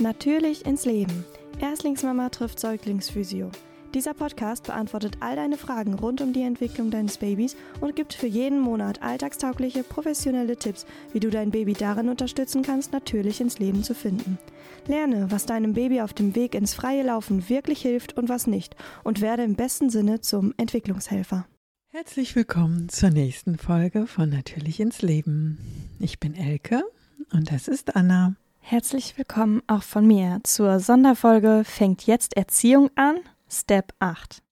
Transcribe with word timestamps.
Natürlich 0.00 0.64
ins 0.64 0.84
Leben. 0.84 1.24
Erstlingsmama 1.60 2.28
trifft 2.28 2.60
Säuglingsphysio. 2.60 3.50
Dieser 3.94 4.14
Podcast 4.14 4.64
beantwortet 4.64 5.16
all 5.18 5.34
deine 5.34 5.56
Fragen 5.56 5.94
rund 5.94 6.20
um 6.20 6.32
die 6.32 6.42
Entwicklung 6.42 6.92
deines 6.92 7.18
Babys 7.18 7.56
und 7.80 7.96
gibt 7.96 8.14
für 8.14 8.28
jeden 8.28 8.60
Monat 8.60 9.02
alltagstaugliche, 9.02 9.82
professionelle 9.82 10.56
Tipps, 10.56 10.86
wie 11.12 11.18
du 11.18 11.30
dein 11.30 11.50
Baby 11.50 11.72
darin 11.72 12.08
unterstützen 12.08 12.62
kannst, 12.62 12.92
natürlich 12.92 13.40
ins 13.40 13.58
Leben 13.58 13.82
zu 13.82 13.92
finden. 13.92 14.38
Lerne, 14.86 15.32
was 15.32 15.46
deinem 15.46 15.72
Baby 15.72 16.00
auf 16.00 16.14
dem 16.14 16.36
Weg 16.36 16.54
ins 16.54 16.74
freie 16.74 17.02
Laufen 17.02 17.48
wirklich 17.48 17.82
hilft 17.82 18.16
und 18.16 18.28
was 18.28 18.46
nicht 18.46 18.76
und 19.02 19.20
werde 19.20 19.42
im 19.42 19.56
besten 19.56 19.90
Sinne 19.90 20.20
zum 20.20 20.54
Entwicklungshelfer. 20.58 21.46
Herzlich 21.88 22.36
willkommen 22.36 22.88
zur 22.88 23.10
nächsten 23.10 23.58
Folge 23.58 24.06
von 24.06 24.30
Natürlich 24.30 24.78
ins 24.78 25.02
Leben. 25.02 25.58
Ich 25.98 26.20
bin 26.20 26.36
Elke 26.36 26.84
und 27.32 27.50
das 27.50 27.66
ist 27.66 27.96
Anna. 27.96 28.36
Herzlich 28.60 29.16
willkommen 29.16 29.62
auch 29.66 29.82
von 29.82 30.06
mir 30.06 30.40
zur 30.44 30.80
Sonderfolge 30.80 31.62
Fängt 31.64 32.06
jetzt 32.06 32.36
Erziehung 32.36 32.90
an? 32.96 33.20
Step 33.50 33.92
8. 33.98 34.42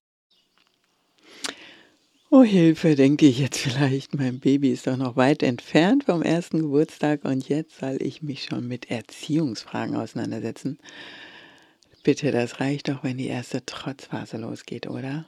Oh 2.29 2.43
Hilfe, 2.43 2.95
denke 2.95 3.25
ich 3.27 3.39
jetzt 3.39 3.57
vielleicht, 3.57 4.13
mein 4.13 4.39
Baby 4.39 4.71
ist 4.71 4.87
doch 4.87 4.97
noch 4.97 5.15
weit 5.15 5.43
entfernt 5.43 6.05
vom 6.05 6.21
ersten 6.21 6.59
Geburtstag 6.59 7.23
und 7.23 7.47
jetzt 7.47 7.77
soll 7.79 7.97
ich 8.01 8.21
mich 8.21 8.43
schon 8.43 8.67
mit 8.67 8.91
Erziehungsfragen 8.91 9.95
auseinandersetzen. 9.95 10.79
Bitte, 12.03 12.31
das 12.31 12.59
reicht 12.59 12.89
doch, 12.89 13.03
wenn 13.03 13.17
die 13.17 13.27
erste 13.27 13.65
Trotzphase 13.65 14.37
losgeht, 14.37 14.87
oder? 14.87 15.25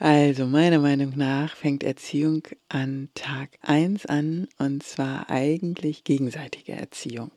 Also 0.00 0.46
meiner 0.46 0.78
Meinung 0.78 1.14
nach 1.16 1.56
fängt 1.56 1.82
Erziehung 1.82 2.44
an 2.68 3.08
Tag 3.14 3.58
1 3.62 4.06
an 4.06 4.46
und 4.56 4.84
zwar 4.84 5.28
eigentlich 5.28 6.04
gegenseitige 6.04 6.70
Erziehung. 6.70 7.32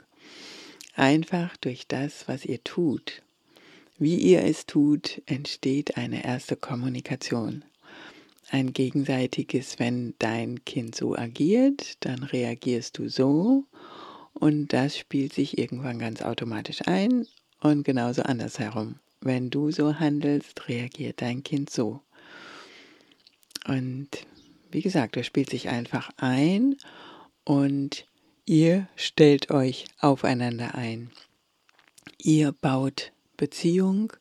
Einfach 0.96 1.58
durch 1.58 1.88
das, 1.88 2.28
was 2.28 2.46
ihr 2.46 2.64
tut. 2.64 3.24
Wie 3.98 4.16
ihr 4.16 4.44
es 4.44 4.68
tut, 4.68 5.24
entsteht 5.26 5.98
eine 5.98 6.24
erste 6.24 6.56
Kommunikation. 6.56 7.64
Ein 8.52 8.74
gegenseitiges, 8.74 9.80
wenn 9.80 10.14
dein 10.20 10.64
Kind 10.64 10.94
so 10.94 11.16
agiert, 11.16 12.06
dann 12.06 12.22
reagierst 12.22 13.00
du 13.00 13.10
so 13.10 13.66
und 14.34 14.72
das 14.72 15.00
spielt 15.00 15.34
sich 15.34 15.58
irgendwann 15.58 15.98
ganz 15.98 16.22
automatisch 16.22 16.88
ein 16.88 17.26
und 17.60 17.86
genauso 17.86 18.22
andersherum. 18.22 19.00
Wenn 19.20 19.50
du 19.50 19.72
so 19.72 19.96
handelst, 19.96 20.68
reagiert 20.68 21.24
dein 21.24 21.42
Kind 21.42 21.72
so. 21.72 22.02
Und 23.68 24.10
wie 24.72 24.82
gesagt, 24.82 25.18
er 25.18 25.24
spielt 25.24 25.50
sich 25.50 25.70
einfach 25.70 26.12
ein 26.18 26.76
und 27.44 28.06
ihr 28.46 28.88
stellt 28.96 29.52
euch 29.52 29.86
aufeinander 30.00 30.76
ein. 30.76 31.12
Ihr 32.18 32.52
baut 32.52 33.12
Beziehung 33.38 34.14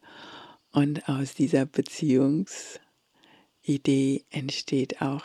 und 0.72 1.08
aus 1.08 1.34
dieser 1.34 1.66
Beziehungsidee 1.66 4.24
entsteht 4.30 5.02
auch 5.02 5.24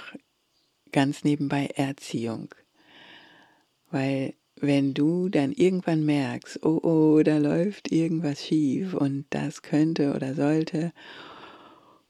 ganz 0.92 1.24
nebenbei 1.24 1.68
Erziehung. 1.68 2.54
Weil 3.92 4.34
wenn 4.56 4.94
du 4.94 5.30
dann 5.30 5.52
irgendwann 5.52 6.06
merkst, 6.06 6.66
oh 6.66 6.80
oh, 6.82 7.22
da 7.24 7.38
läuft 7.38 7.92
irgendwas 7.92 8.46
schief 8.46 8.94
und 8.94 9.26
das 9.30 9.62
könnte 9.62 10.14
oder 10.14 10.34
sollte 10.34 10.94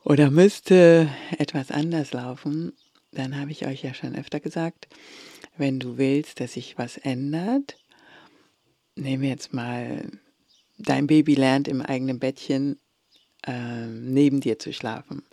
oder 0.05 0.29
müsste 0.29 1.09
etwas 1.37 1.71
anders 1.71 2.13
laufen, 2.13 2.73
dann 3.11 3.37
habe 3.37 3.51
ich 3.51 3.65
euch 3.65 3.83
ja 3.83 3.93
schon 3.93 4.15
öfter 4.15 4.39
gesagt, 4.39 4.87
wenn 5.57 5.79
du 5.79 5.97
willst, 5.97 6.39
dass 6.39 6.53
sich 6.53 6.77
was 6.77 6.97
ändert, 6.97 7.77
nehmen 8.95 9.23
jetzt 9.23 9.51
mal, 9.51 10.07
dein 10.77 11.07
Baby 11.07 11.33
lernt 11.33 11.67
im 11.67 11.81
eigenen 11.81 12.19
Bettchen 12.19 12.79
äh, 13.47 13.87
neben 13.87 14.41
dir 14.41 14.59
zu 14.59 14.73
schlafen. 14.73 15.23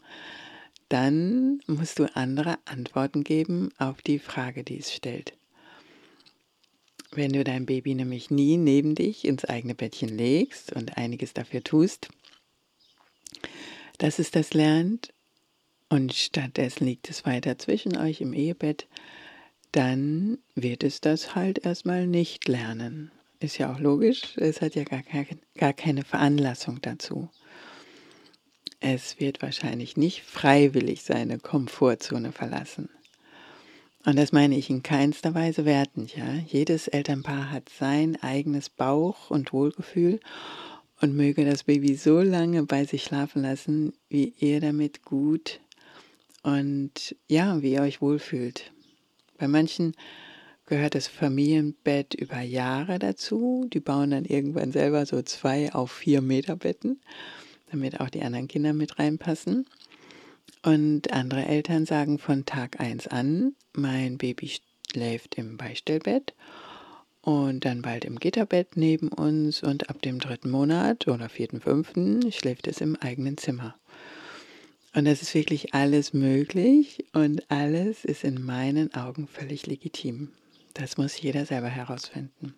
Dann 0.89 1.61
musst 1.67 1.99
du 1.99 2.07
andere 2.17 2.59
Antworten 2.65 3.25
geben 3.25 3.71
auf 3.79 4.01
die 4.01 4.19
Frage, 4.19 4.65
die 4.65 4.79
es 4.79 4.93
stellt. 4.93 5.35
Wenn 7.11 7.33
du 7.33 7.45
dein 7.45 7.67
Baby 7.67 7.95
nämlich 7.95 8.31
nie 8.31 8.57
neben 8.57 8.95
dich 8.95 9.27
ins 9.27 9.45
eigene 9.45 9.75
Bettchen 9.75 10.09
legst 10.09 10.73
und 10.73 10.97
einiges 10.97 11.35
dafür 11.35 11.63
tust, 11.63 12.09
dass 14.03 14.19
es 14.19 14.33
das 14.33 14.53
lernt 14.53 15.15
und 15.89 16.13
stattdessen 16.13 16.87
liegt 16.87 17.09
es 17.09 17.25
weiter 17.25 17.57
zwischen 17.59 17.97
euch 17.97 18.21
im 18.21 18.33
Ehebett, 18.33 18.89
dann 19.71 20.39
wird 20.57 20.83
es 20.83 21.01
das 21.01 21.37
halt 21.37 21.65
erstmal 21.65 22.09
nicht 22.09 22.49
lernen. 22.49 23.13
Ist 23.39 23.59
ja 23.59 23.73
auch 23.73 23.79
logisch, 23.79 24.37
es 24.37 24.61
hat 24.61 24.75
ja 24.75 24.83
gar, 24.83 25.03
gar 25.57 25.73
keine 25.73 26.03
Veranlassung 26.03 26.81
dazu. 26.83 27.29
Es 28.81 29.21
wird 29.21 29.41
wahrscheinlich 29.41 29.97
nicht 29.97 30.23
freiwillig 30.25 31.03
seine 31.03 31.39
Komfortzone 31.39 32.33
verlassen. 32.33 32.89
Und 34.05 34.19
das 34.19 34.33
meine 34.33 34.57
ich 34.57 34.69
in 34.69 34.83
keinster 34.83 35.33
Weise 35.35 35.65
wertend, 35.65 36.17
ja. 36.17 36.35
Jedes 36.49 36.89
Elternpaar 36.89 37.53
hat 37.53 37.69
sein 37.69 38.21
eigenes 38.21 38.69
Bauch- 38.69 39.31
und 39.31 39.53
Wohlgefühl 39.53 40.19
und 41.03 41.17
möge 41.17 41.45
das 41.45 41.65
Baby 41.65 41.97
so 41.97 42.21
lange 42.21 42.63
bei 42.63 42.85
sich 42.85 43.03
schlafen 43.03 43.43
lassen, 43.43 43.93
wie 44.09 44.33
ihr 44.39 44.61
damit 44.61 45.03
gut 45.03 45.61
und 46.43 47.17
ja, 47.29 47.61
wie 47.61 47.73
ihr 47.73 47.83
euch 47.83 48.01
wohlfühlt. 48.01 48.73
Bei 49.37 49.49
manchen 49.49 49.95
gehört 50.65 50.95
das 50.95 51.09
Familienbett 51.09 52.15
über 52.15 52.41
Jahre 52.41 53.01
dazu. 53.01 53.69
Die 53.73 53.81
bauen 53.81 54.13
dann 54.13 54.25
irgendwann 54.25 54.71
selber 54.71 55.05
so 55.05 55.21
zwei 55.23 55.73
auf 55.73 55.91
vier 55.91 56.23
Meter 56.23 56.55
Betten, 56.55 57.01
damit 57.73 58.01
auch 58.01 58.09
die 58.09 58.23
anderen 58.23 58.47
Kinder 58.47 58.73
mit 58.73 59.01
reinpassen. 59.01 59.67
Und 60.63 61.13
andere 61.13 61.45
Eltern 61.45 61.85
sagen 61.85 62.21
von 62.21 62.47
Tag 62.47 62.79
1 62.79 63.09
an, 63.09 63.57
mein 63.73 64.19
Baby 64.19 64.53
schläft 64.93 65.35
im 65.35 65.57
Beistellbett 65.57 66.33
und 67.23 67.65
dann 67.65 67.83
bald 67.83 68.05
im 68.05 68.19
Gitterbett 68.19 68.77
neben 68.77 69.09
uns 69.09 69.63
und 69.63 69.89
ab 69.89 70.03
dem 70.03 70.19
dritten 70.19 70.51
Monat 70.51 71.09
oder 71.09 71.29
vierten, 71.29 71.61
fünften 71.61 72.31
schläft 72.33 72.67
es 72.67 72.81
im 72.81 72.97
eigenen 72.97 73.39
Zimmer. 73.39 73.77
Und 74.95 75.07
das 75.07 75.23
ist 75.23 75.35
wirklich 75.35 75.73
alles 75.73 76.13
möglich 76.13 77.05
und 77.13 77.51
alles 77.51 78.05
ist 78.05 78.25
in 78.25 78.45
meinen 78.45 78.93
Augen 78.95 79.27
völlig 79.27 79.67
legitim. 79.67 80.33
Das 80.75 80.99
muss 80.99 81.21
jeder 81.21 81.47
selber 81.47 81.69
herausfinden. 81.69 82.55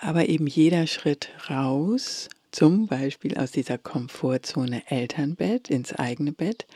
Aber 0.00 0.28
eben 0.28 0.46
jeder 0.46 0.86
Schritt 0.86 1.28
raus, 1.48 2.28
zum 2.50 2.86
Beispiel 2.88 3.36
aus 3.36 3.52
dieser 3.52 3.78
Komfortzone 3.78 4.82
Elternbett 4.90 5.70
ins 5.70 5.92
eigene 5.92 6.32
Bett, 6.32 6.66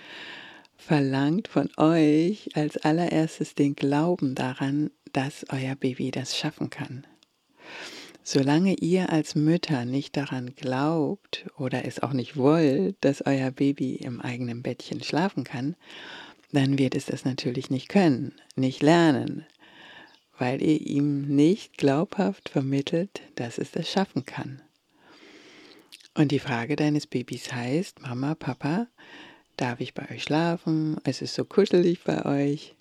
verlangt 0.77 1.49
von 1.49 1.71
euch 1.77 2.49
als 2.55 2.77
allererstes 2.77 3.55
den 3.55 3.75
Glauben 3.75 4.35
daran, 4.35 4.91
dass 5.13 5.47
euer 5.51 5.77
Baby 5.77 6.11
das 6.11 6.37
schaffen 6.37 6.71
kann. 6.71 7.07
Solange 8.23 8.75
ihr 8.75 9.11
als 9.11 9.35
Mütter 9.35 9.85
nicht 9.85 10.17
daran 10.17 10.55
glaubt 10.55 11.47
oder 11.59 11.85
es 11.85 12.03
auch 12.03 12.15
nicht 12.15 12.37
wollt, 12.37 12.97
dass 13.03 13.27
euer 13.27 13.51
Baby 13.51 13.97
im 13.97 14.21
eigenen 14.21 14.63
Bettchen 14.63 15.03
schlafen 15.03 15.45
kann, 15.45 15.77
dann 16.53 16.79
wird 16.79 16.95
es 16.95 17.07
das 17.07 17.25
natürlich 17.25 17.69
nicht 17.69 17.89
können, 17.89 18.33
nicht 18.57 18.83
lernen, 18.83 19.45
weil 20.39 20.63
ihr 20.63 20.81
ihm 20.81 21.23
nicht 21.23 21.77
glaubhaft 21.77 22.49
vermittelt, 22.49 23.21
dass 23.35 23.59
es 23.59 23.73
das 23.73 23.91
schaffen 23.91 24.25
kann. 24.25 24.63
Und 26.15 26.31
die 26.31 26.39
Frage 26.39 26.77
deines 26.77 27.07
Babys 27.07 27.53
heißt, 27.53 28.01
Mama, 28.01 28.35
Papa, 28.37 28.87
darf 29.57 29.81
ich 29.81 29.95
bei 29.95 30.11
euch 30.11 30.25
schlafen? 30.25 30.97
Es 31.05 31.23
ist 31.23 31.35
so 31.35 31.45
kuschelig 31.45 32.03
bei 32.05 32.25
euch. 32.25 32.75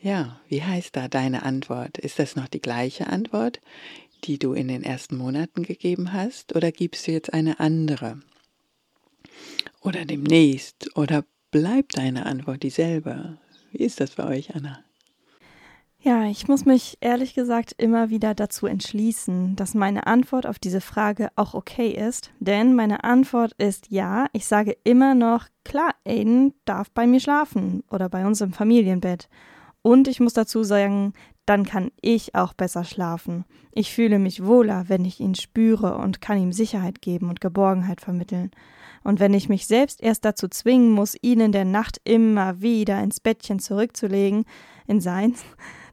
Ja, 0.00 0.40
wie 0.48 0.62
heißt 0.62 0.96
da 0.96 1.08
deine 1.08 1.44
Antwort? 1.44 1.98
Ist 1.98 2.18
das 2.18 2.34
noch 2.34 2.48
die 2.48 2.60
gleiche 2.60 3.06
Antwort, 3.06 3.60
die 4.24 4.38
du 4.38 4.52
in 4.52 4.68
den 4.68 4.82
ersten 4.82 5.16
Monaten 5.16 5.62
gegeben 5.62 6.12
hast, 6.12 6.54
oder 6.56 6.72
gibst 6.72 7.06
du 7.06 7.12
jetzt 7.12 7.32
eine 7.32 7.60
andere? 7.60 8.20
Oder 9.80 10.04
demnächst? 10.04 10.96
Oder 10.96 11.24
bleibt 11.50 11.96
deine 11.98 12.26
Antwort 12.26 12.62
dieselbe? 12.62 13.38
Wie 13.70 13.84
ist 13.84 14.00
das 14.00 14.12
bei 14.12 14.24
euch, 14.26 14.54
Anna? 14.54 14.84
Ja, 16.04 16.24
ich 16.24 16.48
muss 16.48 16.64
mich 16.64 16.98
ehrlich 17.00 17.32
gesagt 17.32 17.76
immer 17.78 18.10
wieder 18.10 18.34
dazu 18.34 18.66
entschließen, 18.66 19.54
dass 19.54 19.74
meine 19.74 20.08
Antwort 20.08 20.48
auf 20.48 20.58
diese 20.58 20.80
Frage 20.80 21.28
auch 21.36 21.54
okay 21.54 21.90
ist, 21.90 22.32
denn 22.40 22.74
meine 22.74 23.04
Antwort 23.04 23.52
ist 23.56 23.88
ja, 23.88 24.26
ich 24.32 24.46
sage 24.46 24.76
immer 24.82 25.14
noch, 25.14 25.46
klar, 25.64 25.94
Aiden 26.04 26.54
darf 26.64 26.90
bei 26.90 27.06
mir 27.06 27.20
schlafen 27.20 27.84
oder 27.88 28.08
bei 28.08 28.26
uns 28.26 28.40
im 28.40 28.52
Familienbett. 28.52 29.28
Und 29.82 30.08
ich 30.08 30.18
muss 30.18 30.32
dazu 30.32 30.64
sagen, 30.64 31.12
dann 31.46 31.64
kann 31.64 31.92
ich 32.00 32.34
auch 32.34 32.52
besser 32.52 32.82
schlafen. 32.82 33.44
Ich 33.70 33.94
fühle 33.94 34.18
mich 34.18 34.44
wohler, 34.44 34.88
wenn 34.88 35.04
ich 35.04 35.20
ihn 35.20 35.36
spüre 35.36 35.98
und 35.98 36.20
kann 36.20 36.36
ihm 36.36 36.52
Sicherheit 36.52 37.00
geben 37.00 37.28
und 37.28 37.40
Geborgenheit 37.40 38.00
vermitteln. 38.00 38.50
Und 39.04 39.20
wenn 39.20 39.34
ich 39.34 39.48
mich 39.48 39.68
selbst 39.68 40.02
erst 40.02 40.24
dazu 40.24 40.48
zwingen 40.48 40.90
muss, 40.90 41.16
ihn 41.22 41.38
in 41.38 41.52
der 41.52 41.64
Nacht 41.64 42.00
immer 42.02 42.60
wieder 42.60 43.00
ins 43.00 43.20
Bettchen 43.20 43.60
zurückzulegen, 43.60 44.44
in 44.88 45.00
seins, 45.00 45.44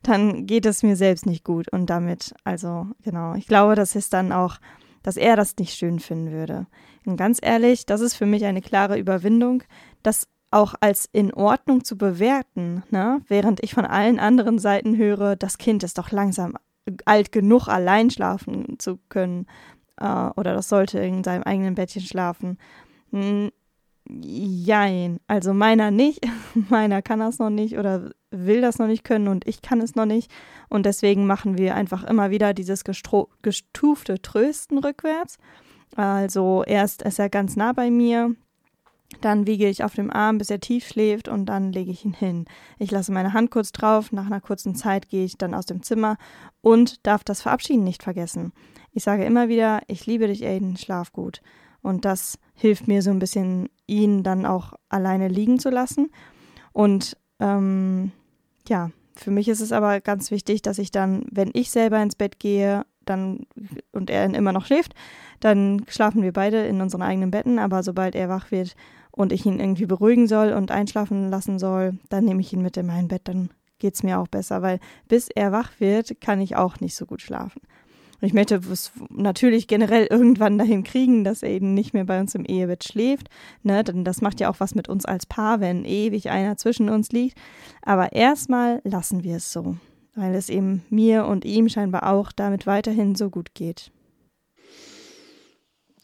dann 0.03 0.45
geht 0.45 0.65
es 0.65 0.83
mir 0.83 0.95
selbst 0.95 1.25
nicht 1.25 1.43
gut. 1.43 1.69
Und 1.69 1.89
damit, 1.89 2.33
also 2.43 2.87
genau, 3.03 3.35
ich 3.35 3.47
glaube, 3.47 3.75
das 3.75 3.95
ist 3.95 4.13
dann 4.13 4.31
auch, 4.31 4.57
dass 5.03 5.17
er 5.17 5.35
das 5.35 5.55
nicht 5.57 5.75
schön 5.75 5.99
finden 5.99 6.31
würde. 6.31 6.67
Und 7.05 7.17
ganz 7.17 7.39
ehrlich, 7.41 7.85
das 7.85 8.01
ist 8.01 8.15
für 8.15 8.25
mich 8.25 8.45
eine 8.45 8.61
klare 8.61 8.99
Überwindung, 8.99 9.63
das 10.03 10.27
auch 10.51 10.73
als 10.79 11.07
in 11.11 11.33
Ordnung 11.33 11.83
zu 11.83 11.97
bewerten, 11.97 12.83
ne? 12.89 13.21
während 13.27 13.63
ich 13.63 13.73
von 13.73 13.85
allen 13.85 14.19
anderen 14.19 14.57
Seiten 14.57 14.97
höre, 14.97 15.35
das 15.35 15.57
Kind 15.57 15.83
ist 15.83 15.97
doch 15.97 16.11
langsam 16.11 16.57
alt 17.05 17.31
genug, 17.31 17.67
allein 17.67 18.09
schlafen 18.09 18.79
zu 18.79 18.99
können 19.09 19.45
äh, 19.97 20.29
oder 20.35 20.53
das 20.55 20.69
sollte 20.69 20.99
in 20.99 21.23
seinem 21.23 21.43
eigenen 21.43 21.75
Bettchen 21.75 22.01
schlafen. 22.01 22.57
Jein, 24.11 25.19
also 25.27 25.53
meiner 25.53 25.91
nicht, 25.91 26.27
meiner 26.69 27.01
kann 27.01 27.19
das 27.19 27.38
noch 27.38 27.51
nicht 27.51 27.77
oder 27.77 28.09
will 28.31 28.59
das 28.61 28.79
noch 28.79 28.88
nicht 28.88 29.03
können 29.03 29.27
und 29.27 29.47
ich 29.47 29.61
kann 29.61 29.81
es 29.81 29.95
noch 29.95 30.06
nicht 30.06 30.31
und 30.67 30.85
deswegen 30.85 31.27
machen 31.27 31.57
wir 31.57 31.75
einfach 31.75 32.03
immer 32.03 32.31
wieder 32.31 32.53
dieses 32.53 32.83
gestufte 32.83 34.21
Trösten 34.21 34.79
rückwärts. 34.79 35.38
Also 35.95 36.63
erst 36.65 37.03
ist 37.03 37.19
er 37.19 37.29
ganz 37.29 37.56
nah 37.56 37.71
bei 37.71 37.91
mir, 37.91 38.35
dann 39.21 39.47
wiege 39.47 39.67
ich 39.67 39.83
auf 39.83 39.95
dem 39.95 40.11
Arm, 40.11 40.38
bis 40.38 40.50
er 40.50 40.59
tief 40.59 40.88
schläft 40.88 41.27
und 41.27 41.45
dann 41.47 41.71
lege 41.71 41.91
ich 41.91 42.06
ihn 42.06 42.13
hin. 42.13 42.45
Ich 42.77 42.91
lasse 42.91 43.11
meine 43.11 43.33
Hand 43.33 43.51
kurz 43.51 43.71
drauf, 43.71 44.11
nach 44.11 44.27
einer 44.27 44.41
kurzen 44.41 44.75
Zeit 44.75 45.09
gehe 45.09 45.25
ich 45.25 45.38
dann 45.38 45.53
aus 45.53 45.65
dem 45.65 45.83
Zimmer 45.83 46.17
und 46.61 47.06
darf 47.06 47.23
das 47.23 47.41
Verabschieden 47.41 47.83
nicht 47.83 48.03
vergessen. 48.03 48.53
Ich 48.91 49.03
sage 49.03 49.25
immer 49.25 49.50
wieder, 49.50 49.81
ich 49.88 50.06
liebe 50.06 50.27
dich, 50.27 50.45
Aiden, 50.45 50.77
schlaf 50.77 51.11
gut. 51.11 51.41
Und 51.81 52.05
das 52.05 52.37
hilft 52.53 52.87
mir 52.87 53.01
so 53.01 53.09
ein 53.09 53.19
bisschen, 53.19 53.69
ihn 53.87 54.23
dann 54.23 54.45
auch 54.45 54.73
alleine 54.89 55.27
liegen 55.27 55.59
zu 55.59 55.69
lassen. 55.69 56.11
Und 56.73 57.17
ähm, 57.39 58.11
ja, 58.67 58.91
für 59.15 59.31
mich 59.31 59.47
ist 59.47 59.61
es 59.61 59.71
aber 59.71 60.01
ganz 60.01 60.31
wichtig, 60.31 60.61
dass 60.61 60.77
ich 60.77 60.91
dann, 60.91 61.25
wenn 61.31 61.51
ich 61.53 61.71
selber 61.71 62.01
ins 62.01 62.15
Bett 62.15 62.39
gehe, 62.39 62.85
dann 63.05 63.47
und 63.91 64.09
er 64.09 64.25
immer 64.25 64.53
noch 64.53 64.65
schläft, 64.65 64.93
dann 65.39 65.83
schlafen 65.87 66.21
wir 66.21 66.31
beide 66.31 66.65
in 66.67 66.79
unseren 66.81 67.01
eigenen 67.01 67.31
Betten. 67.31 67.57
Aber 67.59 67.81
sobald 67.81 68.15
er 68.15 68.29
wach 68.29 68.51
wird, 68.51 68.75
und 69.19 69.33
ich 69.33 69.45
ihn 69.45 69.59
irgendwie 69.59 69.85
beruhigen 69.85 70.27
soll 70.27 70.53
und 70.53 70.71
einschlafen 70.71 71.29
lassen 71.29 71.59
soll, 71.59 71.99
dann 72.07 72.23
nehme 72.23 72.39
ich 72.39 72.53
ihn 72.53 72.61
mit 72.61 72.77
in 72.77 72.85
mein 72.85 73.09
Bett, 73.09 73.23
dann 73.25 73.49
geht 73.77 73.95
es 73.95 74.01
mir 74.01 74.17
auch 74.17 74.29
besser, 74.29 74.61
weil 74.61 74.79
bis 75.09 75.27
er 75.27 75.51
wach 75.51 75.71
wird, 75.79 76.21
kann 76.21 76.39
ich 76.39 76.55
auch 76.55 76.79
nicht 76.79 76.95
so 76.95 77.05
gut 77.05 77.21
schlafen. 77.21 77.61
Und 78.21 78.27
ich 78.27 78.33
möchte 78.33 78.56
es 78.56 78.92
natürlich 79.10 79.68
generell 79.68 80.07
irgendwann 80.10 80.57
dahin 80.57 80.83
kriegen, 80.83 81.24
dass 81.24 81.44
er 81.44 81.50
eben 81.50 81.74
nicht 81.74 81.94
mehr 81.94 82.06
bei 82.06 82.19
uns 82.19 82.36
im 82.36 82.45
Ehebett 82.45 82.83
schläft. 82.83 83.30
Ne? 83.63 83.83
Denn 83.83 84.04
das 84.04 84.21
macht 84.21 84.39
ja 84.39 84.50
auch 84.50 84.60
was 84.60 84.75
mit 84.75 84.89
uns 84.89 85.06
als 85.06 85.25
Paar, 85.25 85.62
wenn 85.62 85.86
ewig 85.86 86.30
einer 86.30 86.57
zwischen 86.57 86.89
uns 86.89 87.12
liegt. 87.12 87.38
Aber 87.81 88.12
erstmal 88.12 88.81
lassen 88.83 89.24
wir 89.24 89.38
es 89.38 89.51
so, 89.51 89.77
weil 90.16 90.36
es 90.36 90.50
eben 90.50 90.83
mir 90.89 91.25
und 91.25 91.45
ihm 91.45 91.69
scheinbar 91.69 92.12
auch 92.12 92.31
damit 92.31 92.68
weiterhin 92.68 93.16
so 93.16 93.30
gut 93.30 93.54
geht. 93.54 93.92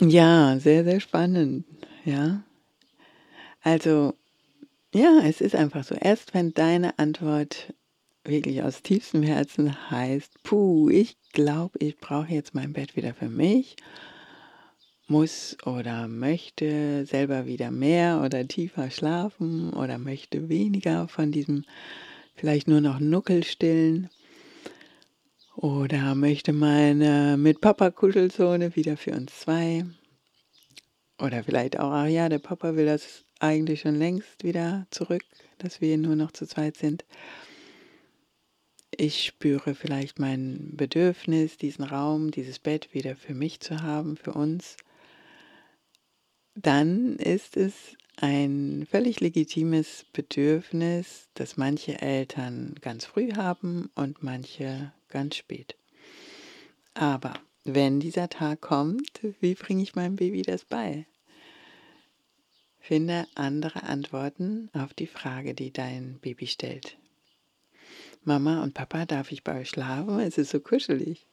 Ja, 0.01 0.57
sehr, 0.59 0.83
sehr 0.83 0.99
spannend. 0.99 1.65
Ja, 2.03 2.43
also, 3.65 4.13
ja, 4.93 5.21
es 5.23 5.41
ist 5.41 5.55
einfach 5.55 5.83
so. 5.83 5.95
Erst 5.95 6.35
wenn 6.35 6.53
deine 6.53 6.99
Antwort 6.99 7.73
wirklich 8.25 8.63
aus 8.63 8.81
tiefstem 8.81 9.23
Herzen 9.23 9.89
heißt, 9.91 10.43
puh, 10.43 10.89
ich 10.89 11.17
glaube, 11.33 11.77
ich 11.79 11.97
brauche 11.97 12.33
jetzt 12.33 12.53
mein 12.53 12.73
Bett 12.73 12.95
wieder 12.95 13.13
für 13.13 13.29
mich, 13.29 13.75
muss 15.07 15.57
oder 15.65 16.07
möchte 16.07 17.05
selber 17.05 17.45
wieder 17.45 17.71
mehr 17.71 18.21
oder 18.25 18.47
tiefer 18.47 18.89
schlafen 18.89 19.71
oder 19.73 19.97
möchte 19.97 20.49
weniger 20.49 21.07
von 21.07 21.31
diesem 21.31 21.63
vielleicht 22.35 22.67
nur 22.67 22.81
noch 22.81 22.99
Nuckel 22.99 23.43
stillen. 23.43 24.09
Oder 25.55 26.15
möchte 26.15 26.51
meine 26.51 27.37
mit 27.37 27.61
Papa 27.61 27.89
Kuschelzone 27.89 28.75
wieder 28.75 28.97
für 28.97 29.11
uns 29.11 29.39
zwei. 29.39 29.85
Oder 31.17 31.43
vielleicht 31.43 31.79
auch, 31.79 31.91
ach 31.91 32.07
ja, 32.07 32.27
der 32.27 32.39
Papa 32.39 32.75
will 32.75 32.85
das 32.85 33.23
eigentlich 33.39 33.81
schon 33.81 33.95
längst 33.95 34.43
wieder 34.43 34.85
zurück, 34.91 35.23
dass 35.59 35.79
wir 35.79 35.97
nur 35.97 36.15
noch 36.15 36.31
zu 36.31 36.45
zweit 36.45 36.75
sind. 36.75 37.05
Ich 38.97 39.25
spüre 39.25 39.75
vielleicht 39.75 40.19
mein 40.19 40.69
Bedürfnis, 40.77 41.57
diesen 41.57 41.83
Raum, 41.83 42.31
dieses 42.31 42.59
Bett 42.59 42.93
wieder 42.93 43.17
für 43.17 43.33
mich 43.33 43.59
zu 43.59 43.81
haben, 43.81 44.15
für 44.15 44.31
uns. 44.31 44.77
Dann 46.55 47.17
ist 47.17 47.57
es 47.57 47.73
ein 48.15 48.87
völlig 48.89 49.19
legitimes 49.19 50.05
Bedürfnis, 50.13 51.27
das 51.33 51.57
manche 51.57 52.01
Eltern 52.01 52.75
ganz 52.79 53.03
früh 53.03 53.33
haben 53.33 53.89
und 53.95 54.23
manche 54.23 54.93
ganz 55.09 55.35
spät. 55.35 55.75
Aber 56.93 57.33
wenn 57.65 57.99
dieser 57.99 58.29
Tag 58.29 58.61
kommt, 58.61 59.19
wie 59.41 59.55
bringe 59.55 59.83
ich 59.83 59.95
meinem 59.95 60.15
Baby 60.15 60.41
das 60.41 60.63
bei? 60.63 61.05
Finde 62.79 63.27
andere 63.35 63.83
Antworten 63.83 64.69
auf 64.71 64.93
die 64.93 65.07
Frage, 65.07 65.53
die 65.53 65.73
dein 65.73 66.19
Baby 66.21 66.47
stellt. 66.47 66.97
Mama 68.25 68.63
und 68.63 68.73
Papa, 68.73 69.05
darf 69.05 69.31
ich 69.31 69.43
bei 69.43 69.61
euch 69.61 69.69
schlafen? 69.69 70.19
Es 70.19 70.39
ist 70.39 70.49
so 70.49 70.59
kuschelig. 70.59 71.27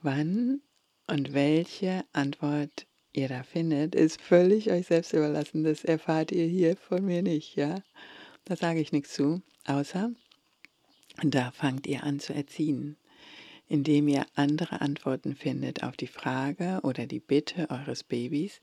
Wann 0.00 0.60
und 1.08 1.32
welche 1.32 2.04
Antwort 2.12 2.86
ihr 3.12 3.28
da 3.28 3.42
findet, 3.42 3.94
ist 3.96 4.20
völlig 4.20 4.70
euch 4.70 4.86
selbst 4.86 5.12
überlassen. 5.12 5.64
Das 5.64 5.84
erfahrt 5.84 6.30
ihr 6.30 6.46
hier 6.46 6.76
von 6.76 7.04
mir 7.04 7.22
nicht, 7.22 7.56
ja? 7.56 7.82
Da 8.44 8.56
sage 8.56 8.80
ich 8.80 8.92
nichts 8.92 9.12
zu, 9.12 9.42
außer 9.66 10.12
da 11.22 11.50
fangt 11.50 11.86
ihr 11.88 12.04
an 12.04 12.20
zu 12.20 12.32
erziehen, 12.32 12.96
indem 13.68 14.06
ihr 14.06 14.24
andere 14.34 14.80
Antworten 14.80 15.34
findet 15.34 15.82
auf 15.82 15.96
die 15.96 16.06
Frage 16.06 16.80
oder 16.84 17.06
die 17.06 17.20
Bitte 17.20 17.68
eures 17.70 18.04
Babys, 18.04 18.60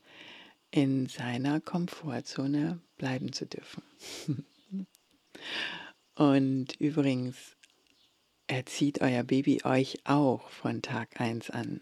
in 0.70 1.06
seiner 1.06 1.60
Komfortzone 1.60 2.80
bleiben 2.96 3.32
zu 3.32 3.44
dürfen. 3.46 3.82
Und 6.20 6.78
übrigens 6.78 7.56
erzieht 8.46 9.00
euer 9.00 9.22
Baby 9.22 9.62
euch 9.64 10.00
auch 10.04 10.50
von 10.50 10.82
Tag 10.82 11.18
1 11.18 11.48
an. 11.48 11.80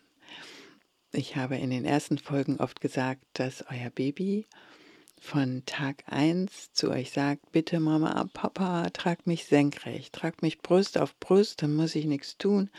Ich 1.11 1.35
habe 1.35 1.57
in 1.57 1.71
den 1.71 1.85
ersten 1.85 2.19
Folgen 2.19 2.59
oft 2.61 2.81
gesagt, 2.81 3.25
dass 3.33 3.65
euer 3.69 3.91
Baby 3.91 4.47
von 5.21 5.65
Tag 5.67 6.05
1 6.07 6.73
zu 6.73 6.89
euch 6.89 7.11
sagt, 7.11 7.51
bitte 7.51 7.81
Mama, 7.81 8.31
Papa, 8.33 8.91
trag 8.91 9.27
mich 9.27 9.47
senkrecht, 9.47 10.15
trag 10.15 10.41
mich 10.41 10.59
Brust 10.59 10.99
auf 10.99 11.19
Brust, 11.19 11.63
dann 11.63 11.75
muss 11.75 11.97
ich 11.97 12.05
nichts 12.05 12.39
tun, 12.39 12.71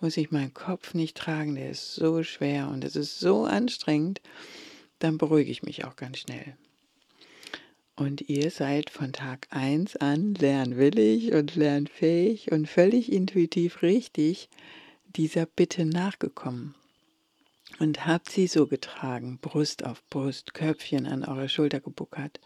muss 0.00 0.16
ich 0.16 0.30
meinen 0.30 0.54
Kopf 0.54 0.94
nicht 0.94 1.16
tragen, 1.16 1.56
der 1.56 1.70
ist 1.70 1.96
so 1.96 2.22
schwer 2.22 2.68
und 2.68 2.84
es 2.84 2.94
ist 2.94 3.18
so 3.18 3.42
anstrengend 3.44 4.20
dann 5.02 5.18
beruhige 5.18 5.50
ich 5.50 5.64
mich 5.64 5.84
auch 5.84 5.96
ganz 5.96 6.18
schnell. 6.18 6.56
Und 7.94 8.22
ihr 8.22 8.50
seid 8.50 8.88
von 8.88 9.12
Tag 9.12 9.48
1 9.50 9.96
an 9.96 10.34
lernwillig 10.34 11.32
und 11.32 11.54
lernfähig 11.56 12.50
und 12.50 12.66
völlig 12.66 13.12
intuitiv 13.12 13.82
richtig 13.82 14.48
dieser 15.14 15.44
Bitte 15.44 15.84
nachgekommen. 15.84 16.74
Und 17.78 18.06
habt 18.06 18.30
sie 18.30 18.46
so 18.46 18.66
getragen, 18.66 19.38
Brust 19.40 19.84
auf 19.84 20.02
Brust, 20.08 20.54
Köpfchen 20.54 21.06
an 21.06 21.24
eure 21.24 21.48
Schulter 21.48 21.80
gebuckert. 21.80 22.40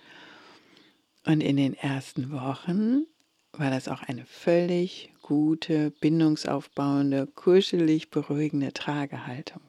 Und 1.24 1.40
in 1.40 1.56
den 1.56 1.74
ersten 1.74 2.32
Wochen 2.32 3.06
war 3.52 3.70
das 3.70 3.88
auch 3.88 4.02
eine 4.02 4.26
völlig 4.26 5.12
gute, 5.22 5.90
bindungsaufbauende, 5.90 7.26
kuschelig 7.28 8.10
beruhigende 8.10 8.72
Tragehaltung. 8.72 9.62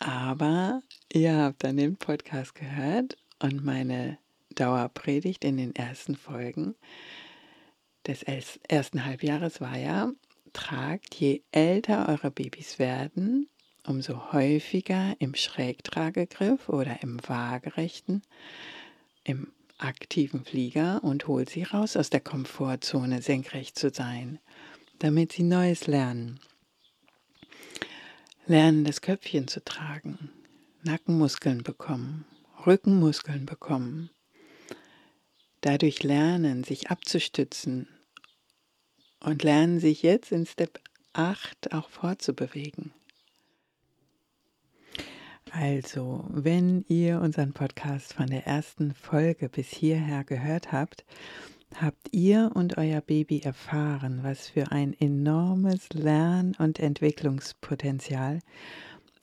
Aber 0.00 0.82
ihr 1.12 1.36
habt 1.36 1.64
dann 1.64 1.76
den 1.76 1.96
Podcast 1.96 2.54
gehört 2.54 3.16
und 3.38 3.64
meine 3.64 4.18
Dauerpredigt 4.62 5.44
in 5.44 5.56
den 5.56 5.74
ersten 5.74 6.14
Folgen 6.14 6.76
des 8.06 8.22
ersten 8.22 9.04
Halbjahres 9.04 9.60
war 9.60 9.76
ja, 9.76 10.12
tragt, 10.52 11.16
je 11.16 11.42
älter 11.50 12.08
eure 12.08 12.30
Babys 12.30 12.78
werden, 12.78 13.48
umso 13.84 14.32
häufiger 14.32 15.16
im 15.18 15.34
Schrägtragegriff 15.34 16.68
oder 16.68 17.02
im 17.02 17.18
waagerechten, 17.26 18.22
im 19.24 19.52
aktiven 19.78 20.44
Flieger 20.44 21.02
und 21.02 21.26
holt 21.26 21.50
sie 21.50 21.64
raus 21.64 21.96
aus 21.96 22.08
der 22.08 22.20
Komfortzone, 22.20 23.20
senkrecht 23.20 23.76
zu 23.76 23.90
sein, 23.90 24.38
damit 25.00 25.32
sie 25.32 25.42
Neues 25.42 25.88
lernen. 25.88 26.38
Lernen, 28.46 28.84
das 28.84 29.00
Köpfchen 29.00 29.48
zu 29.48 29.64
tragen, 29.64 30.30
Nackenmuskeln 30.84 31.64
bekommen, 31.64 32.26
Rückenmuskeln 32.64 33.44
bekommen. 33.44 34.10
Dadurch 35.62 36.02
lernen, 36.02 36.64
sich 36.64 36.90
abzustützen 36.90 37.88
und 39.20 39.44
lernen, 39.44 39.78
sich 39.78 40.02
jetzt 40.02 40.32
in 40.32 40.44
Step 40.44 40.80
8 41.12 41.72
auch 41.72 41.88
fortzubewegen. 41.88 42.92
Also, 45.52 46.24
wenn 46.30 46.84
ihr 46.88 47.20
unseren 47.20 47.52
Podcast 47.52 48.14
von 48.14 48.26
der 48.26 48.44
ersten 48.44 48.92
Folge 48.92 49.48
bis 49.48 49.68
hierher 49.68 50.24
gehört 50.24 50.72
habt, 50.72 51.04
habt 51.76 52.08
ihr 52.10 52.50
und 52.54 52.76
euer 52.76 53.00
Baby 53.00 53.40
erfahren, 53.40 54.24
was 54.24 54.48
für 54.48 54.72
ein 54.72 54.92
enormes 54.98 55.90
Lern- 55.90 56.56
und 56.58 56.80
Entwicklungspotenzial 56.80 58.40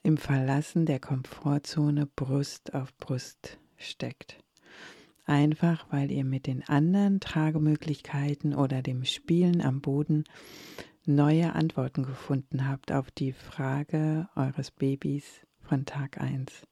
im 0.03 0.15
Verlassen 0.15 0.85
der 0.85 1.01
Komfortzone 1.01 2.05
Brust 2.05 2.73
auf 2.73 2.95
Brust 2.97 3.57
steckt. 3.75 4.37
Einfach 5.29 5.85
weil 5.91 6.09
ihr 6.09 6.25
mit 6.25 6.47
den 6.47 6.67
anderen 6.67 7.19
Tragemöglichkeiten 7.19 8.55
oder 8.55 8.81
dem 8.81 9.05
Spielen 9.05 9.61
am 9.61 9.79
Boden 9.79 10.23
neue 11.05 11.53
Antworten 11.53 12.01
gefunden 12.01 12.67
habt 12.67 12.91
auf 12.91 13.11
die 13.11 13.33
Frage 13.33 14.27
eures 14.35 14.71
Babys 14.71 15.45
von 15.61 15.85
Tag 15.85 16.19
1. 16.19 16.65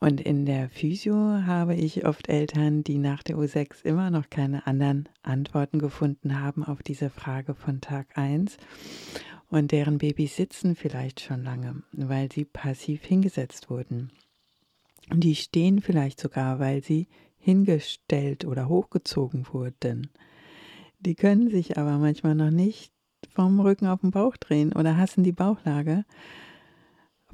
Und 0.00 0.20
in 0.20 0.46
der 0.46 0.68
Physio 0.68 1.14
habe 1.14 1.76
ich 1.76 2.04
oft 2.06 2.28
Eltern, 2.28 2.82
die 2.82 2.98
nach 2.98 3.22
der 3.22 3.36
U6 3.36 3.84
immer 3.84 4.10
noch 4.10 4.28
keine 4.28 4.66
anderen 4.66 5.08
Antworten 5.22 5.78
gefunden 5.78 6.40
haben 6.40 6.64
auf 6.64 6.82
diese 6.82 7.08
Frage 7.08 7.54
von 7.54 7.80
Tag 7.80 8.18
1 8.18 8.56
und 9.48 9.70
deren 9.70 9.98
Babys 9.98 10.34
sitzen 10.34 10.74
vielleicht 10.74 11.20
schon 11.20 11.44
lange, 11.44 11.84
weil 11.92 12.32
sie 12.32 12.46
passiv 12.46 13.04
hingesetzt 13.04 13.70
wurden. 13.70 14.10
Die 15.14 15.34
stehen 15.34 15.80
vielleicht 15.80 16.20
sogar, 16.20 16.58
weil 16.58 16.82
sie 16.82 17.08
hingestellt 17.38 18.44
oder 18.44 18.68
hochgezogen 18.68 19.46
wurden. 19.52 20.10
Die 21.00 21.14
können 21.14 21.50
sich 21.50 21.78
aber 21.78 21.98
manchmal 21.98 22.34
noch 22.34 22.50
nicht 22.50 22.92
vom 23.34 23.60
Rücken 23.60 23.86
auf 23.86 24.00
den 24.00 24.10
Bauch 24.10 24.36
drehen 24.36 24.72
oder 24.72 24.96
hassen 24.96 25.24
die 25.24 25.32
Bauchlage 25.32 26.04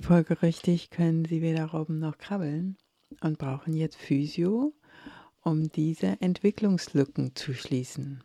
Folgerichtig 0.00 0.90
können 0.90 1.24
sie 1.24 1.42
weder 1.42 1.66
robben 1.66 1.98
noch 1.98 2.18
krabbeln 2.18 2.76
und 3.20 3.38
brauchen 3.38 3.74
jetzt 3.74 3.96
Physio, 3.96 4.72
um 5.42 5.70
diese 5.72 6.20
Entwicklungslücken 6.20 7.34
zu 7.34 7.52
schließen. 7.52 8.22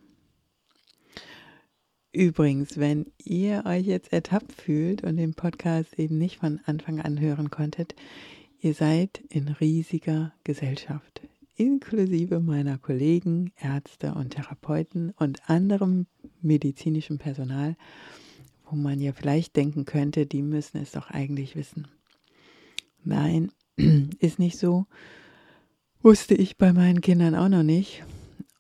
Übrigens, 2.12 2.78
wenn 2.78 3.12
ihr 3.18 3.64
euch 3.66 3.88
jetzt 3.88 4.14
ertappt 4.14 4.52
fühlt 4.52 5.04
und 5.04 5.18
den 5.18 5.34
Podcast 5.34 5.98
eben 5.98 6.20
nicht 6.20 6.38
von 6.38 6.62
Anfang 6.66 7.02
an 7.02 7.20
hören 7.20 7.50
konntet, 7.50 7.96
ihr 8.63 8.74
seid 8.74 9.22
in 9.29 9.48
riesiger 9.48 10.34
Gesellschaft, 10.43 11.22
inklusive 11.55 12.39
meiner 12.39 12.79
Kollegen, 12.79 13.51
Ärzte 13.62 14.15
und 14.15 14.32
Therapeuten 14.32 15.12
und 15.17 15.48
anderem 15.48 16.08
medizinischem 16.41 17.20
Personal 17.20 17.75
wo 18.74 18.75
man 18.75 19.00
ja 19.00 19.13
vielleicht 19.13 19.55
denken 19.55 19.86
könnte, 19.86 20.25
die 20.25 20.41
müssen 20.41 20.77
es 20.77 20.93
doch 20.93 21.12
eigentlich 21.12 21.55
wissen. 21.55 21.88
Nein, 23.03 23.51
ist 24.20 24.39
nicht 24.39 24.58
so. 24.58 24.88
Wusste 26.01 26.34
ich 26.34 26.58
bei 26.58 26.74
meinen 26.74 27.01
Kindern 27.01 27.36
auch 27.36 27.50
noch 27.50 27.62
nicht 27.62 28.03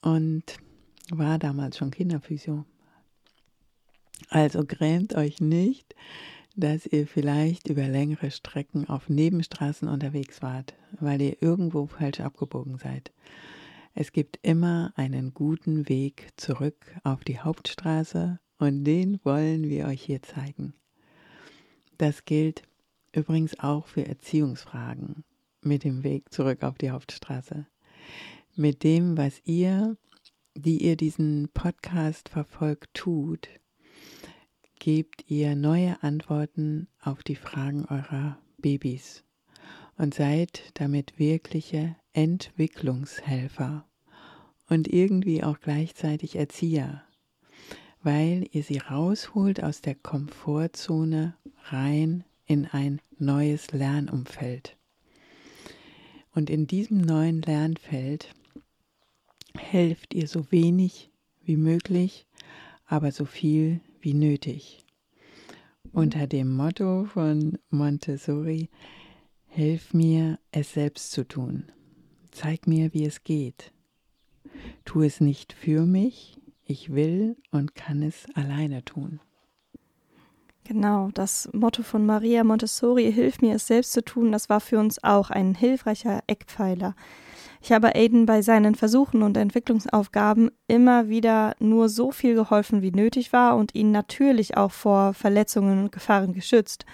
und 0.01 0.43
war 1.09 1.39
damals 1.39 1.77
schon 1.77 1.89
Kinderphysio. 1.89 2.63
Also 4.29 4.63
grämt 4.65 5.15
euch 5.15 5.41
nicht, 5.41 5.95
dass 6.55 6.85
ihr 6.85 7.07
vielleicht 7.07 7.69
über 7.69 7.87
längere 7.87 8.29
Strecken 8.31 8.87
auf 8.87 9.09
Nebenstraßen 9.09 9.87
unterwegs 9.87 10.41
wart, 10.41 10.75
weil 10.99 11.21
ihr 11.21 11.41
irgendwo 11.41 11.87
falsch 11.87 12.19
abgebogen 12.19 12.77
seid. 12.77 13.11
Es 13.95 14.11
gibt 14.11 14.39
immer 14.41 14.91
einen 14.95 15.33
guten 15.33 15.87
Weg 15.89 16.29
zurück 16.37 16.95
auf 17.03 17.23
die 17.23 17.39
Hauptstraße 17.39 18.39
und 18.57 18.83
den 18.83 19.19
wollen 19.23 19.69
wir 19.69 19.85
euch 19.85 20.01
hier 20.03 20.21
zeigen. 20.21 20.73
Das 21.97 22.25
gilt 22.25 22.63
übrigens 23.11 23.59
auch 23.59 23.87
für 23.87 24.05
Erziehungsfragen 24.05 25.23
mit 25.61 25.83
dem 25.83 26.03
Weg 26.03 26.33
zurück 26.33 26.63
auf 26.63 26.77
die 26.77 26.91
Hauptstraße. 26.91 27.67
Mit 28.55 28.83
dem, 28.83 29.17
was 29.17 29.41
ihr, 29.45 29.97
die 30.55 30.83
ihr 30.83 30.95
diesen 30.97 31.49
Podcast 31.53 32.29
verfolgt, 32.29 32.93
tut, 32.93 33.47
gebt 34.83 35.23
ihr 35.29 35.55
neue 35.55 36.03
Antworten 36.03 36.87
auf 37.01 37.23
die 37.23 37.37
Fragen 37.37 37.85
eurer 37.85 38.37
Babys 38.57 39.23
und 39.97 40.13
seid 40.13 40.71
damit 40.73 41.17
wirkliche 41.17 41.95
Entwicklungshelfer 42.11 43.85
und 44.67 44.87
irgendwie 44.87 45.43
auch 45.43 45.59
gleichzeitig 45.61 46.35
Erzieher 46.35 47.03
weil 48.03 48.45
ihr 48.51 48.63
sie 48.63 48.77
rausholt 48.79 49.63
aus 49.63 49.81
der 49.81 49.95
Komfortzone 49.95 51.35
rein 51.63 52.25
in 52.45 52.65
ein 52.65 52.99
neues 53.17 53.71
Lernumfeld. 53.71 54.75
Und 56.35 56.49
in 56.49 56.67
diesem 56.67 56.97
neuen 56.97 57.41
Lernfeld 57.41 58.35
helft 59.57 60.13
ihr 60.13 60.27
so 60.27 60.51
wenig 60.51 61.11
wie 61.45 61.55
möglich, 61.55 62.25
aber 62.85 63.11
so 63.11 63.23
viel 63.23 63.79
wie 64.03 64.13
nötig. 64.13 64.85
Unter 65.93 66.27
dem 66.27 66.53
Motto 66.55 67.05
von 67.05 67.57
Montessori, 67.69 68.69
Hilf 69.47 69.93
mir, 69.93 70.39
es 70.51 70.73
selbst 70.73 71.11
zu 71.11 71.27
tun. 71.27 71.71
Zeig 72.31 72.65
mir, 72.65 72.91
wie 72.93 73.05
es 73.05 73.23
geht. 73.23 73.71
Tu 74.83 75.03
es 75.03 75.21
nicht 75.21 75.53
für 75.53 75.85
mich, 75.85 76.37
ich 76.65 76.91
will 76.93 77.37
und 77.51 77.75
kann 77.75 78.01
es 78.01 78.25
alleine 78.33 78.83
tun. 78.83 79.19
Genau, 80.63 81.11
das 81.13 81.49
Motto 81.53 81.83
von 81.83 82.05
Maria 82.05 82.43
Montessori, 82.43 83.13
Hilf 83.13 83.41
mir 83.41 83.55
es 83.55 83.67
selbst 83.67 83.93
zu 83.93 84.03
tun, 84.03 84.31
das 84.31 84.49
war 84.49 84.59
für 84.59 84.79
uns 84.79 85.03
auch 85.03 85.29
ein 85.29 85.53
hilfreicher 85.53 86.23
Eckpfeiler. 86.25 86.95
Ich 87.65 87.71
habe 87.71 87.95
Aiden 87.95 88.25
bei 88.25 88.41
seinen 88.41 88.75
Versuchen 88.75 89.23
und 89.23 89.37
Entwicklungsaufgaben 89.37 90.51
immer 90.67 91.07
wieder 91.07 91.55
nur 91.59 91.87
so 91.87 92.11
viel 92.11 92.35
geholfen, 92.35 92.81
wie 92.81 92.91
nötig 92.91 93.31
war 93.31 93.55
und 93.55 93.73
ihn 93.73 93.89
natürlich 93.89 94.57
auch 94.57 94.73
vor 94.73 95.13
Verletzungen 95.13 95.81
und 95.81 95.93
Gefahren 95.93 96.33
geschützt. 96.33 96.85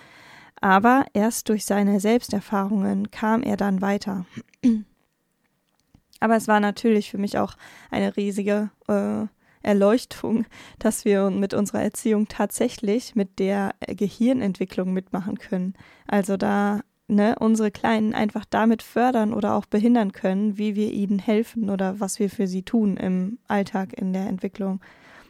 Aber 0.62 1.06
erst 1.14 1.50
durch 1.50 1.66
seine 1.66 2.00
Selbsterfahrungen 2.00 3.10
kam 3.10 3.42
er 3.42 3.58
dann 3.58 3.82
weiter. 3.82 4.28
Aber 6.20 6.36
es 6.36 6.48
war 6.48 6.60
natürlich 6.60 7.10
für 7.10 7.18
mich 7.18 7.40
auch 7.40 7.56
eine 7.90 8.16
riesige 8.16 8.70
äh, 8.88 9.26
Erleuchtung, 9.64 10.46
dass 10.78 11.04
wir 11.04 11.32
mit 11.32 11.56
unserer 11.56 11.82
Erziehung 11.82 12.28
tatsächlich 12.28 13.16
mit 13.16 13.40
der 13.40 13.74
Gehirnentwicklung 13.88 14.94
mitmachen 14.94 15.40
können. 15.40 15.74
Also 16.06 16.38
da 16.38 16.82
ne, 17.10 17.36
unsere 17.40 17.72
Kleinen 17.72 18.14
einfach 18.14 18.46
damit 18.46 18.84
fördern 18.84 19.34
oder 19.34 19.56
auch 19.56 19.66
behindern 19.66 20.12
können, 20.12 20.58
wie 20.58 20.76
wir 20.76 20.92
ihnen 20.92 21.20
helfen 21.20 21.70
oder 21.70 22.00
was 22.00 22.20
wir 22.20 22.30
für 22.30 22.48
sie 22.48 22.64
tun 22.64 22.98
im 22.98 23.40
Alltag 23.48 23.94
in 23.94 24.14
der 24.14 24.28
Entwicklung. 24.28 24.80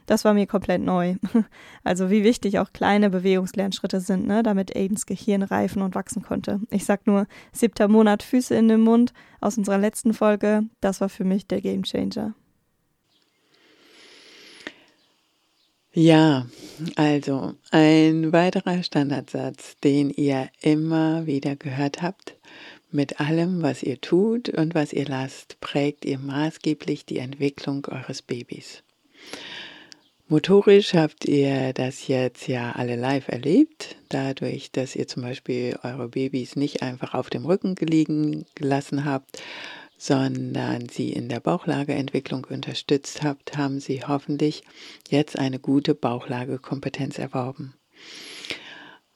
Das 0.05 0.25
war 0.25 0.33
mir 0.33 0.48
komplett 0.48 0.81
neu. 0.81 1.15
Also 1.83 2.09
wie 2.09 2.24
wichtig 2.24 2.59
auch 2.59 2.74
kleine 2.74 3.09
Bewegungslernschritte 3.09 4.00
sind, 4.00 4.27
ne, 4.27 4.43
damit 4.43 4.75
Aidens 4.75 5.05
Gehirn 5.05 5.43
reifen 5.43 5.81
und 5.81 5.95
wachsen 5.95 6.21
konnte. 6.21 6.59
Ich 6.71 6.86
sag 6.86 7.07
nur 7.07 7.25
siebter 7.51 7.88
Monat 7.88 8.21
Füße 8.21 8.53
in 8.53 8.67
den 8.67 8.81
Mund 8.81 9.13
aus 9.39 9.57
unserer 9.57 9.77
letzten 9.77 10.13
Folge. 10.13 10.63
Das 10.81 11.00
war 11.00 11.09
für 11.09 11.24
mich 11.24 11.48
der 11.48 11.62
Gamechanger. 11.62 12.33
Ja, 16.01 16.48
also 16.96 17.56
ein 17.72 18.32
weiterer 18.32 18.84
Standardsatz, 18.84 19.75
den 19.84 20.10
ihr 20.10 20.48
immer 20.62 21.25
wieder 21.25 21.58
gehört 21.58 22.01
habt. 22.01 22.38
Mit 22.89 23.20
allem, 23.20 23.62
was 23.63 23.84
ihr 23.84 24.00
tut 24.00 24.48
und 24.48 24.75
was 24.75 24.94
ihr 24.94 25.03
lasst, 25.03 25.60
prägt 25.60 26.06
ihr 26.06 26.18
maßgeblich 26.18 27.06
die 27.06 27.18
Entwicklung 27.18 27.86
eures 27.88 28.22
Babys. 28.22 28.82
Motorisch 30.29 30.94
habt 30.94 31.25
ihr 31.25 31.74
das 31.74 32.08
jetzt 32.08 32.48
ja 32.48 32.72
alle 32.72 32.96
live 32.96 33.27
erlebt, 33.27 33.98
dadurch, 34.08 34.72
dass 34.72 34.96
ihr 34.96 35.06
zum 35.06 35.24
Beispiel 35.24 35.77
eure 35.84 36.08
Babys 36.08 36.56
nicht 36.56 36.82
einfach 36.82 37.13
auf 37.13 37.29
dem 37.29 37.46
Rücken 37.46 37.75
gelegen 37.75 38.46
gelassen 38.56 39.03
habt, 39.03 39.41
sondern 40.00 40.88
sie 40.88 41.12
in 41.12 41.27
der 41.27 41.41
Bauchlageentwicklung 41.41 42.48
unterstützt 42.50 43.22
habt, 43.22 43.58
haben 43.58 43.82
sie 43.82 44.01
hoffentlich 44.08 44.63
jetzt 45.10 45.38
eine 45.38 45.60
gute 45.60 45.94
Bauchlagekompetenz 45.94 47.20
erworben. 47.20 47.74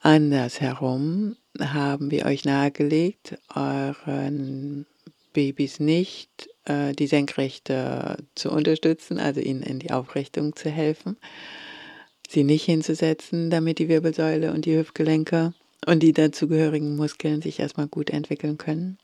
Andersherum 0.00 1.36
haben 1.58 2.10
wir 2.10 2.26
euch 2.26 2.44
nahegelegt, 2.44 3.38
euren 3.54 4.84
Babys 5.32 5.80
nicht 5.80 6.50
äh, 6.66 6.92
die 6.92 7.06
Senkrechte 7.06 8.18
zu 8.34 8.50
unterstützen, 8.50 9.18
also 9.18 9.40
ihnen 9.40 9.62
in 9.62 9.78
die 9.78 9.90
Aufrichtung 9.90 10.54
zu 10.54 10.68
helfen, 10.68 11.16
sie 12.28 12.44
nicht 12.44 12.66
hinzusetzen, 12.66 13.48
damit 13.48 13.78
die 13.78 13.88
Wirbelsäule 13.88 14.52
und 14.52 14.66
die 14.66 14.76
Hüftgelenke 14.76 15.54
und 15.86 16.02
die 16.02 16.12
dazugehörigen 16.12 16.94
Muskeln 16.94 17.40
sich 17.40 17.58
erstmal 17.58 17.88
gut 17.88 18.10
entwickeln 18.10 18.58
können 18.58 18.98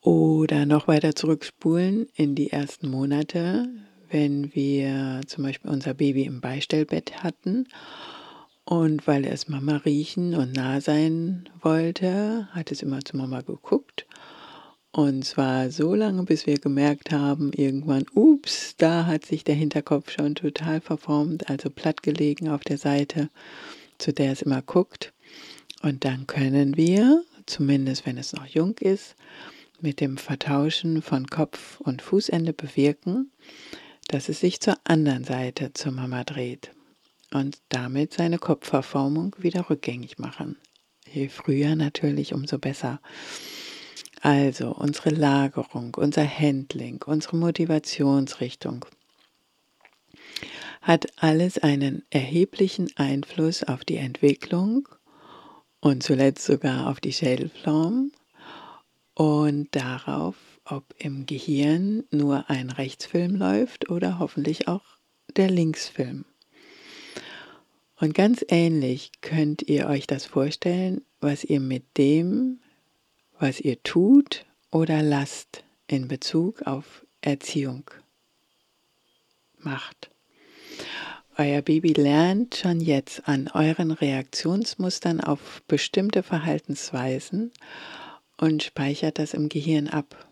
oder 0.00 0.66
noch 0.66 0.88
weiter 0.88 1.14
zurückspulen 1.14 2.06
in 2.14 2.34
die 2.34 2.50
ersten 2.50 2.88
Monate, 2.88 3.68
wenn 4.10 4.54
wir 4.54 5.22
zum 5.26 5.44
Beispiel 5.44 5.70
unser 5.70 5.94
Baby 5.94 6.24
im 6.24 6.40
Beistellbett 6.40 7.22
hatten 7.24 7.66
und 8.64 9.06
weil 9.06 9.24
es 9.24 9.48
Mama 9.48 9.78
riechen 9.78 10.34
und 10.34 10.54
nah 10.54 10.80
sein 10.80 11.48
wollte, 11.60 12.48
hat 12.52 12.70
es 12.72 12.82
immer 12.82 13.00
zu 13.04 13.16
Mama 13.16 13.40
geguckt 13.40 14.06
Und 14.92 15.24
zwar 15.24 15.70
so 15.70 15.94
lange, 15.94 16.22
bis 16.22 16.46
wir 16.46 16.58
gemerkt 16.58 17.10
haben, 17.12 17.52
irgendwann, 17.52 18.06
ups, 18.14 18.76
da 18.78 19.06
hat 19.06 19.26
sich 19.26 19.44
der 19.44 19.54
Hinterkopf 19.54 20.10
schon 20.10 20.34
total 20.34 20.80
verformt, 20.80 21.50
also 21.50 21.68
platt 21.68 22.02
gelegen 22.02 22.48
auf 22.48 22.62
der 22.64 22.78
Seite, 22.78 23.28
zu 23.98 24.12
der 24.12 24.32
es 24.32 24.42
immer 24.42 24.62
guckt. 24.62 25.12
Und 25.82 26.04
dann 26.04 26.26
können 26.26 26.76
wir, 26.76 27.22
zumindest 27.46 28.06
wenn 28.06 28.18
es 28.18 28.32
noch 28.32 28.46
jung 28.46 28.76
ist, 28.78 29.16
mit 29.80 30.00
dem 30.00 30.16
Vertauschen 30.16 31.02
von 31.02 31.26
Kopf 31.26 31.80
und 31.80 32.02
Fußende 32.02 32.52
bewirken, 32.52 33.30
dass 34.08 34.28
es 34.28 34.40
sich 34.40 34.60
zur 34.60 34.76
anderen 34.84 35.24
Seite 35.24 35.72
zur 35.72 35.92
Mama 35.92 36.24
dreht 36.24 36.70
und 37.32 37.58
damit 37.68 38.12
seine 38.12 38.38
Kopfverformung 38.38 39.36
wieder 39.38 39.68
rückgängig 39.68 40.18
machen. 40.18 40.56
Je 41.12 41.28
früher 41.28 41.76
natürlich, 41.76 42.32
umso 42.32 42.58
besser. 42.58 43.00
Also 44.20 44.72
unsere 44.74 45.10
Lagerung, 45.10 45.94
unser 45.96 46.26
Handling, 46.26 47.02
unsere 47.06 47.36
Motivationsrichtung 47.36 48.86
hat 50.82 51.06
alles 51.16 51.58
einen 51.58 52.04
erheblichen 52.10 52.88
Einfluss 52.96 53.64
auf 53.64 53.84
die 53.84 53.96
Entwicklung 53.96 54.88
und 55.86 56.02
zuletzt 56.02 56.44
sogar 56.44 56.88
auf 56.88 56.98
die 56.98 57.12
Schädelform 57.12 58.10
und 59.14 59.68
darauf, 59.70 60.34
ob 60.64 60.82
im 60.98 61.26
Gehirn 61.26 62.02
nur 62.10 62.50
ein 62.50 62.70
Rechtsfilm 62.70 63.36
läuft 63.36 63.88
oder 63.88 64.18
hoffentlich 64.18 64.66
auch 64.66 64.82
der 65.36 65.48
Linksfilm. 65.48 66.24
Und 68.00 68.14
ganz 68.14 68.44
ähnlich 68.48 69.12
könnt 69.20 69.62
ihr 69.62 69.86
euch 69.86 70.08
das 70.08 70.26
vorstellen, 70.26 71.02
was 71.20 71.44
ihr 71.44 71.60
mit 71.60 71.84
dem 71.96 72.58
was 73.38 73.60
ihr 73.60 73.80
tut 73.84 74.44
oder 74.72 75.02
lasst 75.02 75.62
in 75.86 76.08
Bezug 76.08 76.62
auf 76.62 77.06
Erziehung 77.20 77.88
macht. 79.58 80.10
Euer 81.38 81.60
Baby 81.60 81.92
lernt 81.92 82.56
schon 82.56 82.80
jetzt 82.80 83.28
an 83.28 83.48
euren 83.52 83.90
Reaktionsmustern 83.90 85.20
auf 85.20 85.62
bestimmte 85.68 86.22
Verhaltensweisen 86.22 87.52
und 88.38 88.62
speichert 88.62 89.18
das 89.18 89.34
im 89.34 89.50
Gehirn 89.50 89.88
ab, 89.88 90.26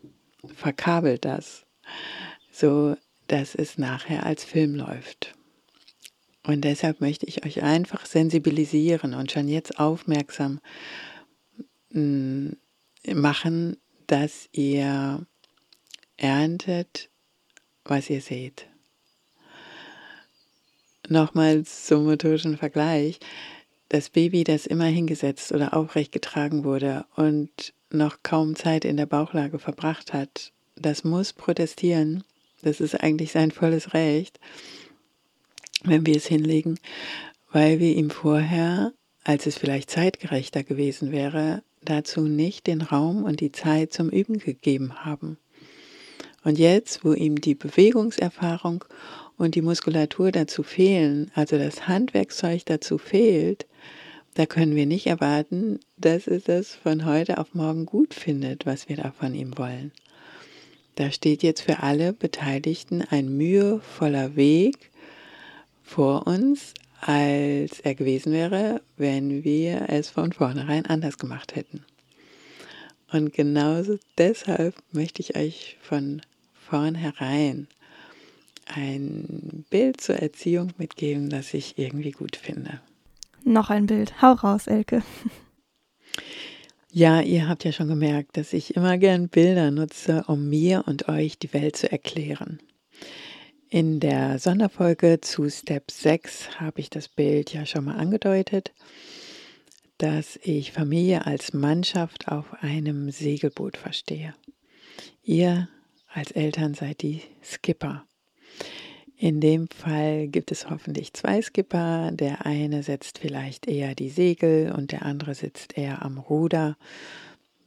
verkabelt 0.55 1.27
das, 1.27 1.67
so 2.51 2.97
dass 3.27 3.55
es 3.55 3.77
nachher 3.77 4.25
als 4.25 4.45
Film 4.45 4.75
läuft. 4.75 5.35
Und 6.43 6.63
deshalb 6.63 7.03
möchte 7.03 7.27
ich 7.27 7.45
euch 7.45 7.63
einfach 7.63 8.07
sensibilisieren 8.07 9.13
und 9.13 9.31
schon 9.31 9.49
jetzt 9.49 9.79
aufmerksam 9.79 10.61
mm, 11.91 12.51
machen, 13.13 13.77
dass 14.07 14.49
ihr 14.53 15.27
erntet, 16.17 17.11
was 17.85 18.09
ihr 18.09 18.23
seht. 18.23 18.69
Nochmals 21.09 21.87
zum 21.87 22.05
motorischen 22.05 22.57
Vergleich. 22.57 23.21
Das 23.89 24.09
Baby, 24.11 24.45
das 24.45 24.67
immer 24.67 24.87
hingesetzt 24.87 25.53
oder 25.53 25.75
aufrecht 25.75 26.13
getragen 26.13 26.65
wurde 26.65 27.05
und 27.17 27.75
noch 27.91 28.19
kaum 28.23 28.57
Zeit 28.57 28.85
in 28.85 28.97
der 28.97 29.07
Bauchlage 29.07 29.59
verbracht 29.59 30.13
hat, 30.13 30.53
das 30.77 31.05
muss 31.05 31.33
protestieren. 31.33 32.25
Das 32.63 32.81
ist 32.81 33.01
eigentlich 33.01 33.31
sein 33.33 33.51
volles 33.51 33.93
Recht, 33.93 34.41
wenn 35.85 36.07
wir 36.07 36.17
es 36.17 36.27
hinlegen, 36.27 36.79
weil 37.53 37.79
wir 37.79 37.95
ihm 37.95 38.11
vorher, 38.11 38.93
als 39.23 39.47
es 39.47 39.59
vielleicht 39.59 39.91
zeitgerechter 39.91 40.65
gewesen 40.65 41.13
wäre, 41.13 41.63
dazu 41.83 42.23
nicht 42.23 42.67
den 42.67 42.81
Raum 42.81 43.25
und 43.25 43.41
die 43.41 43.53
Zeit 43.53 43.93
zum 43.93 44.09
Üben 44.09 44.39
gegeben 44.39 45.05
haben. 45.05 45.37
Und 46.43 46.59
jetzt, 46.59 47.05
wo 47.05 47.13
ihm 47.13 47.41
die 47.41 47.55
Bewegungserfahrung 47.55 48.85
und 49.37 49.55
die 49.55 49.63
Muskulatur 49.63 50.31
dazu 50.33 50.63
fehlen, 50.63 51.31
also 51.35 51.59
das 51.59 51.89
Handwerkszeug 51.89 52.65
dazu 52.67 52.99
fehlt, 52.99 53.67
da 54.35 54.47
können 54.47 54.75
wir 54.75 54.87
nicht 54.87 55.07
erwarten, 55.07 55.79
dass 55.97 56.27
es 56.27 56.45
das 56.45 56.75
von 56.75 57.05
heute 57.05 57.39
auf 57.39 57.55
morgen 57.55 57.87
gut 57.87 58.15
findet, 58.15 58.67
was 58.67 58.89
wir 58.89 58.97
da 58.97 59.13
von 59.13 59.35
ihm 59.35 59.57
wollen. 59.57 59.93
Da 60.97 61.11
steht 61.11 61.43
jetzt 61.43 61.63
für 61.63 61.81
alle 61.81 62.13
Beteiligten 62.13 63.03
ein 63.03 63.37
mühevoller 63.37 64.37
Weg 64.37 64.91
vor 65.83 66.27
uns, 66.27 66.75
als 67.01 67.81
er 67.81 67.95
gewesen 67.95 68.33
wäre, 68.33 68.81
wenn 68.97 69.45
wir 69.45 69.87
es 69.89 70.11
von 70.11 70.33
vornherein 70.33 70.87
anders 70.87 71.19
gemacht 71.19 71.55
hätten. 71.55 71.85
Und 73.13 73.33
genauso 73.33 73.99
deshalb 74.19 74.75
möchte 74.91 75.21
ich 75.21 75.37
euch 75.37 75.77
von 75.81 76.23
vornherein 76.55 77.69
ein 78.67 79.65
Bild 79.71 80.01
zur 80.01 80.17
Erziehung 80.17 80.73
mitgeben, 80.79 81.31
das 81.31 81.55
ich 81.55 81.79
irgendwie 81.79 82.13
gut 82.13 82.37
finde. 82.37 82.81
Noch 83.45 83.71
ein 83.71 83.87
Bild. 83.87 84.23
Hau 84.23 84.33
raus, 84.33 84.67
Elke. 84.67 85.03
Ja, 86.91 87.21
ihr 87.21 87.49
habt 87.49 87.65
ja 87.65 87.73
schon 87.73 87.89
gemerkt, 87.89 88.37
dass 88.37 88.53
ich 88.53 88.77
immer 88.77 88.99
gern 88.99 89.29
Bilder 89.29 89.73
nutze, 89.73 90.25
um 90.29 90.49
mir 90.49 90.85
und 90.87 91.09
euch 91.09 91.39
die 91.39 91.53
Welt 91.53 91.77
zu 91.77 91.91
erklären. 91.91 92.61
In 93.69 93.99
der 93.99 94.39
Sonderfolge 94.39 95.21
zu 95.21 95.51
Step 95.51 95.91
6 95.91 96.61
habe 96.61 96.81
ich 96.81 96.91
das 96.91 97.09
Bild 97.09 97.53
ja 97.53 97.67
schon 97.67 97.87
mal 97.87 97.97
angedeutet, 97.97 98.73
dass 99.99 100.39
ich 100.43 100.71
Familie 100.71 101.27
als 101.27 101.53
Mannschaft 101.53 102.29
auf 102.29 102.63
einem 102.63 103.11
Segelboot 103.11 103.77
verstehe. 103.77 104.35
Ihr 105.25 105.69
als 106.13 106.31
Eltern 106.31 106.75
seid 106.75 107.03
die 107.03 107.23
Skipper. 107.43 108.07
In 109.17 109.41
dem 109.41 109.69
Fall 109.69 110.27
gibt 110.27 110.51
es 110.51 110.69
hoffentlich 110.69 111.13
zwei 111.13 111.41
Skipper. 111.41 112.11
Der 112.13 112.47
eine 112.47 112.83
setzt 112.83 113.19
vielleicht 113.19 113.67
eher 113.67 113.95
die 113.95 114.11
Segel 114.11 114.73
und 114.73 114.91
der 114.93 115.05
andere 115.05 115.35
sitzt 115.35 115.79
eher 115.79 116.03
am 116.03 116.19
Ruder. 116.19 116.77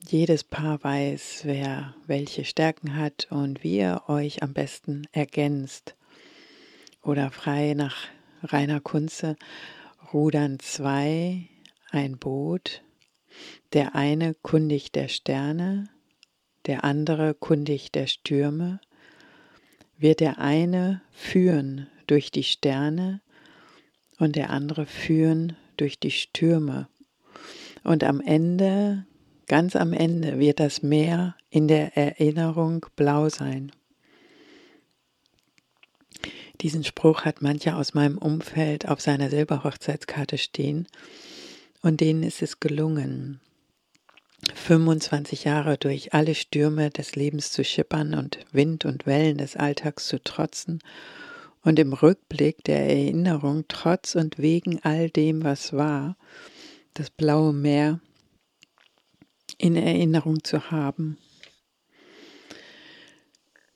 Jedes 0.07 0.43
Paar 0.43 0.83
weiß, 0.83 1.41
wer 1.43 1.95
welche 2.05 2.45
Stärken 2.45 2.95
hat 2.95 3.27
und 3.29 3.63
wie 3.63 3.77
ihr 3.77 4.03
euch 4.07 4.43
am 4.43 4.53
besten 4.53 5.07
ergänzt 5.11 5.95
oder 7.01 7.31
frei 7.31 7.73
nach 7.73 7.95
Rainer 8.43 8.79
Kunze 8.79 9.35
rudern 10.13 10.59
zwei 10.59 11.47
ein 11.91 12.17
Boot, 12.17 12.83
der 13.73 13.95
eine 13.95 14.33
kundig 14.33 14.91
der 14.91 15.07
Sterne, 15.07 15.89
der 16.65 16.83
andere 16.83 17.33
kundig 17.33 17.91
der 17.91 18.07
Stürme, 18.07 18.79
wird 19.97 20.19
der 20.19 20.39
eine 20.39 21.01
führen 21.11 21.87
durch 22.07 22.31
die 22.31 22.43
Sterne 22.43 23.21
und 24.19 24.35
der 24.35 24.49
andere 24.49 24.85
führen 24.85 25.55
durch 25.77 25.99
die 25.99 26.11
Stürme. 26.11 26.87
Und 27.83 28.03
am 28.03 28.21
Ende, 28.21 29.05
ganz 29.47 29.75
am 29.75 29.93
Ende, 29.93 30.39
wird 30.39 30.59
das 30.59 30.81
Meer 30.81 31.35
in 31.49 31.67
der 31.67 31.95
Erinnerung 31.97 32.85
blau 32.95 33.29
sein. 33.29 33.71
Diesen 36.61 36.83
Spruch 36.83 37.23
hat 37.23 37.41
mancher 37.41 37.77
aus 37.77 37.93
meinem 37.93 38.17
Umfeld 38.17 38.87
auf 38.87 38.99
seiner 38.99 39.29
Silberhochzeitskarte 39.29 40.37
stehen 40.37 40.87
und 41.81 42.01
denen 42.01 42.23
ist 42.23 42.41
es 42.41 42.59
gelungen, 42.59 43.39
25 44.53 45.45
Jahre 45.45 45.77
durch 45.77 46.13
alle 46.13 46.35
Stürme 46.35 46.89
des 46.89 47.15
Lebens 47.15 47.51
zu 47.51 47.63
schippern 47.63 48.13
und 48.13 48.39
Wind 48.51 48.85
und 48.85 49.05
Wellen 49.05 49.37
des 49.37 49.55
Alltags 49.55 50.07
zu 50.07 50.23
trotzen 50.23 50.79
und 51.63 51.79
im 51.79 51.93
Rückblick 51.93 52.63
der 52.63 52.87
Erinnerung 52.87 53.65
trotz 53.67 54.15
und 54.15 54.37
wegen 54.37 54.79
all 54.83 55.09
dem, 55.09 55.43
was 55.43 55.73
war, 55.73 56.17
das 56.93 57.09
blaue 57.09 57.51
Meer 57.51 57.99
in 59.57 59.75
Erinnerung 59.75 60.43
zu 60.43 60.69
haben. 60.71 61.17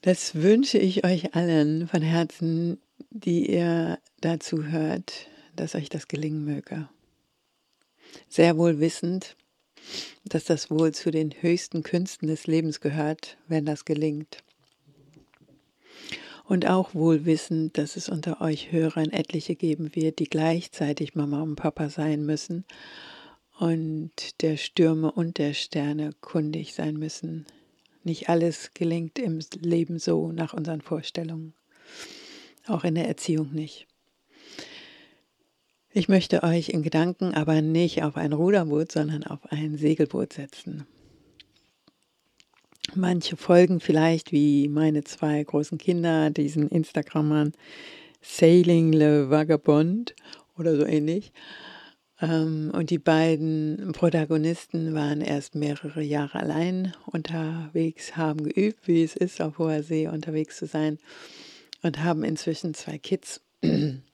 Das 0.02 0.36
wünsche 0.36 0.78
ich 0.78 1.06
euch 1.06 1.36
allen 1.36 1.88
von 1.88 2.02
Herzen, 2.02 2.80
die 3.10 3.52
ihr 3.52 4.00
dazu 4.20 4.64
hört, 4.66 5.28
dass 5.56 5.76
euch 5.76 5.90
das 5.90 6.08
gelingen 6.08 6.46
möge. 6.46 6.88
Sehr 8.28 8.58
wohl 8.58 8.80
wissend, 8.80 9.36
dass 10.26 10.46
das 10.46 10.70
wohl 10.70 10.94
zu 10.94 11.12
den 11.12 11.32
höchsten 11.42 11.84
Künsten 11.84 12.28
des 12.28 12.48
Lebens 12.48 12.80
gehört, 12.80 13.38
wenn 13.48 13.66
das 13.66 13.86
gelingt. 13.86 14.44
Und 16.46 16.68
auch 16.68 16.94
wohl 16.94 17.26
wissend, 17.26 17.78
dass 17.78 17.96
es 17.96 18.10
unter 18.10 18.42
euch 18.42 18.72
Hörern 18.72 19.10
etliche 19.10 19.56
geben 19.56 19.96
wird, 19.96 20.20
die 20.20 20.26
gleichzeitig 20.26 21.16
Mama 21.16 21.42
und 21.42 21.56
Papa 21.56 21.90
sein 21.90 22.26
müssen 22.26 22.66
und 23.60 24.42
der 24.42 24.58
Stürme 24.58 25.12
und 25.12 25.38
der 25.38 25.54
Sterne 25.54 26.12
kundig 26.20 26.74
sein 26.74 26.98
müssen, 26.98 27.46
nicht 28.04 28.28
alles 28.28 28.72
gelingt 28.74 29.20
im 29.20 29.40
Leben 29.60 30.00
so 30.00 30.32
nach 30.32 30.54
unseren 30.54 30.82
Vorstellungen. 30.82 31.54
Auch 32.68 32.84
in 32.84 32.96
der 32.96 33.08
Erziehung 33.08 33.52
nicht. 33.54 33.88
Ich 35.94 36.08
möchte 36.08 36.44
euch 36.44 36.70
in 36.70 36.84
Gedanken 36.84 37.34
aber 37.34 37.62
nicht 37.62 38.04
auf 38.04 38.16
ein 38.16 38.32
Ruderboot, 38.32 38.94
sondern 38.94 39.26
auf 39.26 39.40
ein 39.52 39.76
Segelboot 39.76 40.32
setzen. 40.32 40.88
Manche 42.96 43.36
folgen 43.36 43.82
vielleicht 43.82 44.32
wie 44.32 44.70
meine 44.70 45.04
zwei 45.04 45.44
großen 45.44 45.78
Kinder 45.78 46.30
diesen 46.30 46.70
Instagrammern 46.70 47.52
Sailing 48.22 48.94
le 48.94 49.30
Vagabond 49.30 50.16
oder 50.58 50.78
so 50.78 50.86
ähnlich. 50.86 51.34
Ähm, 52.22 52.72
und 52.74 52.90
die 52.90 53.00
beiden 53.00 53.92
Protagonisten 53.92 54.94
waren 54.94 55.20
erst 55.20 55.56
mehrere 55.56 56.02
Jahre 56.02 56.40
allein 56.40 56.94
unterwegs, 57.06 58.16
haben 58.16 58.44
geübt, 58.44 58.88
wie 58.88 59.04
es 59.04 59.18
ist, 59.18 59.42
auf 59.42 59.58
hoher 59.58 59.84
See 59.84 60.08
unterwegs 60.08 60.56
zu 60.56 60.68
sein 60.68 61.00
und 61.82 62.02
haben 62.02 62.24
inzwischen 62.24 62.74
zwei 62.74 62.98
Kids. 62.98 63.42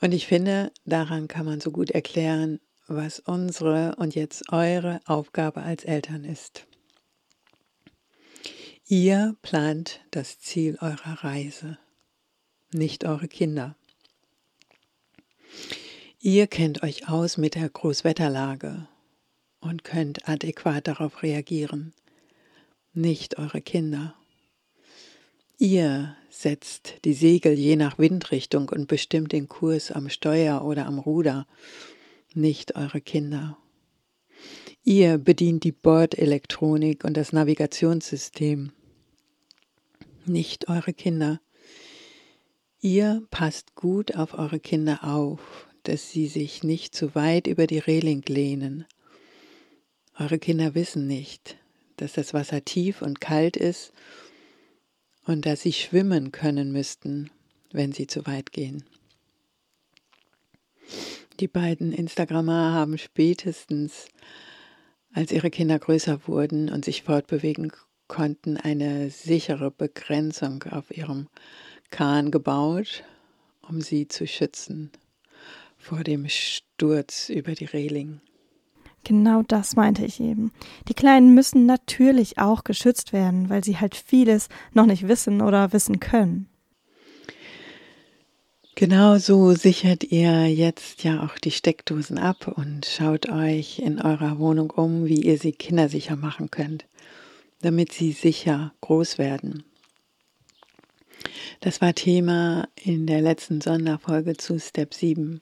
Und 0.00 0.12
ich 0.12 0.26
finde, 0.26 0.72
daran 0.84 1.28
kann 1.28 1.46
man 1.46 1.60
so 1.60 1.70
gut 1.70 1.90
erklären, 1.90 2.60
was 2.86 3.20
unsere 3.20 3.96
und 3.96 4.14
jetzt 4.14 4.50
eure 4.52 5.00
Aufgabe 5.06 5.62
als 5.62 5.84
Eltern 5.84 6.24
ist. 6.24 6.66
Ihr 8.86 9.36
plant 9.42 10.00
das 10.10 10.40
Ziel 10.40 10.78
eurer 10.80 11.22
Reise, 11.22 11.78
nicht 12.72 13.04
eure 13.04 13.28
Kinder. 13.28 13.76
Ihr 16.20 16.46
kennt 16.46 16.82
euch 16.82 17.08
aus 17.08 17.36
mit 17.36 17.54
der 17.54 17.68
Großwetterlage 17.68 18.88
und 19.60 19.84
könnt 19.84 20.28
adäquat 20.28 20.88
darauf 20.88 21.22
reagieren, 21.22 21.92
nicht 22.94 23.38
eure 23.38 23.60
Kinder. 23.60 24.14
Ihr 25.60 26.16
setzt 26.30 27.04
die 27.04 27.14
Segel 27.14 27.54
je 27.54 27.74
nach 27.74 27.98
Windrichtung 27.98 28.68
und 28.68 28.86
bestimmt 28.86 29.32
den 29.32 29.48
Kurs 29.48 29.90
am 29.90 30.08
Steuer 30.08 30.64
oder 30.64 30.86
am 30.86 31.00
Ruder, 31.00 31.48
nicht 32.32 32.76
eure 32.76 33.00
Kinder. 33.00 33.58
Ihr 34.84 35.18
bedient 35.18 35.64
die 35.64 35.72
Bordelektronik 35.72 37.02
und 37.02 37.16
das 37.16 37.32
Navigationssystem, 37.32 38.70
nicht 40.26 40.68
eure 40.68 40.92
Kinder. 40.92 41.40
Ihr 42.80 43.26
passt 43.32 43.74
gut 43.74 44.14
auf 44.14 44.34
eure 44.34 44.60
Kinder 44.60 45.02
auf, 45.02 45.66
dass 45.82 46.12
sie 46.12 46.28
sich 46.28 46.62
nicht 46.62 46.94
zu 46.94 47.16
weit 47.16 47.48
über 47.48 47.66
die 47.66 47.80
Reling 47.80 48.22
lehnen. 48.28 48.84
Eure 50.16 50.38
Kinder 50.38 50.76
wissen 50.76 51.08
nicht, 51.08 51.56
dass 51.96 52.12
das 52.12 52.32
Wasser 52.32 52.64
tief 52.64 53.02
und 53.02 53.20
kalt 53.20 53.56
ist 53.56 53.92
und 55.28 55.44
dass 55.44 55.60
sie 55.60 55.72
schwimmen 55.72 56.32
können 56.32 56.72
müssten, 56.72 57.30
wenn 57.70 57.92
sie 57.92 58.06
zu 58.06 58.26
weit 58.26 58.50
gehen. 58.50 58.84
Die 61.38 61.48
beiden 61.48 61.92
Instagrammer 61.92 62.72
haben 62.72 62.96
spätestens, 62.96 64.08
als 65.12 65.30
ihre 65.30 65.50
Kinder 65.50 65.78
größer 65.78 66.26
wurden 66.26 66.70
und 66.70 66.84
sich 66.84 67.02
fortbewegen 67.02 67.70
konnten 68.08 68.56
eine 68.56 69.10
sichere 69.10 69.70
Begrenzung 69.70 70.62
auf 70.64 70.90
ihrem 70.96 71.28
Kahn 71.90 72.30
gebaut, 72.30 73.04
um 73.60 73.82
sie 73.82 74.08
zu 74.08 74.26
schützen 74.26 74.90
vor 75.76 76.04
dem 76.04 76.28
Sturz 76.28 77.28
über 77.28 77.52
die 77.54 77.66
Reling. 77.66 78.20
Genau 79.04 79.42
das 79.42 79.76
meinte 79.76 80.04
ich 80.04 80.20
eben. 80.20 80.52
Die 80.88 80.94
Kleinen 80.94 81.34
müssen 81.34 81.66
natürlich 81.66 82.38
auch 82.38 82.64
geschützt 82.64 83.12
werden, 83.12 83.48
weil 83.48 83.64
sie 83.64 83.78
halt 83.78 83.94
vieles 83.94 84.48
noch 84.72 84.86
nicht 84.86 85.08
wissen 85.08 85.40
oder 85.40 85.72
wissen 85.72 86.00
können. 86.00 86.48
Genau 88.74 89.18
so 89.18 89.52
sichert 89.54 90.04
ihr 90.04 90.46
jetzt 90.46 91.02
ja 91.02 91.24
auch 91.24 91.38
die 91.38 91.50
Steckdosen 91.50 92.18
ab 92.18 92.52
und 92.56 92.86
schaut 92.86 93.28
euch 93.28 93.80
in 93.80 94.00
eurer 94.00 94.38
Wohnung 94.38 94.70
um, 94.70 95.06
wie 95.06 95.22
ihr 95.22 95.38
sie 95.38 95.52
kindersicher 95.52 96.14
machen 96.14 96.50
könnt 96.50 96.84
damit 97.60 97.92
sie 97.92 98.12
sicher 98.12 98.72
groß 98.80 99.18
werden. 99.18 99.64
Das 101.60 101.80
war 101.80 101.94
Thema 101.94 102.68
in 102.76 103.06
der 103.06 103.20
letzten 103.20 103.60
Sonderfolge 103.60 104.36
zu 104.36 104.58
Step 104.60 104.94
7. 104.94 105.40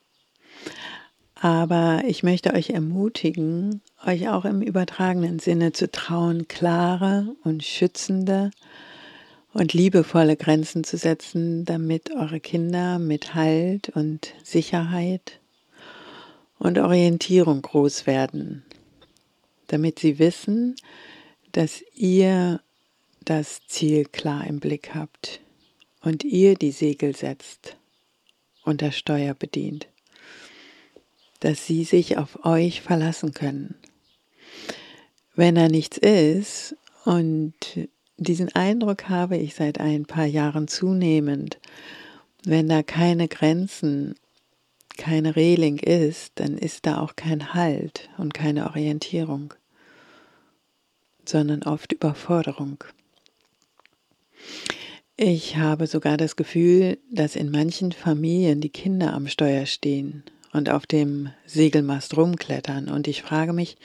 Aber 1.38 2.02
ich 2.06 2.22
möchte 2.22 2.54
euch 2.54 2.70
ermutigen, 2.70 3.82
euch 4.06 4.28
auch 4.28 4.46
im 4.46 4.62
übertragenen 4.62 5.38
Sinne 5.38 5.72
zu 5.72 5.90
trauen, 5.90 6.48
klare 6.48 7.36
und 7.44 7.62
schützende 7.62 8.50
und 9.52 9.74
liebevolle 9.74 10.36
Grenzen 10.36 10.82
zu 10.82 10.96
setzen, 10.96 11.66
damit 11.66 12.10
eure 12.10 12.40
Kinder 12.40 12.98
mit 12.98 13.34
Halt 13.34 13.90
und 13.90 14.32
Sicherheit 14.42 15.40
und 16.58 16.78
Orientierung 16.78 17.60
groß 17.60 18.06
werden, 18.06 18.64
damit 19.66 19.98
sie 19.98 20.18
wissen, 20.18 20.74
dass 21.52 21.82
ihr 21.94 22.60
das 23.24 23.60
Ziel 23.66 24.04
klar 24.06 24.46
im 24.46 24.58
Blick 24.58 24.94
habt 24.94 25.40
und 26.00 26.24
ihr 26.24 26.54
die 26.54 26.70
Segel 26.70 27.14
setzt 27.14 27.76
und 28.64 28.80
das 28.80 28.96
Steuer 28.96 29.34
bedient, 29.34 29.86
dass 31.38 31.66
sie 31.66 31.84
sich 31.84 32.18
auf 32.18 32.44
euch 32.44 32.80
verlassen 32.82 33.32
können. 33.32 33.74
Wenn 35.34 35.54
da 35.54 35.68
nichts 35.68 35.98
ist 35.98 36.76
und 37.04 37.54
diesen 38.16 38.54
Eindruck 38.54 39.08
habe 39.08 39.36
ich 39.36 39.54
seit 39.54 39.78
ein 39.78 40.06
paar 40.06 40.26
Jahren 40.26 40.68
zunehmend, 40.68 41.58
wenn 42.44 42.68
da 42.68 42.82
keine 42.82 43.28
Grenzen, 43.28 44.14
keine 44.96 45.36
Reling 45.36 45.78
ist, 45.78 46.32
dann 46.36 46.56
ist 46.56 46.86
da 46.86 47.00
auch 47.00 47.16
kein 47.16 47.52
Halt 47.52 48.08
und 48.16 48.32
keine 48.32 48.66
Orientierung 48.66 49.52
sondern 51.28 51.62
oft 51.62 51.92
Überforderung. 51.92 52.82
Ich 55.16 55.56
habe 55.56 55.86
sogar 55.86 56.16
das 56.16 56.36
Gefühl, 56.36 56.98
dass 57.10 57.36
in 57.36 57.50
manchen 57.50 57.92
Familien 57.92 58.60
die 58.60 58.68
Kinder 58.68 59.14
am 59.14 59.28
Steuer 59.28 59.66
stehen 59.66 60.24
und 60.56 60.70
auf 60.70 60.86
dem 60.86 61.30
Segelmast 61.46 62.16
rumklettern. 62.16 62.88
Und 62.88 63.08
ich 63.08 63.22
frage 63.22 63.52
mich 63.52 63.76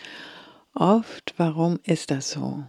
oft, 0.74 1.34
warum 1.38 1.80
ist 1.84 2.12
das 2.12 2.32
so? 2.32 2.64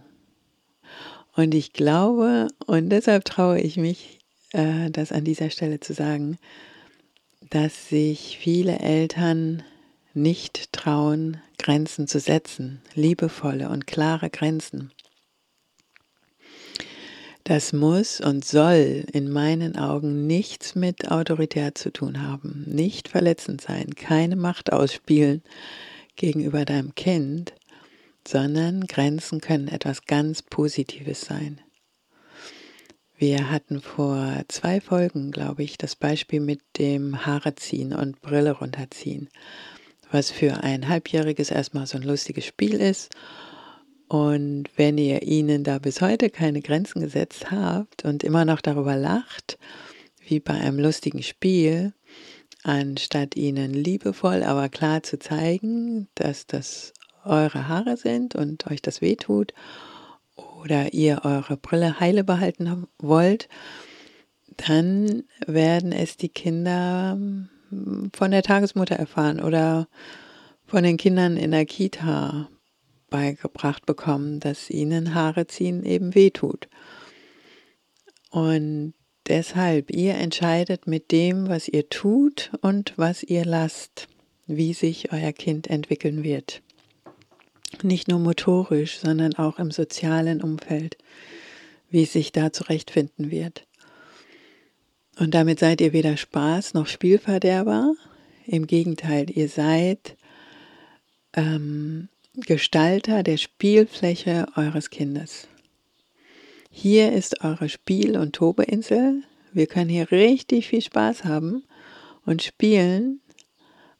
Und 1.35 1.55
ich 1.55 1.73
glaube, 1.73 2.47
und 2.67 2.89
deshalb 2.89 3.25
traue 3.25 3.59
ich 3.59 3.77
mich, 3.77 4.19
äh, 4.51 4.91
das 4.91 5.11
an 5.11 5.23
dieser 5.23 5.49
Stelle 5.49 5.79
zu 5.79 5.93
sagen, 5.93 6.37
dass 7.49 7.89
sich 7.89 8.37
viele 8.39 8.79
Eltern 8.79 9.63
nicht 10.13 10.71
trauen, 10.73 11.37
Grenzen 11.57 12.07
zu 12.07 12.19
setzen, 12.19 12.81
liebevolle 12.93 13.69
und 13.69 13.87
klare 13.87 14.29
Grenzen. 14.29 14.91
Das 17.43 17.73
muss 17.73 18.21
und 18.21 18.45
soll 18.45 19.05
in 19.11 19.29
meinen 19.29 19.75
Augen 19.77 20.27
nichts 20.27 20.75
mit 20.75 21.11
Autorität 21.11 21.77
zu 21.77 21.91
tun 21.91 22.21
haben, 22.21 22.63
nicht 22.67 23.09
verletzend 23.09 23.59
sein, 23.61 23.95
keine 23.95 24.35
Macht 24.35 24.71
ausspielen 24.71 25.43
gegenüber 26.15 26.63
deinem 26.63 26.95
Kind, 26.95 27.53
sondern 28.25 28.87
Grenzen 28.87 29.41
können 29.41 29.67
etwas 29.67 30.05
ganz 30.05 30.41
Positives 30.41 31.21
sein. 31.21 31.59
Wir 33.17 33.49
hatten 33.51 33.81
vor 33.81 34.43
zwei 34.47 34.79
Folgen, 34.79 35.31
glaube 35.31 35.63
ich, 35.63 35.77
das 35.77 35.95
Beispiel 35.95 36.39
mit 36.39 36.61
dem 36.77 37.25
Haare 37.25 37.55
ziehen 37.55 37.93
und 37.93 38.21
Brille 38.21 38.51
runterziehen 38.51 39.29
was 40.13 40.29
für 40.29 40.63
ein 40.63 40.87
Halbjähriges 40.87 41.49
erstmal 41.49 41.87
so 41.87 41.97
ein 41.97 42.03
lustiges 42.03 42.45
Spiel 42.45 42.75
ist. 42.75 43.13
Und 44.13 44.65
wenn 44.75 44.99
ihr 44.99 45.23
ihnen 45.23 45.63
da 45.63 45.79
bis 45.79 45.99
heute 45.99 46.29
keine 46.29 46.61
Grenzen 46.61 47.01
gesetzt 47.01 47.49
habt 47.49 48.05
und 48.05 48.23
immer 48.23 48.45
noch 48.45 48.61
darüber 48.61 48.95
lacht, 48.95 49.57
wie 50.27 50.39
bei 50.39 50.53
einem 50.53 50.77
lustigen 50.77 51.23
Spiel, 51.23 51.93
anstatt 52.61 53.35
ihnen 53.35 53.73
liebevoll, 53.73 54.43
aber 54.43 54.69
klar 54.69 55.01
zu 55.01 55.17
zeigen, 55.17 56.09
dass 56.13 56.45
das 56.45 56.93
eure 57.25 57.67
Haare 57.67 57.97
sind 57.97 58.35
und 58.35 58.67
euch 58.69 58.83
das 58.83 59.01
wehtut 59.01 59.51
oder 60.35 60.93
ihr 60.93 61.21
eure 61.23 61.57
Brille 61.57 61.99
heile 61.99 62.23
behalten 62.23 62.85
wollt, 62.99 63.49
dann 64.57 65.23
werden 65.47 65.91
es 65.91 66.17
die 66.17 66.29
Kinder 66.29 67.17
von 68.13 68.29
der 68.29 68.43
Tagesmutter 68.43 68.95
erfahren 68.95 69.39
oder 69.39 69.87
von 70.67 70.83
den 70.83 70.97
Kindern 70.97 71.35
in 71.35 71.49
der 71.49 71.65
Kita 71.65 72.47
beigebracht 73.13 73.85
bekommen, 73.85 74.39
dass 74.39 74.71
ihnen 74.71 75.13
Haare 75.13 75.45
ziehen 75.45 75.83
eben 75.83 76.15
wehtut. 76.15 76.67
Und 78.31 78.95
deshalb, 79.27 79.91
ihr 79.91 80.15
entscheidet 80.15 80.87
mit 80.87 81.11
dem, 81.11 81.47
was 81.47 81.67
ihr 81.67 81.89
tut 81.89 82.49
und 82.61 82.93
was 82.95 83.21
ihr 83.21 83.45
lasst, 83.45 84.07
wie 84.47 84.73
sich 84.73 85.13
euer 85.13 85.31
Kind 85.31 85.67
entwickeln 85.67 86.23
wird. 86.23 86.63
Nicht 87.83 88.07
nur 88.07 88.17
motorisch, 88.17 88.97
sondern 88.97 89.35
auch 89.35 89.59
im 89.59 89.69
sozialen 89.69 90.41
Umfeld, 90.41 90.97
wie 91.91 92.01
es 92.01 92.13
sich 92.13 92.31
da 92.31 92.51
zurechtfinden 92.51 93.29
wird. 93.29 93.67
Und 95.19 95.35
damit 95.35 95.59
seid 95.59 95.81
ihr 95.81 95.93
weder 95.93 96.17
Spaß 96.17 96.73
noch 96.73 96.87
Spielverderber. 96.87 97.93
Im 98.47 98.65
Gegenteil, 98.65 99.29
ihr 99.29 99.49
seid 99.49 100.17
ähm, 101.35 102.09
Gestalter 102.35 103.21
der 103.21 103.37
Spielfläche 103.37 104.47
eures 104.55 104.89
Kindes. 104.89 105.47
Hier 106.71 107.11
ist 107.11 107.43
eure 107.43 107.69
Spiel- 107.69 108.17
und 108.17 108.33
Tobeinsel. 108.33 109.21
Wir 109.51 109.67
können 109.67 109.91
hier 109.91 110.11
richtig 110.11 110.69
viel 110.69 110.81
Spaß 110.81 111.25
haben 111.25 111.63
und 112.25 112.41
spielen, 112.41 113.21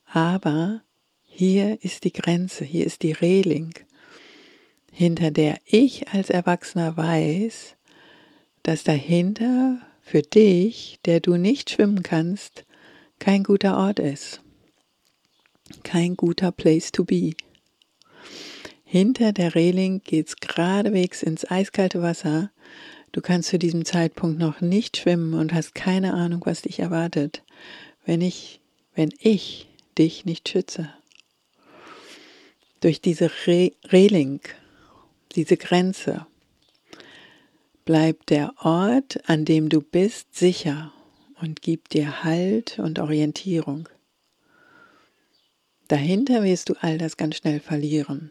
aber 0.06 0.82
hier 1.22 1.78
ist 1.84 2.06
die 2.06 2.12
Grenze, 2.12 2.66
hier 2.66 2.88
ist 2.88 3.04
die 3.04 3.12
Reling, 3.12 3.76
hinter 4.92 5.30
der 5.30 5.60
ich 5.66 6.08
als 6.08 6.32
Erwachsener 6.32 6.98
weiß, 6.98 7.76
dass 8.64 8.84
dahinter 8.84 9.80
für 10.02 10.24
dich, 10.24 10.98
der 11.06 11.20
du 11.20 11.38
nicht 11.38 11.70
schwimmen 11.70 12.02
kannst, 12.02 12.66
kein 13.20 13.44
guter 13.44 13.78
Ort 13.78 14.00
ist. 14.00 14.42
Kein 15.84 16.16
guter 16.16 16.52
Place 16.52 16.92
to 16.92 17.04
be. 17.04 17.34
Hinter 18.94 19.34
der 19.34 19.56
Reling 19.56 20.04
geht's 20.04 20.36
geradewegs 20.36 21.24
ins 21.24 21.50
eiskalte 21.50 22.04
Wasser. 22.04 22.52
Du 23.12 23.22
kannst 23.22 23.50
zu 23.50 23.58
diesem 23.58 23.86
Zeitpunkt 23.86 24.38
noch 24.38 24.62
nicht 24.62 24.98
schwimmen 24.98 25.34
und 25.34 25.52
hast 25.52 25.74
keine 25.74 26.14
Ahnung, 26.14 26.44
was 26.46 26.62
dich 26.62 26.78
erwartet, 26.78 27.42
wenn 28.06 28.22
ich, 28.22 28.62
wenn 28.94 29.10
ich 29.18 29.68
dich 29.98 30.26
nicht 30.26 30.48
schütze. 30.48 30.94
Durch 32.82 33.02
diese 33.02 33.32
Re 33.48 33.72
Reling, 33.86 34.42
diese 35.32 35.58
Grenze, 35.58 36.28
bleibt 37.86 38.30
der 38.30 38.54
Ort, 38.60 39.28
an 39.28 39.44
dem 39.44 39.70
du 39.70 39.82
bist, 39.82 40.36
sicher 40.36 40.94
und 41.42 41.64
gibt 41.64 41.94
dir 41.94 42.24
Halt 42.24 42.78
und 42.78 43.00
Orientierung. 43.00 43.90
Dahinter 45.88 46.44
wirst 46.44 46.70
du 46.70 46.76
all 46.80 47.00
das 47.00 47.18
ganz 47.18 47.38
schnell 47.38 47.60
verlieren. 47.60 48.30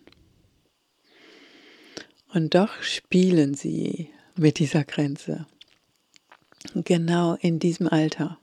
Und 2.34 2.54
doch 2.54 2.82
spielen 2.82 3.54
sie 3.54 4.08
mit 4.36 4.58
dieser 4.58 4.84
Grenze. 4.84 5.46
Genau 6.74 7.34
in 7.40 7.58
diesem 7.58 7.88
Alter 7.88 8.38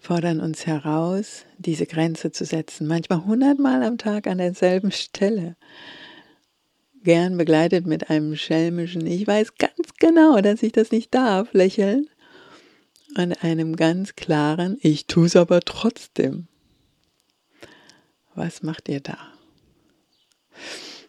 fordern 0.00 0.40
uns 0.40 0.66
heraus, 0.66 1.44
diese 1.56 1.86
Grenze 1.86 2.30
zu 2.30 2.44
setzen, 2.44 2.86
manchmal 2.86 3.24
hundertmal 3.24 3.82
am 3.82 3.98
Tag 3.98 4.26
an 4.26 4.38
derselben 4.38 4.92
Stelle. 4.92 5.56
Gern 7.02 7.36
begleitet 7.36 7.86
mit 7.86 8.10
einem 8.10 8.36
schelmischen, 8.36 9.06
ich 9.06 9.26
weiß 9.26 9.56
ganz 9.56 9.94
genau, 9.98 10.40
dass 10.40 10.62
ich 10.62 10.72
das 10.72 10.90
nicht 10.90 11.14
darf, 11.14 11.52
lächeln 11.52 12.08
und 13.16 13.42
einem 13.42 13.76
ganz 13.76 14.14
klaren, 14.14 14.76
ich 14.80 15.06
tue 15.06 15.26
es 15.26 15.36
aber 15.36 15.60
trotzdem. 15.60 16.48
Was 18.34 18.62
macht 18.62 18.88
ihr 18.88 19.00
da? 19.00 19.18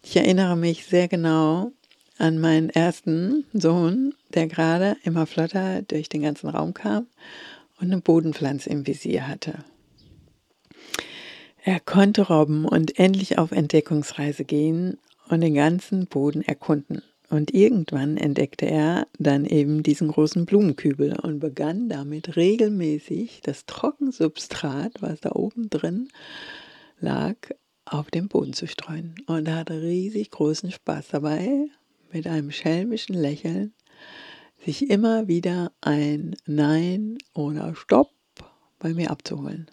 Ich 0.10 0.16
erinnere 0.16 0.58
mich 0.58 0.88
sehr 0.88 1.08
genau 1.08 1.72
an 2.18 2.40
meinen 2.40 2.72
ersten 2.72 3.46
Sohn, 3.54 4.16
der 4.34 4.48
gerade 4.48 4.98
immer 5.04 5.28
flotter 5.28 5.84
durch 5.84 6.10
den 6.10 6.24
ganzen 6.24 6.50
Raum 6.50 6.74
kam 6.74 7.06
und 7.80 7.92
eine 7.92 8.02
Bodenpflanze 8.02 8.72
im 8.72 8.88
Visier 8.88 9.28
hatte. 9.28 9.64
Er 11.64 11.80
konnte 11.80 12.24
robben 12.24 12.66
und 12.66 12.98
endlich 12.98 13.38
auf 13.38 13.52
Entdeckungsreise 13.52 14.46
gehen 14.46 14.98
und 15.28 15.42
den 15.42 15.54
ganzen 15.54 16.08
Boden 16.08 16.42
erkunden. 16.42 17.04
Und 17.30 17.54
irgendwann 17.54 18.18
entdeckte 18.18 18.66
er 18.66 19.06
dann 19.20 19.46
eben 19.46 19.84
diesen 19.84 20.08
großen 20.08 20.48
Blumenkübel 20.48 21.20
und 21.20 21.38
begann 21.38 21.88
damit 21.88 22.36
regelmäßig 22.36 23.42
das 23.44 23.68
Trockensubstrat, 23.68 25.04
was 25.04 25.20
da 25.20 25.34
oben 25.34 25.70
drin 25.70 26.10
lag, 27.00 27.36
auf 27.92 28.12
den 28.12 28.28
Boden 28.28 28.54
zu 28.54 28.68
streuen. 28.68 29.16
Und 29.28 29.48
er 29.48 29.58
hatte 29.58 29.82
riesig 29.82 30.32
großen 30.32 30.72
Spaß 30.72 31.10
dabei, 31.10 31.68
mit 32.12 32.28
einem 32.28 32.52
schelmischen 32.52 33.16
Lächeln, 33.16 33.74
sich 34.66 34.90
immer 34.90 35.28
wieder 35.28 35.72
ein 35.82 36.36
Nein 36.46 37.18
oder 37.34 37.76
Stopp 37.76 38.12
bei 38.80 38.94
mir 38.94 39.12
abzuholen. 39.12 39.70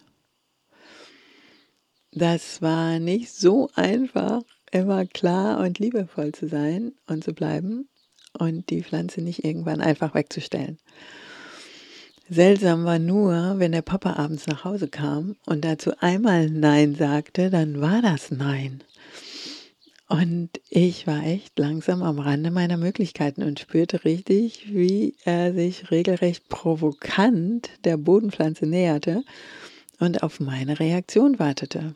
Das 2.11 2.61
war 2.61 2.99
nicht 2.99 3.31
so 3.31 3.69
einfach, 3.75 4.41
immer 4.71 5.05
klar 5.05 5.59
und 5.59 5.79
liebevoll 5.79 6.31
zu 6.31 6.47
sein 6.47 6.93
und 7.07 7.23
zu 7.23 7.33
bleiben 7.33 7.89
und 8.37 8.69
die 8.69 8.83
Pflanze 8.83 9.21
nicht 9.21 9.43
irgendwann 9.43 9.81
einfach 9.81 10.13
wegzustellen. 10.13 10.79
Seltsam 12.29 12.83
war 12.83 12.99
nur, 12.99 13.55
wenn 13.57 13.71
der 13.71 13.81
Papa 13.81 14.13
abends 14.13 14.47
nach 14.47 14.65
Hause 14.65 14.89
kam 14.89 15.37
und 15.45 15.63
dazu 15.63 15.91
einmal 15.99 16.49
Nein 16.49 16.93
sagte, 16.93 17.49
dann 17.49 17.79
war 17.79 18.01
das 18.01 18.31
Nein. 18.31 18.83
Und 20.09 20.49
ich 20.69 21.07
war 21.07 21.23
echt 21.25 21.57
langsam 21.57 22.03
am 22.03 22.19
Rande 22.19 22.51
meiner 22.51 22.75
Möglichkeiten 22.77 23.43
und 23.43 23.59
spürte 23.59 24.03
richtig, 24.03 24.73
wie 24.73 25.15
er 25.23 25.53
sich 25.53 25.89
regelrecht 25.89 26.49
provokant 26.49 27.69
der 27.85 27.95
Bodenpflanze 27.95 28.65
näherte 28.65 29.23
und 29.99 30.21
auf 30.23 30.41
meine 30.41 30.79
Reaktion 30.79 31.39
wartete. 31.39 31.93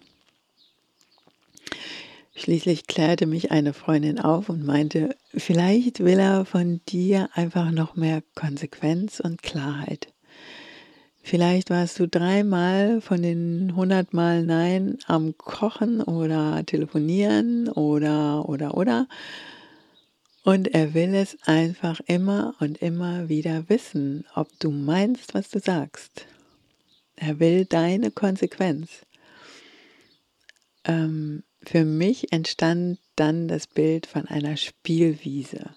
Schließlich 2.35 2.87
klärte 2.87 3.27
mich 3.27 3.51
eine 3.51 3.73
Freundin 3.73 4.19
auf 4.19 4.47
und 4.47 4.65
meinte, 4.65 5.15
vielleicht 5.33 5.99
will 5.99 6.19
er 6.19 6.45
von 6.45 6.79
dir 6.87 7.29
einfach 7.33 7.71
noch 7.71 7.95
mehr 7.95 8.23
Konsequenz 8.35 9.19
und 9.19 9.43
Klarheit. 9.43 10.10
Vielleicht 11.23 11.69
warst 11.69 11.99
du 11.99 12.07
dreimal 12.07 12.99
von 12.99 13.21
den 13.21 13.75
hundertmal 13.75 14.43
Nein 14.43 14.97
am 15.05 15.37
Kochen 15.37 16.01
oder 16.01 16.65
telefonieren 16.65 17.69
oder, 17.69 18.49
oder, 18.49 18.75
oder. 18.75 19.07
Und 20.43 20.73
er 20.73 20.95
will 20.95 21.13
es 21.13 21.37
einfach 21.45 22.01
immer 22.07 22.55
und 22.59 22.81
immer 22.81 23.29
wieder 23.29 23.69
wissen, 23.69 24.25
ob 24.33 24.47
du 24.59 24.71
meinst, 24.71 25.35
was 25.35 25.49
du 25.49 25.59
sagst. 25.59 26.25
Er 27.15 27.39
will 27.39 27.65
deine 27.65 28.09
Konsequenz. 28.09 28.89
Ähm, 30.83 31.43
für 31.61 31.85
mich 31.85 32.33
entstand 32.33 32.97
dann 33.15 33.47
das 33.47 33.67
Bild 33.67 34.07
von 34.07 34.25
einer 34.25 34.57
Spielwiese 34.57 35.69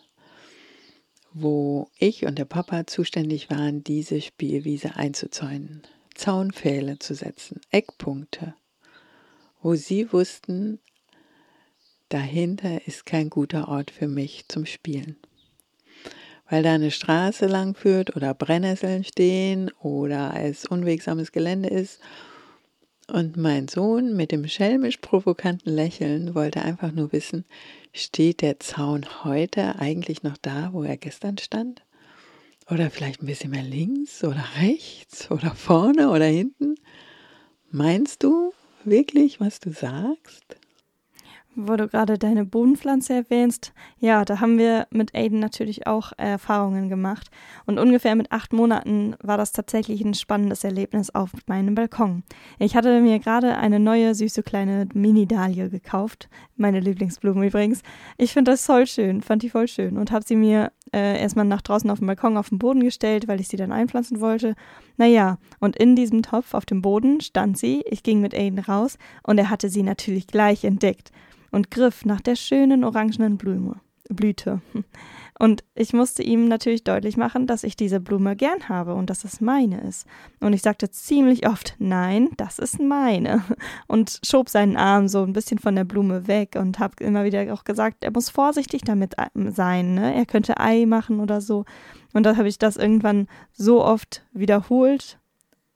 wo 1.34 1.88
ich 1.98 2.24
und 2.24 2.38
der 2.38 2.44
Papa 2.44 2.86
zuständig 2.86 3.50
waren, 3.50 3.82
diese 3.82 4.20
Spielwiese 4.20 4.94
einzuzäunen, 4.94 5.82
Zaunpfähle 6.14 7.00
zu 7.00 7.14
setzen, 7.14 7.60
Eckpunkte, 7.70 8.54
wo 9.60 9.74
sie 9.74 10.12
wussten, 10.12 10.78
dahinter 12.08 12.86
ist 12.86 13.04
kein 13.04 13.30
guter 13.30 13.66
Ort 13.66 13.90
für 13.90 14.06
mich 14.06 14.46
zum 14.46 14.64
Spielen. 14.64 15.16
Weil 16.48 16.62
da 16.62 16.74
eine 16.74 16.92
Straße 16.92 17.46
lang 17.46 17.74
führt 17.74 18.14
oder 18.14 18.32
Brennnesseln 18.32 19.02
stehen 19.02 19.72
oder 19.80 20.34
es 20.36 20.66
unwegsames 20.66 21.32
Gelände 21.32 21.68
ist 21.68 22.00
und 23.06 23.36
mein 23.36 23.68
Sohn 23.68 24.16
mit 24.16 24.32
dem 24.32 24.48
schelmisch 24.48 24.98
provokanten 24.98 25.72
Lächeln 25.72 26.34
wollte 26.34 26.62
einfach 26.62 26.92
nur 26.92 27.12
wissen, 27.12 27.44
steht 27.92 28.40
der 28.40 28.60
Zaun 28.60 29.24
heute 29.24 29.78
eigentlich 29.78 30.22
noch 30.22 30.36
da, 30.36 30.70
wo 30.72 30.82
er 30.82 30.96
gestern 30.96 31.38
stand? 31.38 31.82
Oder 32.70 32.90
vielleicht 32.90 33.22
ein 33.22 33.26
bisschen 33.26 33.50
mehr 33.50 33.62
links 33.62 34.24
oder 34.24 34.44
rechts 34.60 35.30
oder 35.30 35.54
vorne 35.54 36.10
oder 36.10 36.24
hinten? 36.24 36.76
Meinst 37.70 38.22
du 38.22 38.52
wirklich, 38.84 39.40
was 39.40 39.60
du 39.60 39.72
sagst? 39.72 40.56
Wo 41.56 41.76
du 41.76 41.86
gerade 41.86 42.18
deine 42.18 42.44
Bodenpflanze 42.44 43.14
erwähnst, 43.14 43.72
ja, 44.00 44.24
da 44.24 44.40
haben 44.40 44.58
wir 44.58 44.88
mit 44.90 45.14
Aiden 45.14 45.38
natürlich 45.38 45.86
auch 45.86 46.10
Erfahrungen 46.16 46.88
gemacht. 46.88 47.30
Und 47.64 47.78
ungefähr 47.78 48.16
mit 48.16 48.32
acht 48.32 48.52
Monaten 48.52 49.14
war 49.22 49.38
das 49.38 49.52
tatsächlich 49.52 50.00
ein 50.04 50.14
spannendes 50.14 50.64
Erlebnis 50.64 51.14
auf 51.14 51.30
meinem 51.46 51.76
Balkon. 51.76 52.24
Ich 52.58 52.74
hatte 52.74 53.00
mir 53.00 53.20
gerade 53.20 53.56
eine 53.56 53.78
neue, 53.78 54.16
süße 54.16 54.42
kleine 54.42 54.88
Mini-Dahlie 54.94 55.70
gekauft. 55.70 56.28
Meine 56.56 56.80
Lieblingsblume 56.80 57.46
übrigens. 57.46 57.82
Ich 58.18 58.32
finde 58.32 58.50
das 58.50 58.66
voll 58.66 58.88
schön, 58.88 59.22
fand 59.22 59.44
die 59.44 59.50
voll 59.50 59.68
schön 59.68 59.96
und 59.96 60.10
habe 60.10 60.24
sie 60.26 60.36
mir 60.36 60.72
äh, 60.92 61.20
erstmal 61.20 61.44
nach 61.44 61.62
draußen 61.62 61.88
auf 61.88 61.98
dem 61.98 62.08
Balkon 62.08 62.36
auf 62.36 62.48
den 62.48 62.58
Boden 62.58 62.82
gestellt, 62.82 63.28
weil 63.28 63.40
ich 63.40 63.46
sie 63.46 63.56
dann 63.56 63.70
einpflanzen 63.70 64.20
wollte. 64.20 64.56
Naja, 64.96 65.38
und 65.60 65.76
in 65.76 65.94
diesem 65.94 66.22
Topf 66.22 66.52
auf 66.52 66.66
dem 66.66 66.82
Boden 66.82 67.20
stand 67.20 67.58
sie. 67.58 67.84
Ich 67.88 68.02
ging 68.02 68.20
mit 68.20 68.34
Aiden 68.34 68.58
raus 68.58 68.98
und 69.22 69.38
er 69.38 69.50
hatte 69.50 69.68
sie 69.68 69.84
natürlich 69.84 70.26
gleich 70.26 70.64
entdeckt 70.64 71.12
und 71.54 71.70
griff 71.70 72.04
nach 72.04 72.20
der 72.20 72.36
schönen 72.36 72.84
orangenen 72.84 73.38
Blume, 73.38 73.76
Blüte. 74.10 74.60
Und 75.38 75.64
ich 75.74 75.92
musste 75.92 76.22
ihm 76.22 76.46
natürlich 76.46 76.84
deutlich 76.84 77.16
machen, 77.16 77.48
dass 77.48 77.64
ich 77.64 77.74
diese 77.74 77.98
Blume 77.98 78.36
gern 78.36 78.68
habe 78.68 78.94
und 78.94 79.10
dass 79.10 79.24
es 79.24 79.40
meine 79.40 79.80
ist. 79.80 80.06
Und 80.40 80.52
ich 80.52 80.62
sagte 80.62 80.90
ziemlich 80.90 81.48
oft, 81.48 81.74
nein, 81.78 82.30
das 82.36 82.60
ist 82.60 82.78
meine. 82.78 83.42
Und 83.88 84.20
schob 84.24 84.48
seinen 84.48 84.76
Arm 84.76 85.08
so 85.08 85.24
ein 85.24 85.32
bisschen 85.32 85.58
von 85.58 85.74
der 85.74 85.84
Blume 85.84 86.28
weg 86.28 86.56
und 86.56 86.78
habe 86.78 87.02
immer 87.02 87.24
wieder 87.24 87.52
auch 87.52 87.64
gesagt, 87.64 88.04
er 88.04 88.12
muss 88.12 88.30
vorsichtig 88.30 88.82
damit 88.82 89.16
ähm, 89.34 89.50
sein, 89.50 89.94
ne? 89.94 90.14
Er 90.14 90.24
könnte 90.24 90.60
Ei 90.60 90.86
machen 90.86 91.18
oder 91.18 91.40
so. 91.40 91.64
Und 92.12 92.24
da 92.24 92.36
habe 92.36 92.48
ich 92.48 92.58
das 92.58 92.76
irgendwann 92.76 93.26
so 93.52 93.84
oft 93.84 94.24
wiederholt, 94.32 95.18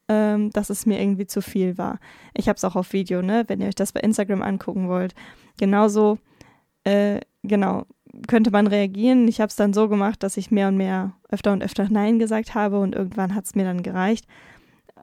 ähm, 0.09 0.51
dass 0.51 0.71
es 0.71 0.87
mir 0.87 1.01
irgendwie 1.01 1.27
zu 1.27 1.43
viel 1.43 1.79
war. 1.79 1.99
Ich 2.35 2.49
habe 2.49 2.57
es 2.57 2.65
auch 2.65 2.77
auf 2.77 2.93
Video, 2.93 3.23
ne? 3.23 3.45
Wenn 3.47 3.61
ihr 3.61 3.69
euch 3.69 3.75
das 3.75 3.93
bei 3.93 4.01
Instagram 4.01 4.43
angucken 4.43 4.89
wollt 4.89 5.15
genauso, 5.59 6.19
äh, 6.85 7.21
genau, 7.43 7.85
könnte 8.27 8.51
man 8.51 8.67
reagieren. 8.67 9.29
Ich 9.29 9.41
habe 9.41 9.49
es 9.49 9.57
dann 9.57 9.75
so 9.75 9.89
gemacht, 9.89 10.23
dass 10.23 10.37
ich 10.37 10.51
mehr 10.51 10.69
und 10.69 10.77
mehr 10.77 11.13
öfter 11.29 11.53
und 11.53 11.63
öfter 11.63 11.89
Nein 11.91 12.19
gesagt 12.19 12.55
habe 12.55 12.81
und 12.81 12.95
irgendwann 12.95 13.35
hat 13.35 13.45
es 13.45 13.55
mir 13.55 13.65
dann 13.65 13.83
gereicht. 13.83 14.27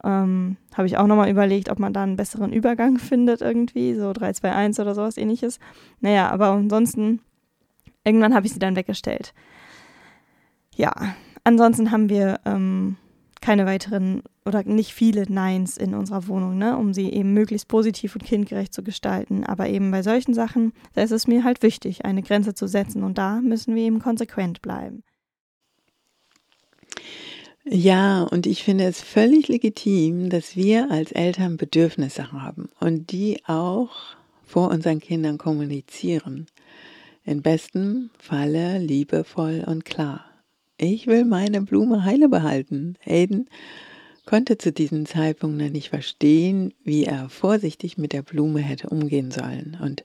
Ähm, 0.03 0.57
habe 0.75 0.87
ich 0.87 0.97
auch 0.97 1.07
nochmal 1.07 1.29
überlegt, 1.29 1.69
ob 1.69 1.79
man 1.79 1.93
da 1.93 2.03
einen 2.03 2.15
besseren 2.15 2.51
Übergang 2.51 2.97
findet 2.97 3.41
irgendwie, 3.41 3.93
so 3.95 4.11
3, 4.11 4.33
2, 4.33 4.51
1 4.51 4.79
oder 4.79 4.95
sowas 4.95 5.17
ähnliches. 5.17 5.59
Naja, 5.99 6.29
aber 6.29 6.47
ansonsten, 6.47 7.21
irgendwann 8.03 8.33
habe 8.33 8.45
ich 8.45 8.53
sie 8.53 8.59
dann 8.59 8.75
weggestellt. 8.75 9.33
Ja, 10.75 10.93
ansonsten 11.43 11.91
haben 11.91 12.09
wir 12.09 12.39
ähm, 12.45 12.97
keine 13.45 13.67
weiteren 13.67 14.23
oder 14.43 14.63
nicht 14.63 14.91
viele 14.91 15.31
Neins 15.31 15.77
in 15.77 15.93
unserer 15.93 16.27
Wohnung, 16.27 16.57
ne, 16.57 16.75
um 16.75 16.95
sie 16.95 17.11
eben 17.11 17.31
möglichst 17.31 17.67
positiv 17.67 18.15
und 18.15 18.25
kindgerecht 18.25 18.73
zu 18.73 18.81
gestalten. 18.81 19.43
Aber 19.43 19.69
eben 19.69 19.91
bei 19.91 20.01
solchen 20.01 20.33
Sachen, 20.33 20.73
da 20.95 21.03
ist 21.03 21.11
es 21.11 21.27
mir 21.27 21.43
halt 21.43 21.61
wichtig, 21.61 22.05
eine 22.05 22.23
Grenze 22.23 22.55
zu 22.55 22.65
setzen 22.67 23.03
und 23.03 23.19
da 23.19 23.41
müssen 23.41 23.75
wir 23.75 23.83
eben 23.83 23.99
konsequent 23.99 24.63
bleiben. 24.63 25.03
Ja, 27.65 28.23
und 28.23 28.47
ich 28.47 28.63
finde 28.63 28.85
es 28.85 29.01
völlig 29.01 29.47
legitim, 29.47 30.31
dass 30.31 30.55
wir 30.55 30.89
als 30.89 31.11
Eltern 31.11 31.57
Bedürfnisse 31.57 32.31
haben 32.31 32.69
und 32.79 33.11
die 33.11 33.45
auch 33.45 33.91
vor 34.43 34.71
unseren 34.71 34.99
Kindern 34.99 35.37
kommunizieren. 35.37 36.47
In 37.23 37.43
bestem 37.43 38.09
Falle 38.17 38.79
liebevoll 38.79 39.63
und 39.67 39.85
klar. 39.85 40.25
Ich 40.77 41.07
will 41.07 41.23
meine 41.23 41.61
Blume 41.61 42.03
heile 42.03 42.27
behalten. 42.27 42.97
Aiden 43.05 43.49
konnte 44.25 44.57
zu 44.57 44.73
diesem 44.73 45.05
Zeitpunkt 45.05 45.57
noch 45.57 45.69
nicht 45.69 45.89
verstehen, 45.89 46.73
wie 46.83 47.05
er 47.05 47.29
vorsichtig 47.29 47.97
mit 47.97 48.11
der 48.11 48.23
Blume 48.23 48.59
hätte 48.59 48.89
umgehen 48.89 49.31
sollen. 49.31 49.77
Und 49.81 50.03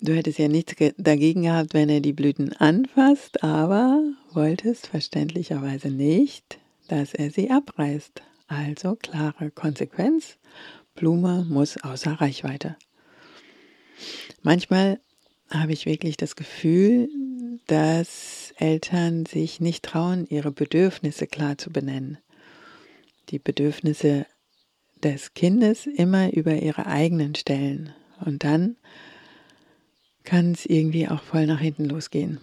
du 0.00 0.14
hättest 0.14 0.38
ja 0.38 0.46
nichts 0.46 0.74
dagegen 0.98 1.42
gehabt, 1.42 1.74
wenn 1.74 1.88
er 1.88 2.00
die 2.00 2.12
Blüten 2.12 2.52
anfasst, 2.52 3.42
aber 3.42 4.02
wolltest 4.32 4.86
verständlicherweise 4.86 5.88
nicht, 5.88 6.58
dass 6.88 7.14
er 7.14 7.30
sie 7.30 7.50
abreißt. 7.50 8.22
Also 8.46 8.94
klare 8.94 9.50
Konsequenz, 9.50 10.36
Blume 10.94 11.44
muss 11.48 11.82
außer 11.82 12.12
Reichweite. 12.12 12.76
Manchmal 14.42 15.00
habe 15.50 15.72
ich 15.72 15.86
wirklich 15.86 16.16
das 16.16 16.36
Gefühl, 16.36 17.08
dass 17.66 18.45
Eltern 18.56 19.26
sich 19.26 19.60
nicht 19.60 19.84
trauen, 19.84 20.26
ihre 20.28 20.50
Bedürfnisse 20.50 21.26
klar 21.26 21.58
zu 21.58 21.70
benennen. 21.70 22.18
Die 23.28 23.38
Bedürfnisse 23.38 24.26
des 25.02 25.34
Kindes 25.34 25.86
immer 25.86 26.32
über 26.32 26.54
ihre 26.54 26.86
eigenen 26.86 27.34
stellen. 27.34 27.92
Und 28.24 28.44
dann 28.44 28.76
kann 30.24 30.52
es 30.52 30.66
irgendwie 30.66 31.08
auch 31.08 31.22
voll 31.22 31.46
nach 31.46 31.60
hinten 31.60 31.84
losgehen. 31.84 32.40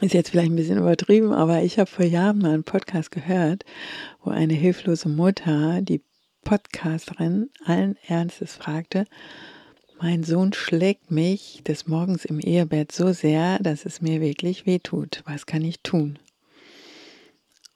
Ist 0.00 0.14
jetzt 0.14 0.30
vielleicht 0.30 0.50
ein 0.50 0.56
bisschen 0.56 0.78
übertrieben, 0.78 1.32
aber 1.32 1.62
ich 1.62 1.78
habe 1.78 1.90
vor 1.90 2.04
Jahren 2.04 2.38
mal 2.38 2.54
einen 2.54 2.64
Podcast 2.64 3.10
gehört, 3.10 3.64
wo 4.22 4.30
eine 4.30 4.54
hilflose 4.54 5.08
Mutter 5.08 5.82
die 5.82 6.02
Podcasterin 6.42 7.50
allen 7.64 7.96
Ernstes 8.06 8.54
fragte, 8.54 9.06
mein 10.00 10.24
Sohn 10.24 10.52
schlägt 10.52 11.10
mich 11.10 11.62
des 11.64 11.86
Morgens 11.86 12.24
im 12.24 12.40
Ehebett 12.40 12.92
so 12.92 13.12
sehr, 13.12 13.58
dass 13.60 13.86
es 13.86 14.00
mir 14.00 14.20
wirklich 14.20 14.66
wehtut. 14.66 15.22
Was 15.26 15.46
kann 15.46 15.62
ich 15.62 15.80
tun? 15.80 16.18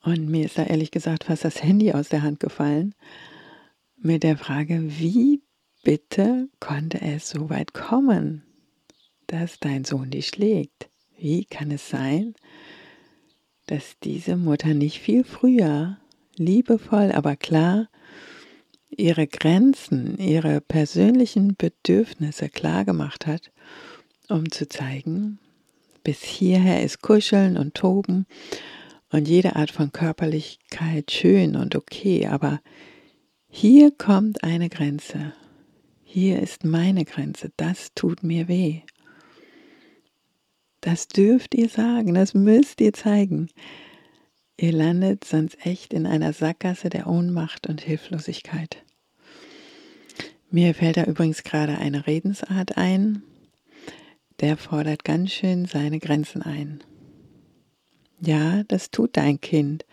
Und 0.02 0.28
mir 0.28 0.44
ist 0.44 0.58
da 0.58 0.64
ehrlich 0.64 0.90
gesagt 0.90 1.24
fast 1.24 1.44
das 1.44 1.62
Handy 1.62 1.92
aus 1.92 2.08
der 2.08 2.22
Hand 2.22 2.40
gefallen 2.40 2.94
mit 3.96 4.22
der 4.22 4.36
Frage, 4.36 4.82
wie 4.98 5.42
bitte 5.82 6.48
konnte 6.60 7.00
es 7.00 7.30
so 7.30 7.50
weit 7.50 7.74
kommen, 7.74 8.44
dass 9.26 9.58
dein 9.58 9.84
Sohn 9.84 10.10
dich 10.10 10.28
schlägt? 10.28 10.88
Wie 11.16 11.44
kann 11.44 11.70
es 11.70 11.88
sein, 11.88 12.34
dass 13.66 13.98
diese 14.02 14.36
Mutter 14.36 14.72
nicht 14.74 15.00
viel 15.00 15.24
früher, 15.24 15.98
liebevoll, 16.36 17.12
aber 17.12 17.36
klar 17.36 17.88
ihre 18.98 19.26
Grenzen, 19.26 20.18
ihre 20.18 20.60
persönlichen 20.60 21.56
Bedürfnisse 21.56 22.48
klargemacht 22.48 23.26
hat, 23.26 23.50
um 24.28 24.50
zu 24.50 24.68
zeigen, 24.68 25.38
bis 26.02 26.22
hierher 26.22 26.82
ist 26.82 27.00
Kuscheln 27.00 27.56
und 27.56 27.74
Toben 27.74 28.26
und 29.10 29.28
jede 29.28 29.56
Art 29.56 29.70
von 29.70 29.92
Körperlichkeit 29.92 31.10
schön 31.10 31.56
und 31.56 31.76
okay, 31.76 32.26
aber 32.26 32.60
hier 33.48 33.90
kommt 33.90 34.44
eine 34.44 34.68
Grenze. 34.68 35.32
Hier 36.04 36.40
ist 36.40 36.64
meine 36.64 37.04
Grenze. 37.04 37.50
Das 37.56 37.94
tut 37.94 38.22
mir 38.22 38.48
weh. 38.48 38.82
Das 40.80 41.08
dürft 41.08 41.54
ihr 41.54 41.68
sagen, 41.68 42.14
das 42.14 42.34
müsst 42.34 42.80
ihr 42.80 42.92
zeigen. 42.92 43.48
Ihr 44.56 44.72
landet 44.72 45.24
sonst 45.24 45.56
echt 45.64 45.92
in 45.92 46.06
einer 46.06 46.32
Sackgasse 46.32 46.88
der 46.88 47.06
Ohnmacht 47.06 47.66
und 47.66 47.80
Hilflosigkeit. 47.80 48.84
Mir 50.50 50.74
fällt 50.74 50.96
da 50.96 51.04
übrigens 51.04 51.42
gerade 51.42 51.78
eine 51.78 52.06
Redensart 52.06 52.76
ein, 52.76 53.22
der 54.40 54.56
fordert 54.56 55.04
ganz 55.04 55.32
schön 55.32 55.66
seine 55.66 55.98
Grenzen 55.98 56.42
ein. 56.42 56.82
Ja, 58.20 58.62
das 58.64 58.90
tut 58.90 59.16
dein 59.16 59.40
Kind, 59.40 59.84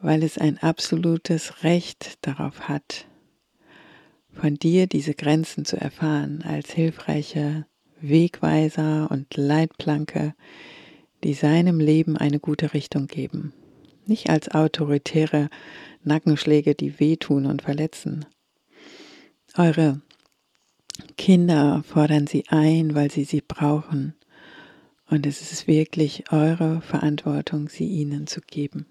weil 0.00 0.22
es 0.22 0.38
ein 0.38 0.58
absolutes 0.58 1.62
Recht 1.62 2.18
darauf 2.22 2.68
hat, 2.68 3.06
von 4.32 4.54
dir 4.54 4.86
diese 4.86 5.14
Grenzen 5.14 5.64
zu 5.64 5.80
erfahren 5.80 6.42
als 6.42 6.70
hilfreiche 6.70 7.66
Wegweiser 8.00 9.10
und 9.10 9.36
Leitplanke, 9.36 10.34
die 11.24 11.34
seinem 11.34 11.80
Leben 11.80 12.16
eine 12.16 12.40
gute 12.40 12.74
Richtung 12.74 13.06
geben 13.06 13.52
nicht 14.08 14.30
als 14.30 14.50
autoritäre 14.50 15.48
Nackenschläge, 16.02 16.74
die 16.74 17.00
wehtun 17.00 17.46
und 17.46 17.62
verletzen. 17.62 18.26
Eure 19.56 20.00
Kinder 21.16 21.82
fordern 21.82 22.26
sie 22.26 22.44
ein, 22.48 22.94
weil 22.94 23.10
sie 23.10 23.24
sie 23.24 23.40
brauchen. 23.40 24.14
Und 25.08 25.24
es 25.24 25.40
ist 25.40 25.66
wirklich 25.66 26.30
eure 26.30 26.80
Verantwortung, 26.82 27.68
sie 27.68 27.86
ihnen 27.86 28.26
zu 28.26 28.40
geben. 28.40 28.86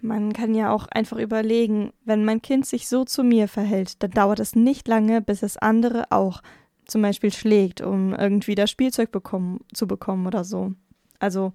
Man 0.00 0.32
kann 0.32 0.54
ja 0.54 0.70
auch 0.70 0.86
einfach 0.88 1.16
überlegen, 1.16 1.92
wenn 2.04 2.24
mein 2.24 2.42
Kind 2.42 2.66
sich 2.66 2.88
so 2.88 3.04
zu 3.04 3.24
mir 3.24 3.48
verhält, 3.48 4.02
dann 4.02 4.10
dauert 4.10 4.38
es 4.38 4.54
nicht 4.54 4.86
lange, 4.86 5.22
bis 5.22 5.42
es 5.42 5.56
andere 5.56 6.12
auch 6.12 6.42
zum 6.84 7.00
Beispiel 7.00 7.32
schlägt, 7.32 7.80
um 7.80 8.14
irgendwie 8.14 8.54
das 8.54 8.70
Spielzeug 8.70 9.10
bekommen, 9.10 9.60
zu 9.72 9.86
bekommen 9.86 10.26
oder 10.26 10.44
so. 10.44 10.72
Also 11.18 11.54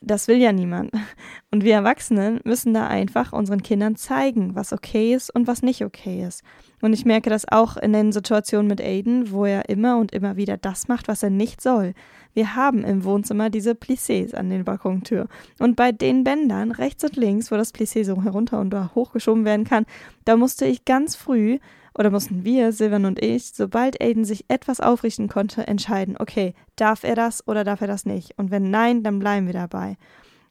das 0.00 0.28
will 0.28 0.36
ja 0.36 0.52
niemand. 0.52 0.92
Und 1.50 1.64
wir 1.64 1.74
Erwachsenen 1.74 2.40
müssen 2.44 2.74
da 2.74 2.86
einfach 2.86 3.32
unseren 3.32 3.62
Kindern 3.62 3.96
zeigen, 3.96 4.54
was 4.54 4.72
okay 4.72 5.14
ist 5.14 5.34
und 5.34 5.46
was 5.46 5.62
nicht 5.62 5.84
okay 5.84 6.24
ist. 6.26 6.42
Und 6.82 6.92
ich 6.92 7.04
merke 7.04 7.30
das 7.30 7.50
auch 7.50 7.76
in 7.76 7.92
den 7.92 8.12
Situationen 8.12 8.68
mit 8.68 8.80
Aiden, 8.80 9.30
wo 9.30 9.44
er 9.46 9.68
immer 9.68 9.96
und 9.98 10.12
immer 10.12 10.36
wieder 10.36 10.56
das 10.56 10.88
macht, 10.88 11.08
was 11.08 11.22
er 11.22 11.30
nicht 11.30 11.60
soll. 11.60 11.94
Wir 12.34 12.54
haben 12.54 12.84
im 12.84 13.04
Wohnzimmer 13.04 13.48
diese 13.48 13.72
Plissés 13.72 14.34
an 14.34 14.50
den 14.50 14.64
Balkontür. 14.64 15.26
Und 15.58 15.74
bei 15.74 15.92
den 15.92 16.22
Bändern 16.22 16.70
rechts 16.70 17.02
und 17.02 17.16
links, 17.16 17.50
wo 17.50 17.56
das 17.56 17.74
Plissé 17.74 18.04
so 18.04 18.22
herunter 18.22 18.60
und 18.60 18.74
hochgeschoben 18.94 19.46
werden 19.46 19.64
kann, 19.64 19.86
da 20.26 20.36
musste 20.36 20.66
ich 20.66 20.84
ganz 20.84 21.16
früh 21.16 21.58
oder 21.98 22.10
mussten 22.10 22.44
wir, 22.44 22.72
Silvan 22.72 23.06
und 23.06 23.22
ich, 23.22 23.52
sobald 23.54 24.00
Aiden 24.02 24.24
sich 24.24 24.44
etwas 24.48 24.80
aufrichten 24.80 25.28
konnte, 25.28 25.66
entscheiden, 25.66 26.16
okay, 26.18 26.54
darf 26.76 27.04
er 27.04 27.14
das 27.14 27.46
oder 27.48 27.64
darf 27.64 27.80
er 27.80 27.86
das 27.86 28.04
nicht? 28.04 28.38
Und 28.38 28.50
wenn 28.50 28.70
nein, 28.70 29.02
dann 29.02 29.18
bleiben 29.18 29.46
wir 29.46 29.54
dabei. 29.54 29.96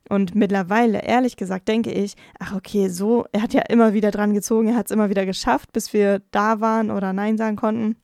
Und 0.09 0.35
mittlerweile, 0.35 1.03
ehrlich 1.03 1.35
gesagt, 1.35 1.67
denke 1.67 1.91
ich, 1.91 2.15
ach 2.39 2.55
okay, 2.55 2.89
so, 2.89 3.25
er 3.31 3.41
hat 3.41 3.53
ja 3.53 3.61
immer 3.69 3.93
wieder 3.93 4.11
dran 4.11 4.33
gezogen, 4.33 4.69
er 4.69 4.75
hat 4.75 4.87
es 4.87 4.91
immer 4.91 5.09
wieder 5.09 5.25
geschafft, 5.25 5.71
bis 5.73 5.93
wir 5.93 6.21
da 6.31 6.61
waren 6.61 6.91
oder 6.91 7.13
Nein 7.13 7.37
sagen 7.37 7.55
konnten. 7.55 7.95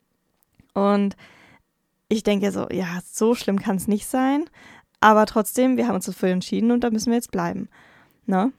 Und 0.74 1.16
ich 2.10 2.24
denke 2.24 2.52
so, 2.52 2.68
ja, 2.70 3.00
so 3.06 3.36
schlimm 3.36 3.60
kann 3.60 3.78
es 3.78 3.88
nicht 3.88 4.08
sein. 4.08 4.46
Aber 5.00 5.26
trotzdem, 5.26 5.78
wir 5.78 5.88
haben 5.88 5.96
uns 5.96 6.06
dafür 6.06 6.30
entschieden 6.30 6.72
und 6.72 6.84
da 6.84 6.92
müssen 6.92 7.08
wir 7.08 7.16
jetzt 7.16 7.32
bleiben. 7.32 7.70
Ne? 8.26 8.52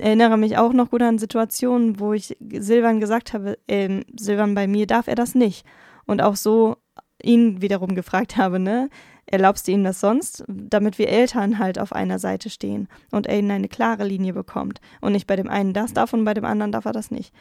Erinnere 0.00 0.36
mich 0.36 0.56
auch 0.56 0.72
noch 0.72 0.90
gut 0.90 1.02
an 1.02 1.18
Situationen, 1.18 2.00
wo 2.00 2.12
ich 2.12 2.36
Silvan 2.40 3.00
gesagt 3.00 3.32
habe, 3.32 3.58
äh, 3.66 4.02
Silvan, 4.18 4.54
bei 4.54 4.66
mir 4.66 4.86
darf 4.86 5.08
er 5.08 5.14
das 5.14 5.34
nicht. 5.34 5.66
Und 6.06 6.22
auch 6.22 6.36
so 6.36 6.76
ihn 7.22 7.60
wiederum 7.60 7.94
gefragt 7.94 8.36
habe, 8.36 8.58
ne? 8.58 8.88
Erlaubst 9.26 9.68
du 9.68 9.72
ihm 9.72 9.84
das 9.84 10.00
sonst? 10.00 10.44
Damit 10.48 10.98
wir 10.98 11.08
Eltern 11.08 11.58
halt 11.58 11.78
auf 11.78 11.92
einer 11.92 12.18
Seite 12.18 12.48
stehen 12.48 12.88
und 13.10 13.28
Aiden 13.28 13.50
eine 13.50 13.68
klare 13.68 14.04
Linie 14.04 14.32
bekommt. 14.32 14.80
Und 15.02 15.12
nicht 15.12 15.26
bei 15.26 15.36
dem 15.36 15.50
einen 15.50 15.74
das 15.74 15.92
darf 15.92 16.14
und 16.14 16.24
bei 16.24 16.32
dem 16.32 16.46
anderen 16.46 16.72
darf 16.72 16.86
er 16.86 16.92
das 16.92 17.10
nicht. 17.10 17.34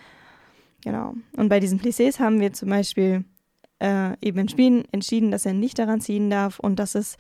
Genau. 0.84 1.14
Und 1.38 1.48
bei 1.48 1.62
diesen 1.62 1.80
Plissés 1.80 2.20
haben 2.20 2.42
wir 2.42 2.52
zum 2.52 2.70
Beispiel 2.70 3.24
äh, 3.80 4.18
eben 4.22 4.40
entschieden, 4.40 5.32
dass 5.32 5.46
er 5.46 5.54
nicht 5.54 5.80
daran 5.80 6.02
ziehen 6.02 6.30
darf 6.30 6.60
und 6.60 6.78
dass 6.78 6.94
es 6.96 7.16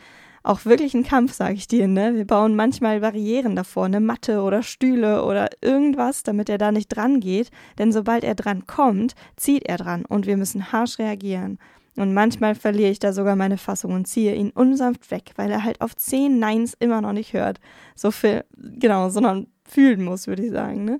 auch 0.47 0.65
wirklich 0.65 0.93
ein 0.93 1.03
Kampf, 1.03 1.33
sage 1.33 1.55
ich 1.55 1.67
dir. 1.67 1.87
Ne? 1.87 2.15
Wir 2.15 2.25
bauen 2.25 2.55
manchmal 2.55 3.01
Barrieren 3.01 3.55
davor, 3.55 3.85
eine 3.85 3.99
Matte 3.99 4.41
oder 4.41 4.63
Stühle 4.63 5.23
oder 5.23 5.49
irgendwas, 5.61 6.23
damit 6.23 6.49
er 6.49 6.57
da 6.57 6.71
nicht 6.71 6.87
dran 6.87 7.19
geht. 7.19 7.51
Denn 7.77 7.91
sobald 7.91 8.23
er 8.23 8.35
dran 8.35 8.65
kommt, 8.65 9.13
zieht 9.35 9.67
er 9.67 9.77
dran 9.77 10.05
und 10.05 10.25
wir 10.25 10.37
müssen 10.37 10.71
harsch 10.71 10.99
reagieren. 10.99 11.59
Und 11.97 12.13
manchmal 12.13 12.55
verliere 12.55 12.91
ich 12.91 12.99
da 12.99 13.11
sogar 13.11 13.35
meine 13.35 13.57
Fassung 13.57 13.93
und 13.93 14.07
ziehe 14.07 14.35
ihn 14.35 14.51
unsanft 14.51 15.09
weg, 15.09 15.31
weil 15.35 15.49
er 15.49 15.63
halt 15.63 15.81
auf 15.81 15.95
zehn 15.95 16.39
Neins 16.39 16.75
immer 16.79 17.01
noch 17.01 17.13
nicht 17.13 17.33
hört. 17.33 17.59
So 17.95 18.11
viel, 18.11 18.45
genau, 18.55 19.09
sondern 19.09 19.47
fühlen 19.65 20.03
muss, 20.03 20.27
würde 20.27 20.45
ich 20.45 20.51
sagen. 20.51 20.85
Ne? 20.85 20.99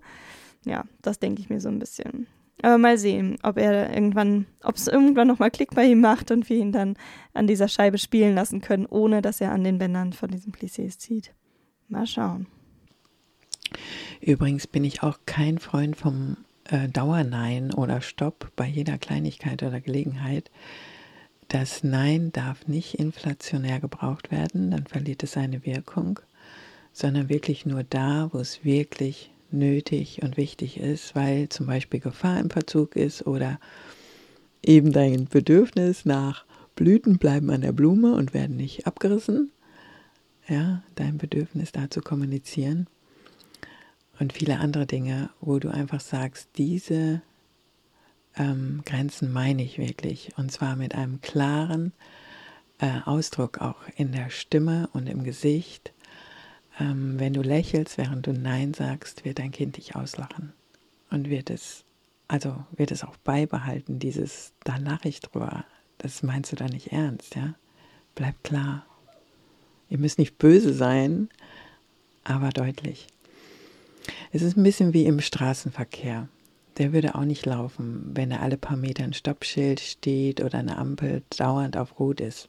Ja, 0.66 0.84
das 1.02 1.20
denke 1.20 1.42
ich 1.42 1.50
mir 1.50 1.62
so 1.62 1.70
ein 1.70 1.80
bisschen. 1.80 2.28
Aber 2.64 2.78
mal 2.78 2.98
sehen, 2.98 3.38
ob 3.44 3.58
er 3.58 3.94
irgendwann, 3.94 4.48
ob 4.64 4.76
es 4.76 4.88
irgendwann 4.88 5.28
nochmal 5.28 5.52
Klick 5.52 5.76
bei 5.76 5.86
ihm 5.86 6.02
macht 6.02 6.32
und 6.32 6.50
wir 6.50 6.58
ihn 6.58 6.72
dann 6.72 6.98
an 7.34 7.46
dieser 7.46 7.68
Scheibe 7.68 8.00
spielen 8.00 8.34
lassen 8.34 8.62
können, 8.62 8.88
ohne 8.88 9.22
dass 9.22 9.42
er 9.42 9.52
an 9.52 9.64
den 9.64 9.78
Bändern 9.78 10.14
von 10.14 10.30
diesen 10.30 10.54
Plissés 10.54 10.98
zieht. 10.98 11.34
Mal 11.88 12.08
schauen. 12.08 12.48
Übrigens 14.22 14.66
bin 14.66 14.84
ich 14.84 15.04
auch 15.04 15.20
kein 15.26 15.60
Freund 15.60 15.96
vom 15.96 16.38
äh, 16.66 16.90
Dauernein 16.90 17.74
oder 17.74 18.02
Stopp 18.02 18.52
bei 18.56 18.66
jeder 18.66 18.98
Kleinigkeit 18.98 19.62
oder 19.64 19.80
Gelegenheit. 19.80 20.50
Das 21.48 21.84
Nein 21.84 22.32
darf 22.34 22.68
nicht 22.68 22.96
inflationär 22.96 23.80
gebraucht 23.80 24.32
werden, 24.32 24.72
dann 24.72 24.86
verliert 24.86 25.24
es 25.24 25.34
seine 25.34 25.66
Wirkung, 25.66 26.20
sondern 26.92 27.30
wirklich 27.30 27.66
nur 27.66 27.84
da, 27.84 28.30
wo 28.34 28.40
es 28.40 28.66
wirklich 28.66 29.32
nötig 29.52 30.22
und 30.22 30.38
wichtig 30.38 30.80
ist, 30.80 31.16
weil 31.16 31.50
zum 31.50 31.66
Beispiel 31.66 32.00
Gefahr 32.00 32.40
im 32.40 32.50
Verzug 32.50 32.96
ist 32.96 33.26
oder 33.26 33.60
eben 34.64 34.92
dein 34.92 35.26
Bedürfnis 35.26 36.06
nach 36.06 36.46
Blüten 36.76 37.18
bleiben 37.18 37.50
an 37.50 37.62
der 37.62 37.72
Blume 37.72 38.14
und 38.14 38.34
werden 38.34 38.56
nicht 38.56 38.86
abgerissen. 38.86 39.52
Ja, 40.48 40.84
dein 40.96 41.18
Bedürfnis 41.18 41.72
da 41.72 41.90
zu 41.90 42.02
kommunizieren 42.02 42.88
und 44.20 44.34
viele 44.34 44.60
andere 44.60 44.86
Dinge, 44.86 45.30
wo 45.42 45.60
du 45.60 45.70
einfach 45.70 46.00
sagst, 46.00 46.50
diese 46.58 47.22
ähm, 48.36 48.82
Grenzen 48.86 49.32
meine 49.32 49.64
ich 49.64 49.78
wirklich. 49.78 50.32
Und 50.38 50.52
zwar 50.52 50.76
mit 50.76 50.96
einem 50.96 51.22
klaren 51.22 51.94
äh, 52.80 53.00
Ausdruck 53.06 53.60
auch 53.60 53.82
in 53.96 54.12
der 54.12 54.30
Stimme 54.30 54.90
und 54.94 55.08
im 55.08 55.24
Gesicht. 55.24 55.94
Ähm, 56.80 57.20
wenn 57.20 57.34
du 57.34 57.42
lächelst, 57.42 57.98
während 57.98 58.28
du 58.28 58.34
Nein 58.34 58.74
sagst, 58.74 59.26
wird 59.26 59.40
dein 59.40 59.52
Kind 59.52 59.78
dich 59.78 59.96
auslachen. 59.96 60.54
Und 61.10 61.30
wird 61.30 61.50
es, 61.50 61.86
also 62.28 62.56
wird 62.72 62.92
es 62.92 63.04
auch 63.04 63.18
beibehalten, 63.18 64.00
dieses, 64.00 64.54
da 64.64 64.78
lache 64.78 65.08
ich 65.08 65.22
drüber. 65.22 65.66
Das 65.98 66.22
meinst 66.24 66.52
du 66.52 66.56
da 66.56 66.66
nicht 66.68 66.92
ernst, 66.92 67.36
ja? 67.36 67.56
Bleib 68.14 68.44
klar. 68.44 68.86
Ihr 69.90 69.98
müsst 69.98 70.20
nicht 70.20 70.38
böse 70.38 70.74
sein, 70.74 71.30
aber 72.24 72.50
deutlich. 72.50 73.08
Es 74.32 74.42
ist 74.42 74.58
ein 74.58 74.64
bisschen 74.64 74.94
wie 74.94 75.06
im 75.06 75.22
Straßenverkehr. 75.22 76.28
Der 76.78 76.94
würde 76.94 77.16
auch 77.16 77.24
nicht 77.24 77.46
laufen, 77.46 78.12
wenn 78.14 78.32
er 78.32 78.42
alle 78.42 78.58
paar 78.58 78.78
Meter 78.78 79.04
ein 79.04 79.14
Stoppschild 79.14 79.80
steht 79.80 80.42
oder 80.42 80.60
eine 80.60 80.78
Ampel 80.78 81.24
dauernd 81.36 81.78
auf 81.78 82.00
Rot 82.00 82.22
ist. 82.22 82.48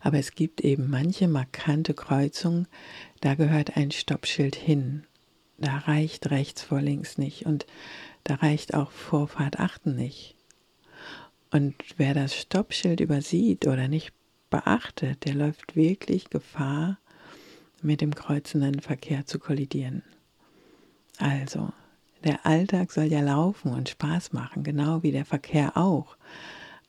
Aber 0.00 0.18
es 0.18 0.32
gibt 0.32 0.62
eben 0.62 0.88
manche 0.88 1.28
markante 1.28 1.94
Kreuzungen, 1.94 2.66
da 3.20 3.34
gehört 3.34 3.76
ein 3.76 3.90
Stoppschild 3.90 4.56
hin. 4.56 5.04
Da 5.58 5.76
reicht 5.78 6.30
rechts 6.30 6.62
vor 6.62 6.80
links 6.80 7.18
nicht 7.18 7.44
und 7.44 7.66
da 8.24 8.36
reicht 8.36 8.74
auch 8.74 8.90
Vorfahrt 8.90 9.60
achten 9.60 9.94
nicht. 9.94 10.36
Und 11.50 11.74
wer 11.96 12.14
das 12.14 12.34
Stoppschild 12.34 13.00
übersieht 13.00 13.66
oder 13.66 13.88
nicht 13.88 14.12
beachtet, 14.48 15.24
der 15.24 15.34
läuft 15.34 15.76
wirklich 15.76 16.30
Gefahr, 16.30 16.98
mit 17.82 18.00
dem 18.00 18.14
kreuzenden 18.14 18.80
Verkehr 18.80 19.26
zu 19.26 19.38
kollidieren. 19.38 20.02
Also, 21.18 21.72
der 22.24 22.44
Alltag 22.44 22.92
soll 22.92 23.04
ja 23.04 23.20
laufen 23.20 23.72
und 23.72 23.88
Spaß 23.88 24.32
machen, 24.32 24.62
genau 24.62 25.02
wie 25.02 25.12
der 25.12 25.24
Verkehr 25.24 25.76
auch. 25.76 26.16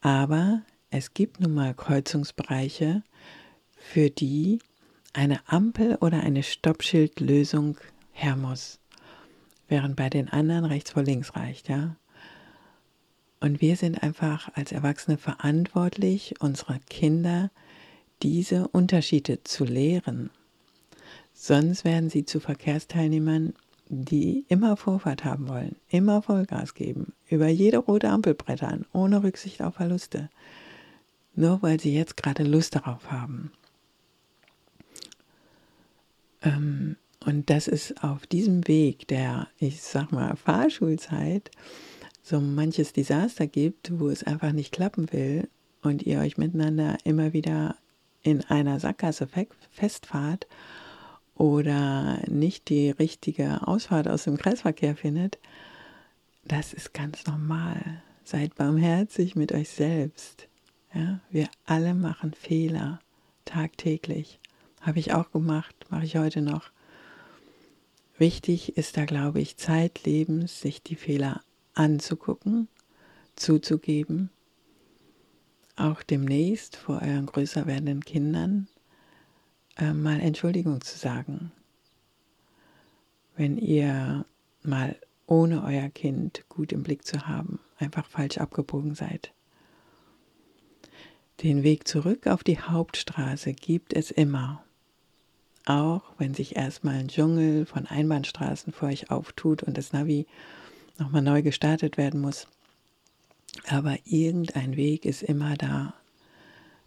Aber 0.01 0.61
es 0.91 1.13
gibt 1.13 1.39
nun 1.39 1.53
mal 1.55 1.73
Kreuzungsbereiche, 1.73 3.01
für 3.75 4.11
die 4.11 4.59
eine 5.13 5.39
Ampel 5.47 5.95
oder 5.95 6.21
eine 6.21 6.43
Stoppschildlösung 6.43 7.77
her 8.11 8.35
muss, 8.35 8.79
während 9.67 9.95
bei 9.95 10.09
den 10.09 10.29
anderen 10.29 10.65
rechts 10.65 10.91
vor 10.91 11.03
links 11.03 11.35
reicht, 11.35 11.67
ja. 11.67 11.95
Und 13.39 13.59
wir 13.59 13.75
sind 13.75 14.03
einfach 14.03 14.49
als 14.53 14.71
Erwachsene 14.71 15.17
verantwortlich, 15.17 16.35
unsere 16.39 16.79
Kinder 16.87 17.49
diese 18.21 18.67
Unterschiede 18.67 19.43
zu 19.43 19.65
lehren 19.65 20.29
Sonst 21.43 21.85
werden 21.85 22.11
sie 22.11 22.23
zu 22.23 22.39
Verkehrsteilnehmern, 22.39 23.53
die 23.89 24.45
immer 24.47 24.77
Vorfahrt 24.77 25.25
haben 25.25 25.49
wollen, 25.49 25.75
immer 25.89 26.21
Vollgas 26.21 26.75
geben, 26.75 27.13
über 27.29 27.47
jede 27.47 27.79
rote 27.79 28.09
Ampel 28.09 28.35
brettern, 28.35 28.85
ohne 28.93 29.23
Rücksicht 29.23 29.61
auf 29.63 29.73
Verluste. 29.73 30.29
Nur 31.35 31.61
weil 31.61 31.79
sie 31.79 31.93
jetzt 31.93 32.17
gerade 32.17 32.43
Lust 32.43 32.75
darauf 32.75 33.11
haben. 33.11 33.51
Ähm, 36.41 36.97
und 37.25 37.49
das 37.49 37.67
ist 37.67 38.03
auf 38.03 38.25
diesem 38.27 38.67
Weg 38.67 39.07
der, 39.07 39.47
ich 39.57 39.81
sag 39.81 40.11
mal, 40.11 40.35
Fahrschulzeit 40.35 41.51
so 42.23 42.39
manches 42.39 42.93
Desaster 42.93 43.47
gibt, 43.47 43.99
wo 43.99 44.09
es 44.09 44.23
einfach 44.23 44.51
nicht 44.51 44.71
klappen 44.71 45.11
will 45.11 45.47
und 45.81 46.03
ihr 46.03 46.19
euch 46.19 46.37
miteinander 46.37 46.97
immer 47.03 47.33
wieder 47.33 47.75
in 48.23 48.43
einer 48.45 48.79
Sackgasse 48.79 49.27
festfahrt 49.71 50.47
oder 51.35 52.19
nicht 52.27 52.69
die 52.69 52.91
richtige 52.91 53.67
Ausfahrt 53.67 54.07
aus 54.07 54.25
dem 54.25 54.37
Kreisverkehr 54.37 54.95
findet, 54.95 55.39
das 56.45 56.73
ist 56.73 56.93
ganz 56.93 57.25
normal. 57.25 58.03
Seid 58.23 58.55
barmherzig 58.55 59.35
mit 59.35 59.51
euch 59.51 59.69
selbst. 59.69 60.47
Ja, 60.93 61.19
wir 61.29 61.47
alle 61.65 61.93
machen 61.93 62.33
Fehler 62.33 62.99
tagtäglich. 63.45 64.39
Habe 64.81 64.99
ich 64.99 65.13
auch 65.13 65.31
gemacht, 65.31 65.75
mache 65.89 66.05
ich 66.05 66.17
heute 66.17 66.41
noch. 66.41 66.69
Wichtig 68.17 68.77
ist 68.77 68.97
da, 68.97 69.05
glaube 69.05 69.39
ich, 69.39 69.57
zeitlebens, 69.57 70.59
sich 70.59 70.83
die 70.83 70.95
Fehler 70.95 71.41
anzugucken, 71.73 72.67
zuzugeben, 73.35 74.29
auch 75.75 76.03
demnächst 76.03 76.75
vor 76.75 77.01
euren 77.01 77.25
größer 77.25 77.65
werdenden 77.65 78.01
Kindern 78.01 78.67
äh, 79.77 79.93
mal 79.93 80.19
Entschuldigung 80.19 80.81
zu 80.81 80.97
sagen. 80.97 81.51
Wenn 83.35 83.57
ihr 83.57 84.25
mal 84.61 84.97
ohne 85.25 85.63
euer 85.63 85.89
Kind 85.89 86.43
gut 86.49 86.71
im 86.73 86.83
Blick 86.83 87.05
zu 87.05 87.27
haben, 87.27 87.59
einfach 87.77 88.05
falsch 88.05 88.37
abgebogen 88.37 88.93
seid. 88.93 89.31
Den 91.43 91.63
Weg 91.63 91.87
zurück 91.87 92.27
auf 92.27 92.43
die 92.43 92.59
Hauptstraße 92.59 93.53
gibt 93.53 93.93
es 93.93 94.11
immer. 94.11 94.63
Auch 95.65 96.03
wenn 96.19 96.35
sich 96.35 96.55
erstmal 96.55 96.95
ein 96.95 97.07
Dschungel 97.07 97.65
von 97.65 97.87
Einbahnstraßen 97.87 98.71
vor 98.71 98.89
euch 98.89 99.09
auftut 99.09 99.63
und 99.63 99.75
das 99.75 99.91
Navi 99.91 100.27
nochmal 100.99 101.23
neu 101.23 101.41
gestartet 101.41 101.97
werden 101.97 102.21
muss. 102.21 102.47
Aber 103.67 103.97
irgendein 104.05 104.75
Weg 104.75 105.05
ist 105.05 105.23
immer 105.23 105.55
da. 105.55 105.95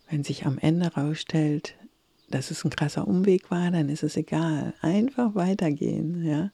Wenn 0.08 0.22
sich 0.22 0.46
am 0.46 0.58
Ende 0.58 0.94
rausstellt, 0.94 1.74
dass 2.30 2.52
es 2.52 2.64
ein 2.64 2.70
krasser 2.70 3.08
Umweg 3.08 3.50
war, 3.50 3.72
dann 3.72 3.88
ist 3.88 4.04
es 4.04 4.16
egal. 4.16 4.72
Einfach 4.80 5.34
weitergehen, 5.34 6.24
ja. 6.24 6.52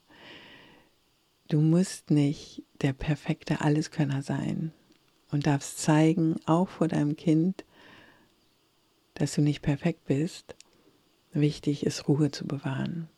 Du 1.49 1.61
musst 1.61 2.11
nicht 2.11 2.63
der 2.81 2.95
perfekte 2.95 3.61
Alleskönner 3.61 4.23
sein 4.23 4.73
und 5.31 5.47
darfst 5.47 5.79
zeigen, 5.79 6.37
auch 6.47 6.69
vor 6.69 6.89
deinem 6.89 7.17
Kind, 7.17 7.65
dass 9.21 9.35
du 9.35 9.43
nicht 9.43 9.61
perfekt 9.61 10.07
bist. 10.07 10.57
Wichtig 11.33 11.85
ist, 11.85 12.09
Ruhe 12.09 12.31
zu 12.31 12.47
bewahren. 12.47 13.09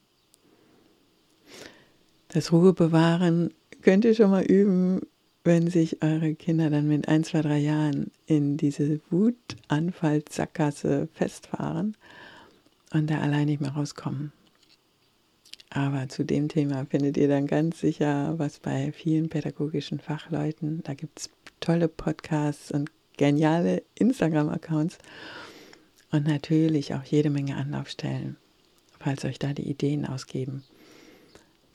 Das 2.28 2.50
Ruhe 2.50 2.72
bewahren 2.72 3.54
könnt 3.82 4.04
ihr 4.04 4.14
schon 4.14 4.30
mal 4.30 4.42
üben, 4.42 5.02
wenn 5.44 5.68
sich 5.68 6.02
eure 6.02 6.34
Kinder 6.34 6.70
dann 6.70 6.88
mit 6.88 7.08
ein, 7.08 7.24
zwei, 7.24 7.42
drei 7.42 7.58
Jahren 7.58 8.10
in 8.26 8.56
diese 8.56 9.00
Wutanfallsackgasse 9.10 11.08
festfahren 11.12 11.96
und 12.92 13.08
da 13.10 13.20
allein 13.20 13.46
nicht 13.46 13.60
mehr 13.60 13.72
rauskommen. 13.72 14.32
Aber 15.70 16.08
zu 16.08 16.24
dem 16.24 16.48
Thema 16.48 16.84
findet 16.86 17.16
ihr 17.16 17.28
dann 17.28 17.46
ganz 17.46 17.80
sicher 17.80 18.38
was 18.38 18.58
bei 18.58 18.92
vielen 18.92 19.28
pädagogischen 19.28 20.00
Fachleuten. 20.00 20.82
Da 20.82 20.94
gibt 20.94 21.20
es 21.20 21.30
tolle 21.60 21.88
Podcasts 21.88 22.70
und 22.72 22.90
geniale 23.16 23.82
Instagram-Accounts 23.94 24.98
und 26.12 26.26
natürlich 26.26 26.94
auch 26.94 27.02
jede 27.02 27.30
Menge 27.30 27.56
Anlaufstellen, 27.56 28.36
falls 29.00 29.24
euch 29.24 29.38
da 29.38 29.52
die 29.52 29.68
Ideen 29.68 30.06
ausgeben, 30.06 30.62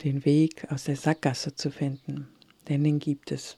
den 0.04 0.24
Weg 0.24 0.72
aus 0.72 0.86
der 0.86 0.96
Sackgasse 0.96 1.56
zu 1.56 1.72
finden, 1.72 2.30
denn 2.70 2.84
den 2.84 3.00
gibt 3.00 3.32
es. 3.32 3.56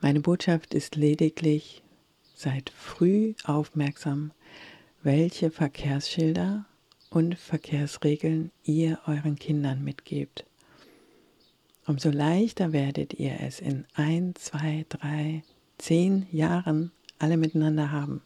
Meine 0.00 0.20
Botschaft 0.20 0.72
ist 0.72 0.94
lediglich, 0.94 1.82
seid 2.34 2.70
früh 2.70 3.34
aufmerksam 3.44 4.30
welche 5.02 5.50
Verkehrsschilder 5.50 6.66
und 7.10 7.36
Verkehrsregeln 7.36 8.52
ihr 8.62 9.00
euren 9.06 9.36
Kindern 9.36 9.82
mitgebt. 9.82 10.44
Umso 11.86 12.10
leichter 12.10 12.72
werdet 12.72 13.14
ihr 13.14 13.40
es 13.40 13.60
in 13.60 13.86
ein, 13.94 14.34
zwei, 14.34 14.84
drei, 14.88 15.42
zehn 15.78 16.26
Jahren 16.30 16.92
alle 17.18 17.36
miteinander 17.36 17.90
haben. 17.90 18.22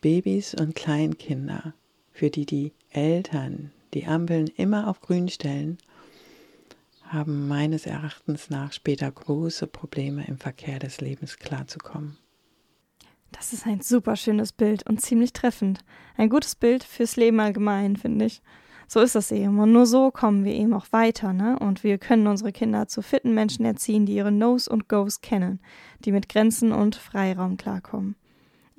Babys 0.00 0.54
und 0.54 0.74
Kleinkinder, 0.74 1.74
für 2.12 2.30
die 2.30 2.46
die 2.46 2.72
Eltern 2.90 3.72
die 3.94 4.06
Ampeln 4.06 4.46
immer 4.56 4.88
auf 4.88 5.00
grün 5.00 5.28
stellen, 5.28 5.78
haben 7.02 7.48
meines 7.48 7.86
Erachtens 7.86 8.50
nach 8.50 8.72
später 8.72 9.10
große 9.10 9.66
Probleme 9.66 10.26
im 10.26 10.38
Verkehr 10.38 10.78
des 10.78 11.00
Lebens 11.00 11.38
klarzukommen. 11.38 12.16
Das 13.32 13.52
ist 13.52 13.66
ein 13.66 13.80
super 13.80 14.16
schönes 14.16 14.52
Bild 14.52 14.88
und 14.88 15.00
ziemlich 15.00 15.32
treffend. 15.32 15.80
Ein 16.16 16.30
gutes 16.30 16.54
Bild 16.54 16.84
fürs 16.84 17.16
Leben 17.16 17.40
allgemein, 17.40 17.96
finde 17.96 18.26
ich. 18.26 18.40
So 18.86 19.00
ist 19.00 19.14
das 19.14 19.32
eben. 19.32 19.58
Und 19.58 19.72
nur 19.72 19.84
so 19.84 20.10
kommen 20.10 20.44
wir 20.44 20.52
eben 20.52 20.72
auch 20.72 20.86
weiter, 20.92 21.34
ne? 21.34 21.58
Und 21.58 21.84
wir 21.84 21.98
können 21.98 22.26
unsere 22.26 22.52
Kinder 22.52 22.88
zu 22.88 23.02
fitten 23.02 23.34
Menschen 23.34 23.66
erziehen, 23.66 24.06
die 24.06 24.14
ihre 24.14 24.32
No's 24.32 24.66
und 24.66 24.88
Go's 24.88 25.20
kennen, 25.20 25.60
die 26.04 26.12
mit 26.12 26.28
Grenzen 26.28 26.72
und 26.72 26.96
Freiraum 26.96 27.58
klarkommen. 27.58 28.16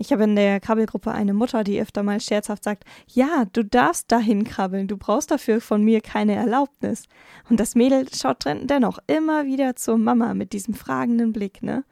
Ich 0.02 0.14
habe 0.14 0.24
in 0.24 0.38
der 0.38 0.62
Krabbelgruppe 0.62 1.12
eine 1.12 1.34
Mutter, 1.34 1.66
die 1.66 1.82
öfter 1.82 2.04
mal 2.04 2.22
scherzhaft 2.22 2.64
sagt, 2.64 2.86
ja, 3.08 3.44
du 3.52 3.66
darfst 3.66 4.10
dahin 4.10 4.46
krabbeln, 4.46 4.88
du 4.88 4.96
brauchst 4.96 5.30
dafür 5.30 5.60
von 5.60 5.84
mir 5.84 6.00
keine 6.00 6.36
Erlaubnis. 6.36 7.04
Und 7.50 7.60
das 7.60 7.76
Mädel 7.76 8.08
schaut 8.16 8.46
dennoch 8.46 9.00
immer 9.08 9.46
wieder 9.46 9.76
zur 9.76 9.98
Mama 9.98 10.34
mit 10.36 10.54
diesem 10.54 10.74
fragenden 10.74 11.34
Blick, 11.34 11.62
ne? 11.62 11.84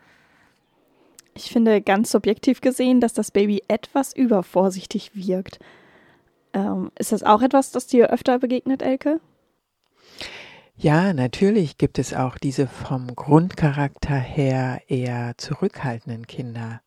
Ich 1.36 1.51
finde 1.51 1.82
ganz 1.82 2.10
subjektiv 2.10 2.62
gesehen, 2.62 3.01
dass 3.01 3.14
das 3.14 3.30
Baby 3.30 3.62
etwas 3.68 4.16
übervorsichtig 4.16 5.12
wirkt. 5.14 5.60
Ähm, 6.53 6.91
ist 6.97 7.12
das 7.12 7.24
auch 7.24 7.41
etwas, 7.41 7.72
das 7.72 7.88
dir 7.88 8.10
öfter 8.10 8.39
begegnet, 8.39 8.82
Elke? 8.82 9.20
Ja, 10.78 11.12
natürlich 11.12 11.78
gibt 11.78 11.99
es 11.99 12.14
auch 12.14 12.38
diese 12.38 12.68
vom 12.68 13.14
Grundcharakter 13.16 14.16
her 14.16 14.82
eher 14.88 15.34
zurückhaltenden 15.38 16.26
Kinder, 16.26 16.82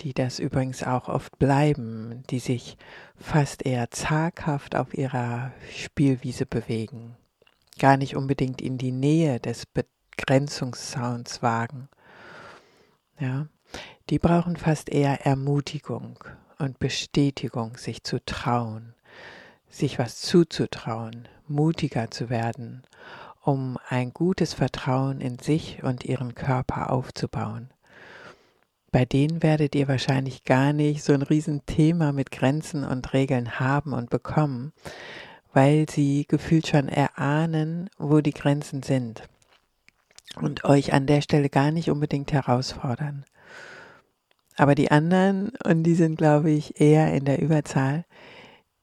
die 0.00 0.12
das 0.12 0.38
übrigens 0.38 0.82
auch 0.82 1.08
oft 1.08 1.38
bleiben, 1.38 2.22
die 2.30 2.38
sich 2.38 2.76
fast 3.16 3.64
eher 3.64 3.90
zaghaft 3.90 4.76
auf 4.76 4.94
ihrer 4.94 5.52
Spielwiese 5.74 6.46
bewegen, 6.46 7.16
gar 7.78 7.96
nicht 7.96 8.16
unbedingt 8.16 8.60
in 8.60 8.78
die 8.78 8.92
Nähe 8.92 9.40
des 9.40 9.64
Begrenzungssounds 9.66 11.42
wagen. 11.42 11.88
Ja, 13.18 13.46
die 14.10 14.18
brauchen 14.18 14.56
fast 14.56 14.90
eher 14.90 15.24
Ermutigung 15.24 16.22
und 16.58 16.78
Bestätigung, 16.78 17.76
sich 17.76 18.04
zu 18.04 18.24
trauen, 18.24 18.94
sich 19.68 19.98
was 19.98 20.20
zuzutrauen, 20.20 21.28
mutiger 21.48 22.10
zu 22.10 22.30
werden, 22.30 22.82
um 23.42 23.78
ein 23.88 24.12
gutes 24.12 24.54
Vertrauen 24.54 25.20
in 25.20 25.38
sich 25.38 25.82
und 25.82 26.04
ihren 26.04 26.34
Körper 26.34 26.90
aufzubauen. 26.90 27.70
Bei 28.92 29.04
denen 29.04 29.42
werdet 29.42 29.74
ihr 29.74 29.88
wahrscheinlich 29.88 30.44
gar 30.44 30.72
nicht 30.72 31.02
so 31.02 31.12
ein 31.12 31.22
Riesenthema 31.22 32.12
mit 32.12 32.30
Grenzen 32.30 32.84
und 32.84 33.12
Regeln 33.12 33.58
haben 33.58 33.92
und 33.92 34.10
bekommen, 34.10 34.72
weil 35.52 35.86
sie 35.88 36.26
gefühlt 36.28 36.66
schon 36.66 36.88
erahnen, 36.88 37.90
wo 37.98 38.20
die 38.20 38.32
Grenzen 38.32 38.82
sind 38.82 39.22
und 40.40 40.64
euch 40.64 40.92
an 40.92 41.06
der 41.06 41.20
Stelle 41.20 41.48
gar 41.48 41.70
nicht 41.70 41.90
unbedingt 41.90 42.32
herausfordern. 42.32 43.24
Aber 44.56 44.74
die 44.74 44.90
anderen, 44.90 45.50
und 45.64 45.82
die 45.82 45.94
sind, 45.94 46.16
glaube 46.16 46.50
ich, 46.50 46.80
eher 46.80 47.12
in 47.12 47.24
der 47.24 47.40
Überzahl, 47.40 48.04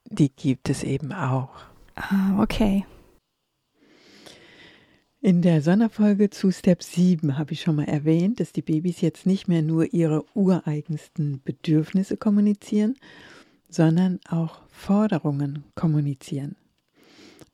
die 0.05 0.29
gibt 0.29 0.69
es 0.69 0.83
eben 0.83 1.11
auch. 1.11 1.49
Ah, 1.95 2.41
okay. 2.41 2.85
In 5.25 5.41
der 5.41 5.61
Sonderfolge 5.61 6.31
zu 6.31 6.51
Step 6.51 6.83
7 6.83 7.37
habe 7.37 7.53
ich 7.53 7.61
schon 7.61 7.77
mal 7.77 7.85
erwähnt, 7.85 8.41
dass 8.41 8.51
die 8.51 8.61
Babys 8.61 8.99
jetzt 8.99 9.25
nicht 9.25 9.47
mehr 9.47 9.61
nur 9.61 9.93
ihre 9.93 10.25
ureigensten 10.35 11.41
Bedürfnisse 11.45 12.17
kommunizieren, 12.17 12.95
sondern 13.69 14.19
auch 14.27 14.63
Forderungen 14.67 15.63
kommunizieren. 15.75 16.57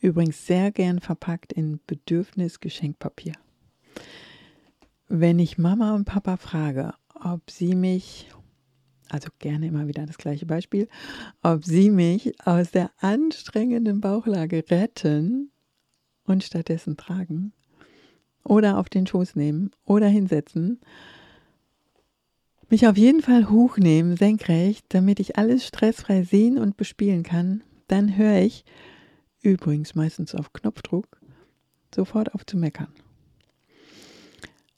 Übrigens 0.01 0.47
sehr 0.47 0.71
gern 0.71 0.99
verpackt 0.99 1.53
in 1.53 1.79
Bedürfnisgeschenkpapier. 1.85 3.33
Wenn 5.07 5.37
ich 5.37 5.59
Mama 5.59 5.93
und 5.93 6.05
Papa 6.05 6.37
frage, 6.37 6.95
ob 7.13 7.51
sie 7.51 7.75
mich, 7.75 8.31
also 9.09 9.29
gerne 9.37 9.67
immer 9.67 9.87
wieder 9.87 10.07
das 10.07 10.17
gleiche 10.17 10.47
Beispiel, 10.47 10.87
ob 11.43 11.63
sie 11.63 11.91
mich 11.91 12.33
aus 12.47 12.71
der 12.71 12.89
anstrengenden 12.97 14.01
Bauchlage 14.01 14.65
retten 14.71 15.51
und 16.23 16.43
stattdessen 16.43 16.97
tragen 16.97 17.53
oder 18.49 18.77
auf 18.77 18.89
den 18.89 19.07
Schoß 19.07 19.35
nehmen 19.35 19.71
oder 19.85 20.07
hinsetzen, 20.07 20.79
mich 22.69 22.87
auf 22.87 22.97
jeden 22.97 23.21
Fall 23.21 23.49
hochnehmen, 23.49 24.15
senkrecht, 24.15 24.85
damit 24.89 25.19
ich 25.19 25.37
alles 25.37 25.65
stressfrei 25.65 26.23
sehen 26.23 26.57
und 26.57 26.77
bespielen 26.77 27.23
kann, 27.23 27.63
dann 27.87 28.17
höre 28.17 28.39
ich, 28.39 28.65
übrigens 29.41 29.95
meistens 29.95 30.35
auf 30.35 30.53
Knopfdruck, 30.53 31.19
sofort 31.93 32.35
auf 32.35 32.45
zu 32.45 32.57
meckern. 32.57 32.93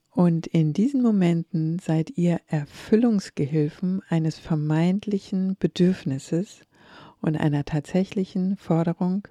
Und 0.10 0.48
in 0.48 0.74
diesen 0.74 1.02
Momenten 1.02 1.80
seid 1.80 2.18
ihr 2.18 2.40
Erfüllungsgehilfen 2.48 4.02
eines 4.10 4.38
vermeintlichen 4.38 5.56
Bedürfnisses 5.60 6.62
und 7.22 7.38
einer 7.38 7.64
tatsächlichen 7.64 8.58
Forderung, 8.58 9.28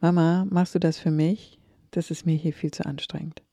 Mama, 0.00 0.46
machst 0.50 0.74
du 0.74 0.78
das 0.78 0.98
für 0.98 1.10
mich? 1.10 1.58
Das 1.90 2.10
ist 2.10 2.26
mir 2.26 2.36
hier 2.36 2.52
viel 2.52 2.70
zu 2.70 2.84
anstrengend. 2.84 3.45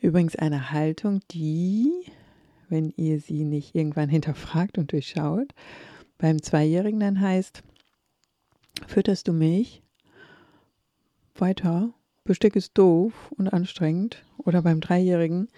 Übrigens 0.00 0.36
eine 0.36 0.70
Haltung, 0.70 1.20
die, 1.30 1.90
wenn 2.68 2.92
ihr 2.96 3.20
sie 3.20 3.44
nicht 3.44 3.74
irgendwann 3.74 4.08
hinterfragt 4.10 4.78
und 4.78 4.92
durchschaut, 4.92 5.52
beim 6.18 6.42
Zweijährigen 6.42 7.00
dann 7.00 7.20
heißt, 7.20 7.62
fütterst 8.86 9.28
du 9.28 9.32
mich? 9.32 9.82
Weiter, 11.34 11.92
Besteck 12.24 12.56
ist 12.56 12.76
doof 12.76 13.32
und 13.36 13.48
anstrengend. 13.48 14.24
Oder 14.36 14.62
beim 14.62 14.80
Dreijährigen, 14.80 15.48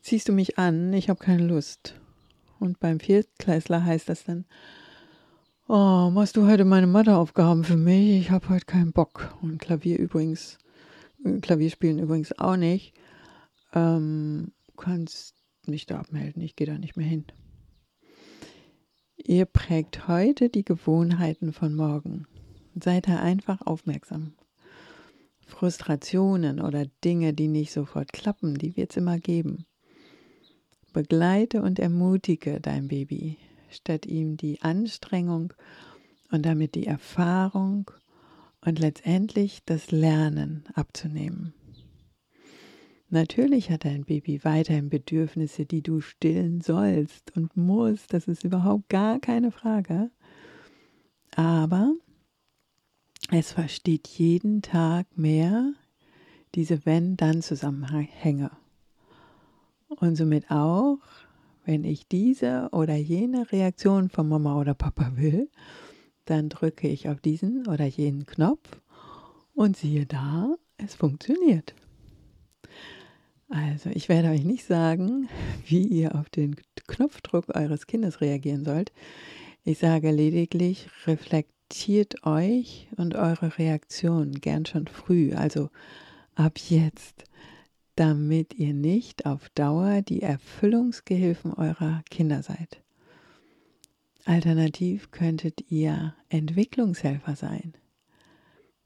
ziehst 0.00 0.28
du 0.28 0.32
mich 0.32 0.58
an, 0.58 0.92
ich 0.92 1.08
habe 1.08 1.20
keine 1.20 1.46
Lust. 1.46 1.94
Und 2.58 2.80
beim 2.80 3.00
Viertklässler 3.00 3.84
heißt 3.84 4.08
das 4.08 4.24
dann, 4.24 4.44
oh, 5.68 6.10
machst 6.10 6.36
du 6.36 6.46
heute 6.46 6.64
meine 6.64 6.86
Matheaufgaben 6.86 7.64
für 7.64 7.76
mich? 7.76 8.20
Ich 8.20 8.30
habe 8.30 8.48
heute 8.48 8.64
keinen 8.64 8.92
Bock. 8.92 9.36
Und 9.42 9.58
Klavier 9.58 9.98
übrigens, 9.98 10.58
äh, 11.24 11.38
Klavier 11.40 11.70
spielen 11.70 11.98
übrigens 11.98 12.36
auch 12.38 12.56
nicht. 12.56 12.92
Ähm, 13.72 14.52
kannst 14.76 15.34
mich 15.66 15.86
da 15.86 15.98
abmelden, 15.98 16.42
ich 16.42 16.56
gehe 16.56 16.66
da 16.66 16.78
nicht 16.78 16.96
mehr 16.96 17.06
hin. 17.06 17.24
Ihr 19.16 19.44
prägt 19.44 20.06
heute 20.08 20.48
die 20.48 20.64
Gewohnheiten 20.64 21.52
von 21.52 21.74
morgen. 21.74 22.26
Seid 22.80 23.08
da 23.08 23.20
einfach 23.20 23.62
aufmerksam. 23.62 24.34
Frustrationen 25.46 26.60
oder 26.60 26.86
Dinge, 27.04 27.32
die 27.32 27.48
nicht 27.48 27.72
sofort 27.72 28.12
klappen, 28.12 28.54
die 28.56 28.76
wird 28.76 28.90
es 28.90 28.96
immer 28.96 29.18
geben. 29.18 29.64
Begleite 30.92 31.62
und 31.62 31.78
ermutige 31.78 32.60
dein 32.60 32.88
Baby, 32.88 33.38
statt 33.70 34.06
ihm 34.06 34.36
die 34.36 34.60
Anstrengung 34.62 35.52
und 36.30 36.44
damit 36.44 36.74
die 36.74 36.86
Erfahrung 36.86 37.90
und 38.64 38.78
letztendlich 38.78 39.62
das 39.64 39.90
Lernen 39.90 40.64
abzunehmen. 40.74 41.54
Natürlich 43.16 43.70
hat 43.70 43.86
dein 43.86 44.04
Baby 44.04 44.44
weiterhin 44.44 44.90
Bedürfnisse, 44.90 45.64
die 45.64 45.80
du 45.80 46.02
stillen 46.02 46.60
sollst 46.60 47.34
und 47.34 47.56
musst, 47.56 48.12
das 48.12 48.28
ist 48.28 48.44
überhaupt 48.44 48.90
gar 48.90 49.20
keine 49.20 49.52
Frage. 49.52 50.10
Aber 51.34 51.94
es 53.30 53.52
versteht 53.52 54.06
jeden 54.06 54.60
Tag 54.60 55.06
mehr 55.16 55.72
diese 56.54 56.84
Wenn-Dann-Zusammenhänge. 56.84 58.50
Und 59.88 60.16
somit 60.16 60.50
auch, 60.50 60.98
wenn 61.64 61.84
ich 61.84 62.08
diese 62.08 62.68
oder 62.72 62.96
jene 62.96 63.50
Reaktion 63.50 64.10
von 64.10 64.28
Mama 64.28 64.60
oder 64.60 64.74
Papa 64.74 65.12
will, 65.16 65.48
dann 66.26 66.50
drücke 66.50 66.86
ich 66.86 67.08
auf 67.08 67.22
diesen 67.22 67.66
oder 67.66 67.86
jenen 67.86 68.26
Knopf 68.26 68.82
und 69.54 69.74
siehe 69.74 70.04
da, 70.04 70.54
es 70.76 70.94
funktioniert. 70.94 71.74
Also, 73.48 73.90
ich 73.90 74.08
werde 74.08 74.30
euch 74.30 74.44
nicht 74.44 74.64
sagen, 74.64 75.28
wie 75.66 75.86
ihr 75.86 76.16
auf 76.16 76.28
den 76.28 76.56
Knopfdruck 76.88 77.54
eures 77.54 77.86
Kindes 77.86 78.20
reagieren 78.20 78.64
sollt. 78.64 78.92
Ich 79.64 79.78
sage 79.78 80.10
lediglich, 80.10 80.88
reflektiert 81.06 82.26
euch 82.26 82.88
und 82.96 83.14
eure 83.14 83.58
Reaktion 83.58 84.32
gern 84.32 84.66
schon 84.66 84.86
früh, 84.88 85.32
also 85.34 85.70
ab 86.34 86.58
jetzt, 86.58 87.24
damit 87.94 88.54
ihr 88.54 88.74
nicht 88.74 89.26
auf 89.26 89.48
Dauer 89.50 90.02
die 90.02 90.22
Erfüllungsgehilfen 90.22 91.52
eurer 91.54 92.02
Kinder 92.10 92.42
seid. 92.42 92.82
Alternativ 94.24 95.12
könntet 95.12 95.70
ihr 95.70 96.14
Entwicklungshelfer 96.28 97.36
sein, 97.36 97.74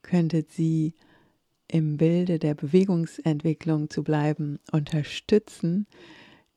könntet 0.03 0.51
sie 0.53 0.95
im 1.71 1.97
Bilde 1.97 2.39
der 2.39 2.55
Bewegungsentwicklung 2.55 3.91
zu 3.91 4.03
bleiben 4.03 4.59
unterstützen, 4.73 5.87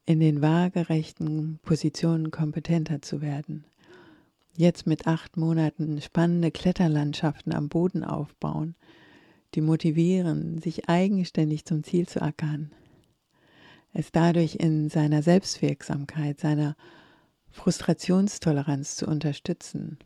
in 0.05 0.19
den 0.19 0.41
waagerechten 0.41 1.59
Positionen 1.61 2.31
kompetenter 2.31 3.01
zu 3.01 3.21
werden. 3.21 3.65
Jetzt 4.55 4.85
mit 4.85 5.07
acht 5.07 5.37
Monaten 5.37 6.01
spannende 6.01 6.51
Kletterlandschaften 6.51 7.53
am 7.53 7.69
Boden 7.69 8.03
aufbauen, 8.03 8.75
die 9.55 9.61
motivieren, 9.61 10.59
sich 10.59 10.89
eigenständig 10.89 11.65
zum 11.65 11.83
Ziel 11.83 12.07
zu 12.07 12.21
ackern. 12.21 12.71
Es 13.93 14.11
dadurch 14.11 14.55
in 14.55 14.89
seiner 14.89 15.21
Selbstwirksamkeit, 15.21 16.39
seiner 16.39 16.75
Frustrationstoleranz 17.51 18.95
zu 18.95 19.07
unterstützen. 19.07 19.99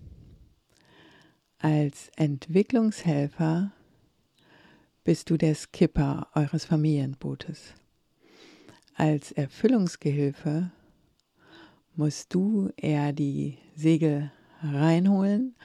Als 1.59 2.11
Entwicklungshelfer 2.17 3.71
bist 5.07 5.29
du 5.29 5.37
der 5.37 5.55
Skipper 5.55 6.27
eures 6.35 6.65
Familienbootes. 6.65 7.73
Als 8.93 9.31
Erfüllungsgehilfe 9.31 10.69
musst 11.95 12.33
du 12.33 12.71
eher 12.75 13.13
die 13.13 13.57
Segel 13.73 14.33
reinholen, 14.61 15.55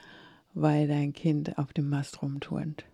weil 0.53 0.87
dein 0.87 1.11
Kind 1.11 1.57
auf 1.57 1.73
dem 1.73 1.89
Mast 1.89 2.21
rumturnt. 2.21 2.85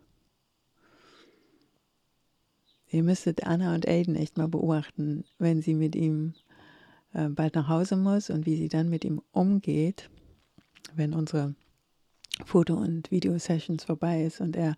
Ihr 2.90 3.04
müsstet 3.04 3.44
Anna 3.44 3.76
und 3.76 3.88
Aiden 3.88 4.16
echt 4.16 4.40
mal 4.40 4.48
beobachten, 4.48 5.26
wenn 5.38 5.62
sie 5.62 5.76
mit 5.76 5.96
ihm 5.96 6.34
äh, 7.14 7.30
bald 7.30 7.54
nach 7.54 7.68
Hause 7.68 7.96
muss 7.96 8.32
und 8.32 8.48
wie 8.48 8.56
sie 8.56 8.70
dann 8.70 8.90
mit 8.90 9.06
ihm 9.06 9.22
umgeht, 9.34 10.10
wenn 10.96 11.14
unsere 11.14 11.54
Foto- 12.44 12.78
und 12.78 13.12
Videosessions 13.12 13.84
vorbei 13.84 14.24
ist 14.24 14.42
und 14.42 14.56
er 14.56 14.76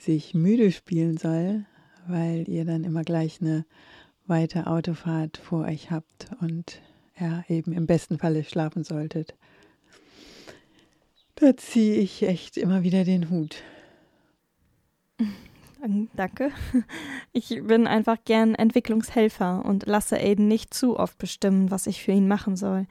sich 0.00 0.34
müde 0.34 0.72
spielen 0.72 1.16
soll, 1.16 1.64
weil 2.06 2.48
ihr 2.48 2.64
dann 2.64 2.84
immer 2.84 3.02
gleich 3.04 3.40
eine 3.40 3.64
weite 4.26 4.66
Autofahrt 4.66 5.36
vor 5.36 5.66
euch 5.66 5.90
habt 5.90 6.28
und 6.40 6.80
er 7.14 7.44
eben 7.48 7.72
im 7.72 7.86
besten 7.86 8.18
Falle 8.18 8.44
schlafen 8.44 8.84
solltet. 8.84 9.34
Da 11.34 11.56
ziehe 11.56 11.96
ich 11.96 12.22
echt 12.22 12.56
immer 12.56 12.82
wieder 12.82 13.04
den 13.04 13.30
Hut. 13.30 13.62
Danke. 16.14 16.50
Ich 17.32 17.48
bin 17.62 17.86
einfach 17.86 18.18
gern 18.24 18.54
Entwicklungshelfer 18.54 19.64
und 19.64 19.86
lasse 19.86 20.18
Aiden 20.18 20.48
nicht 20.48 20.74
zu 20.74 20.98
oft 20.98 21.16
bestimmen, 21.16 21.70
was 21.70 21.86
ich 21.86 22.02
für 22.02 22.12
ihn 22.12 22.28
machen 22.28 22.56
soll. 22.56 22.86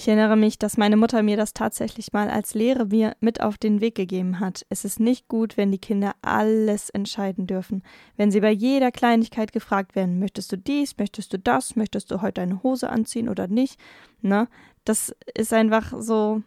Ich 0.00 0.08
erinnere 0.08 0.34
mich, 0.34 0.58
dass 0.58 0.78
meine 0.78 0.96
Mutter 0.96 1.22
mir 1.22 1.36
das 1.36 1.52
tatsächlich 1.52 2.14
mal 2.14 2.30
als 2.30 2.54
Lehre 2.54 2.86
mir 2.86 3.18
mit 3.20 3.42
auf 3.42 3.58
den 3.58 3.82
Weg 3.82 3.96
gegeben 3.96 4.40
hat. 4.40 4.64
Es 4.70 4.86
ist 4.86 4.98
nicht 4.98 5.28
gut, 5.28 5.58
wenn 5.58 5.70
die 5.70 5.78
Kinder 5.78 6.14
alles 6.22 6.88
entscheiden 6.88 7.46
dürfen. 7.46 7.82
Wenn 8.16 8.30
sie 8.30 8.40
bei 8.40 8.50
jeder 8.50 8.92
Kleinigkeit 8.92 9.52
gefragt 9.52 9.94
werden, 9.94 10.18
möchtest 10.18 10.52
du 10.52 10.56
dies, 10.56 10.96
möchtest 10.96 11.34
du 11.34 11.38
das, 11.38 11.76
möchtest 11.76 12.10
du 12.10 12.22
heute 12.22 12.40
eine 12.40 12.62
Hose 12.62 12.88
anziehen 12.88 13.28
oder 13.28 13.46
nicht, 13.46 13.78
ne? 14.22 14.48
Das 14.86 15.14
ist 15.34 15.52
einfach 15.52 15.92
so, 15.98 16.40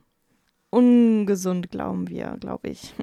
ungesund, 0.73 1.69
glauben 1.69 2.09
wir, 2.09 2.35
glaube 2.39 2.69
ich. 2.69 2.93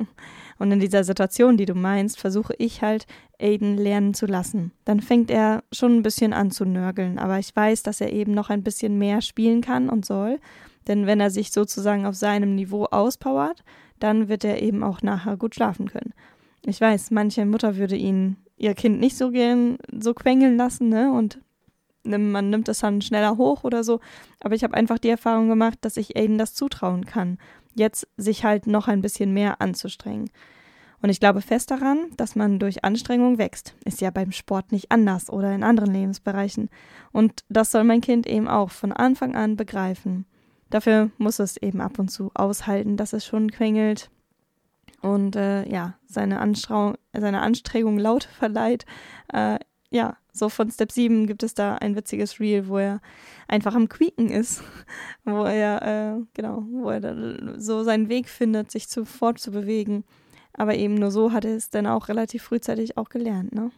Und 0.59 0.73
in 0.73 0.81
dieser 0.81 1.05
Situation, 1.05 1.57
die 1.57 1.65
du 1.65 1.75
meinst, 1.75 2.21
versuche 2.21 2.55
ich 2.59 2.83
halt, 2.83 3.07
Aiden 3.41 3.79
lernen 3.79 4.13
zu 4.13 4.27
lassen. 4.27 4.73
Dann 4.85 5.01
fängt 5.01 5.31
er 5.31 5.63
schon 5.73 5.97
ein 5.97 6.03
bisschen 6.03 6.35
an 6.35 6.51
zu 6.51 6.67
nörgeln, 6.67 7.19
aber 7.19 7.39
ich 7.39 7.57
weiß, 7.57 7.83
dass 7.83 8.03
er 8.03 8.13
eben 8.13 8.35
noch 8.35 8.51
ein 8.51 8.63
bisschen 8.63 8.99
mehr 8.99 9.23
spielen 9.23 9.63
kann 9.63 9.89
und 9.89 10.05
soll. 10.05 10.39
Denn 10.87 11.07
wenn 11.07 11.21
er 11.21 11.31
sich 11.31 11.53
sozusagen 11.53 12.05
auf 12.05 12.15
seinem 12.15 12.55
Niveau 12.55 12.85
auspowert, 12.85 13.65
dann 14.01 14.29
wird 14.29 14.45
er 14.45 14.61
eben 14.61 14.83
auch 14.83 15.01
nachher 15.01 15.39
gut 15.39 15.55
schlafen 15.55 15.89
können. 15.89 16.13
Ich 16.67 16.81
weiß, 16.81 17.11
manche 17.11 17.47
Mutter 17.47 17.77
würde 17.77 17.97
ihn 17.97 18.37
ihr 18.59 18.75
Kind 18.75 19.01
nicht 19.01 19.17
so 19.17 19.31
gern 19.31 19.79
so 19.99 20.13
quengeln 20.13 20.59
lassen, 20.59 20.91
ne? 20.91 21.11
Und 21.11 21.41
man 22.03 22.51
nimmt 22.51 22.69
es 22.69 22.81
dann 22.81 23.01
schneller 23.01 23.39
hoch 23.39 23.65
oder 23.65 23.85
so. 23.85 24.01
Aber 24.41 24.55
ich 24.55 24.65
habe 24.65 24.75
einfach 24.75 24.99
die 24.99 25.09
Erfahrung 25.09 25.49
gemacht, 25.49 25.79
dass 25.83 25.97
ich 25.97 26.17
Aiden 26.17 26.37
das 26.37 26.55
zutrauen 26.55 27.07
kann 27.07 27.39
jetzt 27.81 28.07
sich 28.17 28.45
halt 28.45 28.69
noch 28.69 28.87
ein 28.87 29.03
bisschen 29.03 29.33
mehr 29.33 29.61
anzustrengen. 29.61 30.31
Und 31.03 31.09
ich 31.09 31.19
glaube 31.19 31.41
fest 31.41 31.71
daran, 31.71 32.11
dass 32.17 32.37
man 32.37 32.59
durch 32.59 32.85
Anstrengung 32.85 33.39
wächst. 33.39 33.75
Ist 33.85 34.01
ja 34.01 34.11
beim 34.11 34.33
Sport 34.33 34.71
nicht 34.71 34.93
anders 34.93 35.31
oder 35.31 35.53
in 35.53 35.65
anderen 35.65 35.93
Lebensbereichen. 35.93 36.69
Und 37.11 37.45
das 37.49 37.73
soll 37.73 37.85
mein 37.85 38.03
Kind 38.03 38.27
eben 38.27 38.47
auch 38.47 38.71
von 38.71 38.93
Anfang 38.93 39.35
an 39.35 39.57
begreifen. 39.57 40.27
Dafür 40.69 41.11
muss 41.19 41.41
es 41.41 41.57
eben 41.57 41.81
ab 41.81 41.99
und 41.99 42.11
zu 42.11 42.31
aushalten, 42.35 42.97
dass 42.97 43.13
es 43.13 43.27
schon 43.27 43.51
quengelt 43.51 44.11
und 45.01 45.35
äh, 45.35 45.67
ja, 45.69 45.95
seine, 46.07 46.41
Anstrengung, 46.41 46.97
seine 47.13 47.41
Anstrengung 47.41 47.99
laut 47.99 48.25
verleiht. 48.25 48.85
Äh, 49.33 49.59
ja, 49.91 50.17
so 50.33 50.49
von 50.49 50.71
Step 50.71 50.93
7 50.93 51.27
gibt 51.27 51.43
es 51.43 51.55
da 51.55 51.77
ein 51.77 51.97
witziges 51.97 52.41
Reel, 52.41 52.69
wo 52.69 52.79
er 52.79 53.01
einfach 53.49 53.75
am 53.75 53.89
Quieken 53.89 54.31
ist, 54.31 54.63
wo 55.25 55.45
er, 55.45 56.19
äh, 56.19 56.23
genau, 56.35 56.65
wo 56.71 56.91
er 56.91 57.61
so 57.61 57.83
seinen 57.85 58.09
Weg 58.09 58.29
findet, 58.29 58.71
sich 58.71 58.89
zu, 58.89 59.05
fortzubewegen. 59.05 60.05
Aber 60.53 60.75
eben 60.75 60.95
nur 60.95 61.11
so 61.11 61.33
hat 61.33 61.45
er 61.45 61.57
es 61.57 61.71
dann 61.71 61.87
auch 61.87 62.09
relativ 62.09 62.43
frühzeitig 62.43 62.97
auch 62.97 63.09
gelernt, 63.09 63.55
ne? 63.55 63.71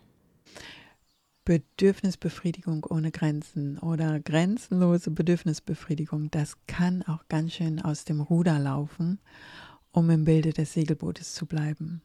Bedürfnisbefriedigung 1.44 2.86
ohne 2.88 3.10
Grenzen 3.10 3.76
oder 3.78 4.20
grenzenlose 4.20 5.10
Bedürfnisbefriedigung, 5.10 6.30
das 6.30 6.56
kann 6.68 7.02
auch 7.02 7.26
ganz 7.28 7.54
schön 7.54 7.82
aus 7.82 8.04
dem 8.04 8.20
Ruder 8.20 8.60
laufen, 8.60 9.18
um 9.90 10.08
im 10.10 10.24
Bilde 10.24 10.52
des 10.52 10.72
Segelbootes 10.72 11.34
zu 11.34 11.46
bleiben. 11.46 12.00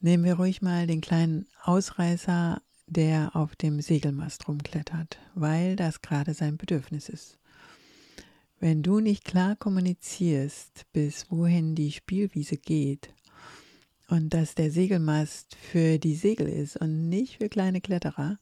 Nehmen 0.00 0.24
wir 0.24 0.34
ruhig 0.34 0.60
mal 0.60 0.86
den 0.86 1.00
kleinen 1.00 1.46
Ausreißer, 1.62 2.60
der 2.86 3.34
auf 3.34 3.56
dem 3.56 3.80
Segelmast 3.80 4.48
rumklettert, 4.48 5.18
weil 5.34 5.76
das 5.76 6.02
gerade 6.02 6.34
sein 6.34 6.56
Bedürfnis 6.56 7.08
ist. 7.08 7.38
Wenn 8.60 8.82
du 8.82 9.00
nicht 9.00 9.24
klar 9.24 9.56
kommunizierst, 9.56 10.86
bis 10.92 11.30
wohin 11.30 11.74
die 11.74 11.92
Spielwiese 11.92 12.56
geht 12.56 13.12
und 14.08 14.32
dass 14.32 14.54
der 14.54 14.70
Segelmast 14.70 15.56
für 15.56 15.98
die 15.98 16.14
Segel 16.14 16.48
ist 16.48 16.76
und 16.76 17.08
nicht 17.08 17.38
für 17.38 17.48
kleine 17.48 17.80
Kletterer, 17.80 18.38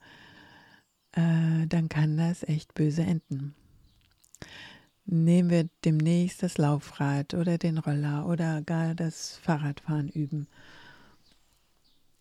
äh, 1.12 1.66
dann 1.66 1.88
kann 1.88 2.16
das 2.16 2.42
echt 2.42 2.74
böse 2.74 3.02
enden. 3.02 3.54
Nehmen 5.04 5.50
wir 5.50 5.68
demnächst 5.84 6.42
das 6.42 6.58
Laufrad 6.58 7.34
oder 7.34 7.58
den 7.58 7.78
Roller 7.78 8.26
oder 8.26 8.62
gar 8.62 8.94
das 8.94 9.36
Fahrradfahren 9.42 10.08
üben 10.08 10.46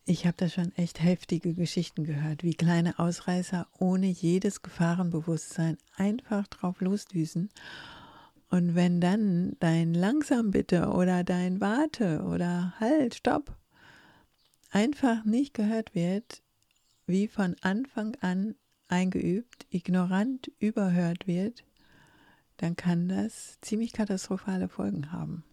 ich 0.06 0.26
habe 0.26 0.36
da 0.38 0.50
schon 0.50 0.76
echt 0.76 1.02
heftige 1.02 1.54
Geschichten 1.54 2.04
gehört, 2.04 2.44
wie 2.44 2.54
kleine 2.54 2.98
Ausreißer 3.00 3.68
ohne 3.78 4.08
jedes 4.08 4.62
Gefahrenbewusstsein 4.62 5.78
einfach 5.96 6.48
drauf 6.48 6.82
losdüsen. 6.82 7.50
Und 8.50 8.76
wenn 8.76 9.00
dann 9.00 9.56
dein 9.60 9.94
Langsam 9.94 10.52
bitte 10.52 10.90
oder 10.90 11.24
dein 11.24 11.62
Warte 11.62 12.24
oder 12.24 12.74
Halt, 12.80 13.16
Stopp 13.16 13.56
einfach 14.72 15.24
nicht 15.24 15.54
gehört 15.54 15.94
wird, 15.96 16.42
wie 17.06 17.28
von 17.28 17.56
Anfang 17.62 18.16
an 18.22 18.56
eingeübt, 18.88 19.68
ignorant 19.70 20.52
überhört 20.60 21.28
wird, 21.28 21.64
dann 22.58 22.76
kann 22.76 23.08
das 23.08 23.60
ziemlich 23.62 23.94
katastrophale 23.94 24.68
Folgen 24.68 25.12
haben. 25.12 25.44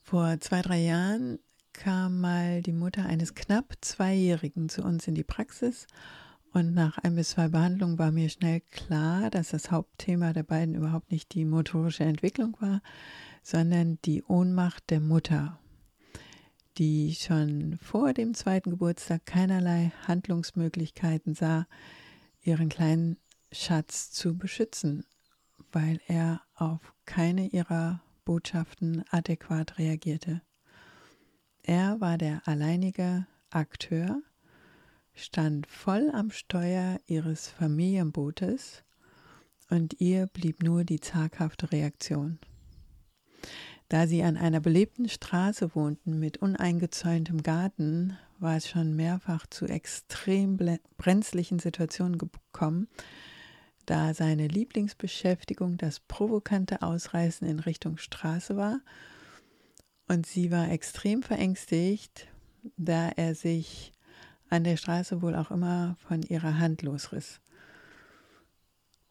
Vor 0.00 0.40
zwei, 0.40 0.62
drei 0.62 0.80
Jahren 0.80 1.38
kam 1.72 2.20
mal 2.20 2.62
die 2.62 2.72
Mutter 2.72 3.06
eines 3.06 3.34
knapp 3.34 3.76
Zweijährigen 3.80 4.68
zu 4.68 4.82
uns 4.82 5.06
in 5.08 5.14
die 5.14 5.24
Praxis 5.24 5.86
und 6.52 6.74
nach 6.74 6.98
ein 6.98 7.14
bis 7.14 7.30
zwei 7.30 7.48
Behandlungen 7.48 7.98
war 7.98 8.12
mir 8.12 8.28
schnell 8.28 8.60
klar, 8.70 9.30
dass 9.30 9.50
das 9.50 9.70
Hauptthema 9.70 10.34
der 10.34 10.42
beiden 10.42 10.74
überhaupt 10.74 11.10
nicht 11.10 11.32
die 11.32 11.46
motorische 11.46 12.04
Entwicklung 12.04 12.56
war, 12.60 12.82
sondern 13.42 13.98
die 14.04 14.22
Ohnmacht 14.22 14.90
der 14.90 15.00
Mutter, 15.00 15.58
die 16.76 17.14
schon 17.14 17.78
vor 17.80 18.12
dem 18.12 18.34
zweiten 18.34 18.70
Geburtstag 18.70 19.24
keinerlei 19.24 19.92
Handlungsmöglichkeiten 20.06 21.34
sah, 21.34 21.66
ihren 22.42 22.68
kleinen 22.68 23.16
Schatz 23.50 24.10
zu 24.10 24.36
beschützen, 24.36 25.04
weil 25.72 26.00
er 26.06 26.42
auf 26.54 26.94
keine 27.06 27.48
ihrer 27.48 28.02
Botschaften 28.24 29.04
adäquat 29.10 29.78
reagierte. 29.78 30.42
Er 31.64 32.00
war 32.00 32.18
der 32.18 32.42
alleinige 32.46 33.26
Akteur, 33.50 34.20
stand 35.14 35.68
voll 35.68 36.10
am 36.12 36.32
Steuer 36.32 36.98
ihres 37.06 37.48
Familienbootes 37.48 38.82
und 39.70 40.00
ihr 40.00 40.26
blieb 40.26 40.62
nur 40.64 40.82
die 40.82 40.98
zaghafte 40.98 41.70
Reaktion. 41.70 42.40
Da 43.88 44.08
sie 44.08 44.24
an 44.24 44.36
einer 44.36 44.58
belebten 44.58 45.08
Straße 45.08 45.74
wohnten 45.76 46.18
mit 46.18 46.38
uneingezäuntem 46.38 47.44
Garten, 47.44 48.18
war 48.40 48.56
es 48.56 48.68
schon 48.68 48.96
mehrfach 48.96 49.46
zu 49.46 49.66
extrem 49.66 50.58
brenzlichen 50.96 51.60
Situationen 51.60 52.18
gekommen, 52.18 52.88
da 53.86 54.14
seine 54.14 54.48
Lieblingsbeschäftigung 54.48 55.76
das 55.76 56.00
provokante 56.00 56.82
Ausreißen 56.82 57.46
in 57.46 57.60
Richtung 57.60 57.98
Straße 57.98 58.56
war 58.56 58.80
und 60.12 60.26
sie 60.26 60.50
war 60.50 60.70
extrem 60.70 61.22
verängstigt, 61.22 62.28
da 62.76 63.08
er 63.16 63.34
sich 63.34 63.92
an 64.50 64.62
der 64.62 64.76
Straße 64.76 65.22
wohl 65.22 65.34
auch 65.34 65.50
immer 65.50 65.96
von 66.06 66.20
ihrer 66.20 66.58
Hand 66.58 66.82
losriss. 66.82 67.40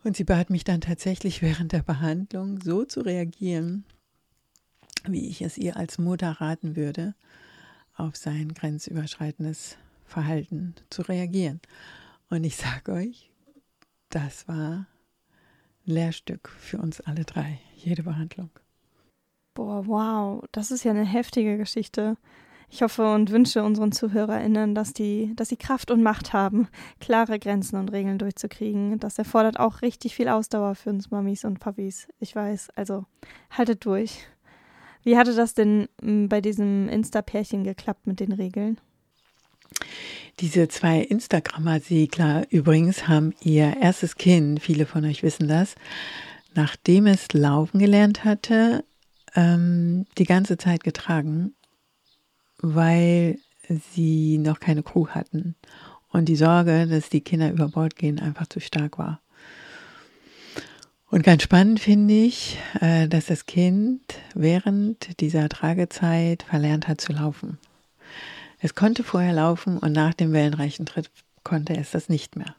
Und 0.03 0.15
sie 0.15 0.25
bat 0.25 0.51
mich 0.51 0.63
dann 0.63 0.79
tatsächlich 0.79 1.41
während 1.41 1.71
der 1.71 1.81
Behandlung 1.81 2.61
so 2.61 2.85
zu 2.85 3.01
reagieren, 3.01 3.83
wie 5.05 5.27
ich 5.27 5.41
es 5.41 5.57
ihr 5.57 5.75
als 5.75 5.97
Mutter 5.97 6.33
raten 6.33 6.75
würde, 6.75 7.15
auf 7.95 8.15
sein 8.15 8.53
grenzüberschreitendes 8.53 9.77
Verhalten 10.05 10.75
zu 10.91 11.01
reagieren. 11.01 11.61
Und 12.29 12.43
ich 12.43 12.57
sage 12.57 12.91
euch, 12.91 13.31
das 14.09 14.47
war 14.47 14.71
ein 14.71 14.85
Lehrstück 15.83 16.49
für 16.49 16.77
uns 16.77 17.01
alle 17.01 17.25
drei, 17.25 17.59
jede 17.75 18.03
Behandlung. 18.03 18.51
Boah, 19.53 19.85
wow, 19.85 20.43
das 20.51 20.71
ist 20.71 20.83
ja 20.83 20.91
eine 20.91 21.05
heftige 21.05 21.57
Geschichte. 21.57 22.15
Ich 22.73 22.81
hoffe 22.81 23.13
und 23.13 23.31
wünsche 23.31 23.63
unseren 23.63 23.91
ZuhörerInnen, 23.91 24.73
dass 24.73 24.93
die, 24.93 25.33
dass 25.35 25.49
sie 25.49 25.57
Kraft 25.57 25.91
und 25.91 26.01
Macht 26.01 26.31
haben, 26.31 26.69
klare 27.01 27.37
Grenzen 27.37 27.77
und 27.77 27.91
Regeln 27.91 28.17
durchzukriegen. 28.17 28.97
Das 28.97 29.17
erfordert 29.17 29.59
auch 29.59 29.81
richtig 29.81 30.15
viel 30.15 30.29
Ausdauer 30.29 30.75
für 30.75 30.89
uns 30.89 31.11
Mamis 31.11 31.43
und 31.43 31.59
Papis. 31.59 32.07
Ich 32.19 32.33
weiß, 32.33 32.69
also 32.75 33.03
haltet 33.49 33.83
durch. 33.83 34.25
Wie 35.03 35.17
hatte 35.17 35.35
das 35.35 35.53
denn 35.53 35.89
hm, 36.01 36.29
bei 36.29 36.39
diesem 36.39 36.87
Insta-Pärchen 36.87 37.65
geklappt 37.65 38.07
mit 38.07 38.21
den 38.21 38.31
Regeln? 38.31 38.79
Diese 40.39 40.69
zwei 40.69 41.01
Instagrammer-Segler 41.01 42.45
übrigens 42.51 43.09
haben 43.09 43.33
ihr 43.41 43.75
erstes 43.81 44.15
Kind, 44.15 44.61
viele 44.61 44.85
von 44.85 45.03
euch 45.03 45.23
wissen 45.23 45.49
das, 45.49 45.75
nachdem 46.55 47.05
es 47.07 47.33
laufen 47.33 47.79
gelernt 47.79 48.23
hatte, 48.23 48.85
ähm, 49.35 50.05
die 50.17 50.25
ganze 50.25 50.57
Zeit 50.57 50.83
getragen, 50.83 51.53
weil 52.59 53.39
sie 53.93 54.37
noch 54.37 54.59
keine 54.59 54.83
Crew 54.83 55.07
hatten 55.07 55.55
und 56.09 56.25
die 56.25 56.35
Sorge, 56.35 56.87
dass 56.87 57.09
die 57.09 57.21
Kinder 57.21 57.51
über 57.51 57.69
Bord 57.69 57.95
gehen, 57.95 58.19
einfach 58.19 58.47
zu 58.47 58.59
stark 58.59 58.97
war. 58.97 59.21
Und 61.09 61.23
ganz 61.23 61.43
spannend 61.43 61.79
finde 61.81 62.13
ich, 62.13 62.57
äh, 62.79 63.07
dass 63.07 63.25
das 63.25 63.45
Kind 63.45 64.01
während 64.33 65.19
dieser 65.19 65.49
Tragezeit 65.49 66.43
verlernt 66.43 66.87
hat 66.87 67.01
zu 67.01 67.11
laufen. 67.11 67.57
Es 68.59 68.75
konnte 68.75 69.03
vorher 69.03 69.33
laufen 69.33 69.77
und 69.77 69.91
nach 69.91 70.13
dem 70.13 70.31
wellenreichen 70.31 70.85
Tritt 70.85 71.09
konnte 71.43 71.75
es 71.75 71.91
das 71.91 72.07
nicht 72.07 72.35
mehr. 72.37 72.55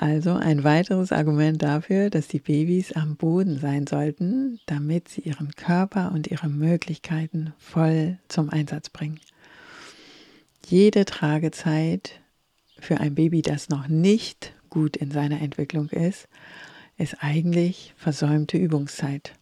Also 0.00 0.32
ein 0.32 0.64
weiteres 0.64 1.12
Argument 1.12 1.62
dafür, 1.62 2.08
dass 2.08 2.26
die 2.26 2.38
Babys 2.38 2.92
am 2.92 3.16
Boden 3.16 3.58
sein 3.58 3.86
sollten, 3.86 4.58
damit 4.64 5.08
sie 5.08 5.20
ihren 5.20 5.54
Körper 5.56 6.12
und 6.14 6.28
ihre 6.28 6.48
Möglichkeiten 6.48 7.52
voll 7.58 8.16
zum 8.26 8.48
Einsatz 8.48 8.88
bringen. 8.88 9.20
Jede 10.66 11.04
Tragezeit 11.04 12.18
für 12.78 12.98
ein 12.98 13.14
Baby, 13.14 13.42
das 13.42 13.68
noch 13.68 13.88
nicht 13.88 14.54
gut 14.70 14.96
in 14.96 15.10
seiner 15.10 15.42
Entwicklung 15.42 15.90
ist, 15.90 16.28
ist 16.96 17.22
eigentlich 17.22 17.92
versäumte 17.98 18.56
Übungszeit. 18.56 19.34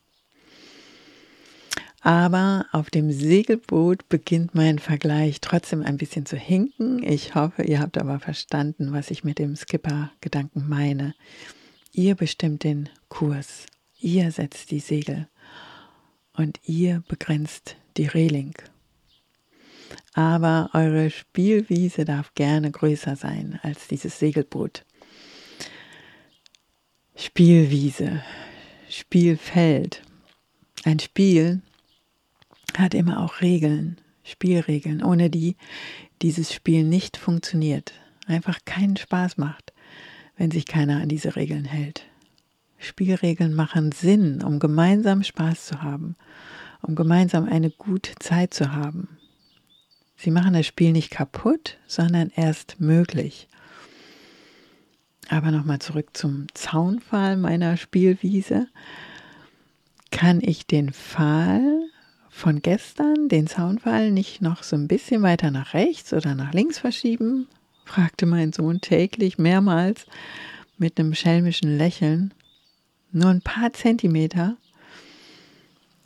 Aber 2.01 2.67
auf 2.71 2.91
dem 2.91 3.11
Segelboot 3.11 4.09
beginnt 4.09 4.55
mein 4.55 4.79
Vergleich 4.79 5.41
trotzdem 5.41 5.83
ein 5.83 5.97
bisschen 5.97 6.27
zu 6.27 6.37
hinken. 6.37 7.03
Ich 7.03 7.35
hoffe, 7.35 7.65
ihr 7.65 7.81
habt 7.81 7.99
aber 7.99 8.21
verstanden, 8.21 8.93
was 8.93 9.11
ich 9.11 9.25
mit 9.25 9.39
dem 9.39 9.57
Skipper-Gedanken 9.57 10.69
meine. 10.69 11.15
Ihr 11.93 12.15
bestimmt 12.15 12.63
den 12.63 12.89
Kurs, 13.09 13.67
ihr 13.99 14.31
setzt 14.31 14.71
die 14.71 14.81
Segel 14.81 15.29
und 16.35 16.61
ihr 16.65 17.03
begrenzt 17.09 17.77
die 17.97 18.07
Reling. 18.07 18.55
Aber 20.15 20.71
eure 20.75 21.11
Spielwiese 21.11 22.05
darf 22.05 22.35
gerne 22.35 22.71
größer 22.71 23.17
sein 23.17 23.59
als 23.63 23.89
dieses 23.89 24.19
Segelboot. 24.19 24.85
Spielwiese, 27.17 28.23
Spielfeld. 28.89 30.03
Ein 30.85 31.01
Spiel 31.01 31.63
hat 32.77 32.95
immer 32.95 33.23
auch 33.23 33.41
Regeln, 33.41 34.01
Spielregeln, 34.25 35.03
ohne 35.03 35.31
die 35.31 35.57
dieses 36.23 36.53
Spiel 36.53 36.85
nicht 36.85 37.16
funktioniert, 37.16 37.93
einfach 38.27 38.59
keinen 38.64 38.97
Spaß 38.97 39.39
macht, 39.39 39.73
wenn 40.37 40.51
sich 40.51 40.66
keiner 40.66 41.01
an 41.01 41.09
diese 41.09 41.37
Regeln 41.37 41.64
hält. 41.64 42.05
Spielregeln 42.79 43.55
machen 43.55 43.93
Sinn, 43.93 44.43
um 44.43 44.59
gemeinsam 44.59 45.23
Spaß 45.23 45.66
zu 45.66 45.83
haben, 45.83 46.16
um 46.83 46.95
gemeinsam 46.95 47.49
eine 47.49 47.71
gute 47.71 48.14
Zeit 48.16 48.55
zu 48.55 48.73
haben. 48.73 49.19
Sie 50.16 50.31
machen 50.31 50.53
das 50.53 50.66
Spiel 50.66 50.93
nicht 50.93 51.11
kaputt, 51.11 51.79
sondern 51.87 52.31
erst 52.35 52.81
möglich. 52.81 53.49
Aber 55.29 55.51
nochmal 55.51 55.81
zurück 55.81 56.16
zum 56.16 56.47
Zaunpfahl 56.55 57.37
meiner 57.37 57.77
Spielwiese. 57.77 58.69
Kann 60.11 60.41
ich 60.41 60.66
den 60.66 60.93
Pfahl 60.93 61.88
von 62.39 62.62
gestern, 62.62 63.28
den 63.28 63.49
Zaunpfahl, 63.49 64.12
nicht 64.12 64.41
noch 64.41 64.62
so 64.62 64.76
ein 64.76 64.86
bisschen 64.86 65.22
weiter 65.22 65.51
nach 65.51 65.74
rechts 65.74 66.12
oder 66.12 66.34
nach 66.34 66.53
links 66.53 66.78
verschieben? 66.78 67.49
fragte 67.84 68.26
mein 68.26 68.53
Sohn 68.53 68.80
täglich 68.80 69.39
mehrmals 69.39 70.07
mit 70.76 71.01
einem 71.01 71.14
schelmischen 71.14 71.76
Lächeln. 71.76 72.32
Nur 73.11 73.30
ein 73.30 73.41
paar 73.41 73.72
Zentimeter. 73.72 74.57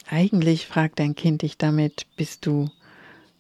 Eigentlich 0.09 0.67
fragt 0.67 1.01
dein 1.01 1.15
Kind 1.15 1.43
dich 1.43 1.59
damit, 1.59 2.07
bist 2.17 2.47
du 2.47 2.71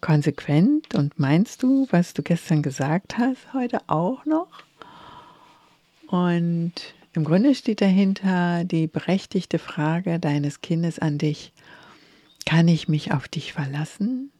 konsequent 0.03 0.95
und 0.95 1.18
meinst 1.18 1.62
du, 1.62 1.86
was 1.90 2.12
du 2.12 2.22
gestern 2.22 2.62
gesagt 2.62 3.16
hast, 3.16 3.55
heute 3.55 3.80
auch 3.86 4.26
noch? 4.26 4.49
Und 6.09 6.72
im 7.14 7.24
Grunde 7.24 7.55
steht 7.55 7.80
dahinter 7.80 8.64
die 8.64 8.86
berechtigte 8.86 9.59
Frage 9.59 10.18
deines 10.18 10.61
Kindes 10.61 10.99
an 10.99 11.16
dich. 11.16 11.53
Kann 12.45 12.68
ich 12.68 12.88
mich 12.88 13.12
auf 13.12 13.28
dich 13.28 13.53
verlassen? 13.53 14.30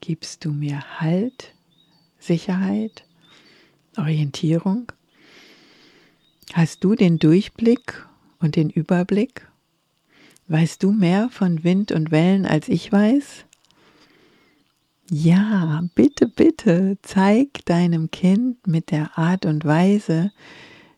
Gibst 0.00 0.44
du 0.44 0.50
mir 0.50 1.00
Halt, 1.00 1.54
Sicherheit, 2.18 3.04
Orientierung? 3.96 4.92
Hast 6.52 6.84
du 6.84 6.94
den 6.94 7.18
Durchblick 7.18 8.06
und 8.38 8.56
den 8.56 8.70
Überblick? 8.70 9.48
Weißt 10.48 10.82
du 10.82 10.92
mehr 10.92 11.30
von 11.30 11.64
Wind 11.64 11.90
und 11.90 12.10
Wellen, 12.10 12.44
als 12.44 12.68
ich 12.68 12.92
weiß? 12.92 13.46
Ja, 15.10 15.84
bitte, 15.94 16.28
bitte, 16.28 16.98
zeig 17.02 17.64
deinem 17.66 18.10
Kind 18.10 18.66
mit 18.66 18.90
der 18.90 19.18
Art 19.18 19.46
und 19.46 19.64
Weise, 19.64 20.32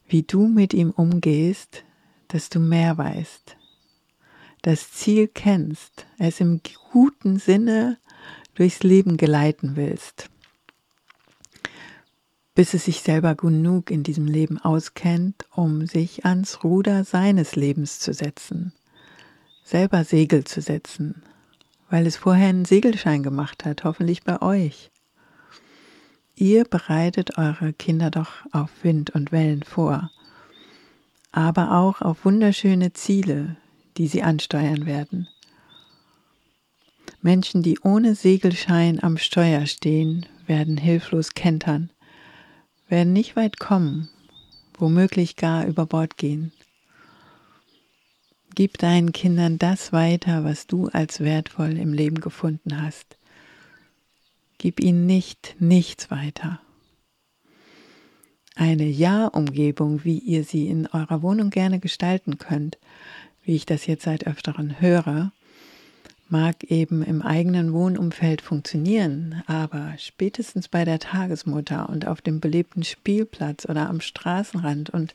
wie 0.09 0.23
du 0.23 0.47
mit 0.47 0.75
ihm 0.75 0.91
umgehst, 0.91 1.85
dass 2.29 2.49
du 2.49 2.61
mehr 2.61 2.97
weißt, 2.99 3.56
das 4.67 4.91
Ziel 4.91 5.29
kennst, 5.29 6.07
es 6.19 6.41
im 6.41 6.61
guten 6.91 7.39
Sinne 7.39 7.99
durchs 8.57 8.83
Leben 8.83 9.17
geleiten 9.17 9.77
willst, 9.77 10.29
bis 12.57 12.75
es 12.75 12.87
sich 12.87 13.01
selber 13.01 13.37
genug 13.37 13.93
in 13.93 14.03
diesem 14.03 14.27
Leben 14.27 14.59
auskennt, 14.59 15.45
um 15.55 15.87
sich 15.87 16.25
ans 16.27 16.65
Ruder 16.65 17.05
seines 17.05 17.55
Lebens 17.55 18.01
zu 18.01 18.13
setzen, 18.13 18.73
selber 19.63 20.03
Segel 20.03 20.43
zu 20.43 20.61
setzen, 20.61 21.23
weil 21.89 22.05
es 22.05 22.17
vorher 22.17 22.49
einen 22.49 22.65
Segelschein 22.65 23.23
gemacht 23.23 23.65
hat, 23.65 23.85
hoffentlich 23.85 24.25
bei 24.25 24.43
euch. 24.43 24.91
Ihr 26.35 26.65
bereitet 26.65 27.39
eure 27.39 27.73
Kinder 27.73 28.11
doch 28.11 28.33
auf 28.51 28.71
Wind 28.83 29.11
und 29.11 29.31
Wellen 29.31 29.63
vor, 29.63 30.11
aber 31.31 31.71
auch 31.71 32.03
auf 32.03 32.25
wunderschöne 32.25 32.95
Ziele, 32.95 33.57
die 33.97 34.07
sie 34.07 34.23
ansteuern 34.23 34.87
werden. 34.87 35.29
Menschen, 37.23 37.63
die 37.63 37.79
ohne 37.81 38.15
Segelschein 38.15 39.03
am 39.03 39.17
Steuer 39.17 39.67
stehen, 39.67 40.27
werden 40.47 40.77
hilflos 40.77 41.35
kentern, 41.35 41.91
werden 42.89 43.13
nicht 43.13 43.37
weit 43.37 43.59
kommen, 43.59 44.09
womöglich 44.79 45.37
gar 45.37 45.67
über 45.67 45.87
Bord 45.87 46.17
gehen. 46.17 46.53
Gib 48.55 48.79
deinen 48.79 49.13
Kindern 49.13 49.59
das 49.59 49.93
weiter, 49.93 50.45
was 50.45 50.67
du 50.67 50.89
als 50.89 51.21
wertvoll 51.21 51.77
im 51.77 51.93
Leben 51.93 52.21
gefunden 52.21 52.81
hast. 52.81 53.19
Gib 54.57 54.81
ihnen 54.81 55.05
nicht 55.05 55.57
nichts 55.59 56.11
weiter. 56.11 56.61
Eine 58.55 58.87
Ja-Umgebung, 58.87 60.05
wie 60.05 60.19
ihr 60.19 60.43
sie 60.43 60.69
in 60.69 60.87
eurer 60.87 61.21
Wohnung 61.21 61.51
gerne 61.51 61.79
gestalten 61.79 62.39
könnt, 62.39 62.79
wie 63.47 63.55
ich 63.55 63.65
das 63.65 63.87
jetzt 63.87 64.05
seit 64.05 64.27
öfteren 64.27 64.81
höre, 64.81 65.33
mag 66.29 66.65
eben 66.65 67.03
im 67.03 67.23
eigenen 67.23 67.73
Wohnumfeld 67.73 68.43
funktionieren, 68.43 69.43
aber 69.47 69.95
spätestens 69.97 70.69
bei 70.69 70.85
der 70.85 70.99
Tagesmutter 70.99 71.89
und 71.89 72.07
auf 72.07 72.21
dem 72.21 72.41
belebten 72.41 72.83
Spielplatz 72.83 73.65
oder 73.67 73.89
am 73.89 74.01
Straßenrand 74.01 74.91
und 74.91 75.15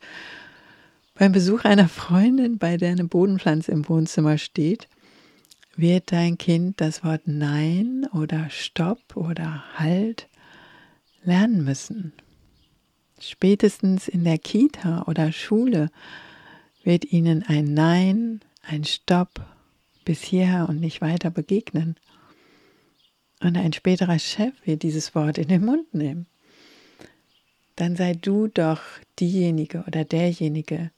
beim 1.16 1.34
Besuch 1.34 1.66
einer 1.66 1.90
Freundin, 1.90 2.58
bei 2.58 2.78
der 2.78 2.92
eine 2.92 3.04
Bodenpflanze 3.04 3.74
im 3.74 3.88
Wohnzimmer 3.90 4.38
steht, 4.38 4.88
wird 5.76 6.14
dein 6.14 6.38
Kind 6.38 6.80
das 6.80 7.04
Wort 7.04 7.24
Nein 7.26 8.08
oder 8.14 8.50
Stopp 8.50 9.16
oder 9.16 9.64
Halt 9.76 10.30
lernen 11.24 11.66
müssen. 11.66 12.14
Spätestens 13.20 14.08
in 14.08 14.24
der 14.24 14.38
Kita 14.38 15.04
oder 15.04 15.32
Schule 15.34 15.92
wird 16.84 17.06
ihnen 17.06 17.44
ein 17.44 17.74
Nein, 17.74 18.42
ein 18.62 18.84
Stopp 18.84 19.42
bis 20.06 20.22
hierher 20.22 20.68
und 20.70 20.80
nicht 20.80 21.02
weiter 21.02 21.30
begegnen. 21.30 21.96
Und 23.42 23.58
ein 23.58 23.74
späterer 23.74 24.20
Chef 24.20 24.54
wird 24.66 24.84
dieses 24.84 25.16
Wort 25.16 25.38
in 25.38 25.48
den 25.48 25.66
Mund 25.66 25.94
nehmen. 25.94 26.28
Dann 27.76 27.96
sei 27.96 28.14
du 28.14 28.48
doch 28.48 28.82
diejenige 29.20 29.84
oder 29.88 30.06
derjenige, 30.06 30.92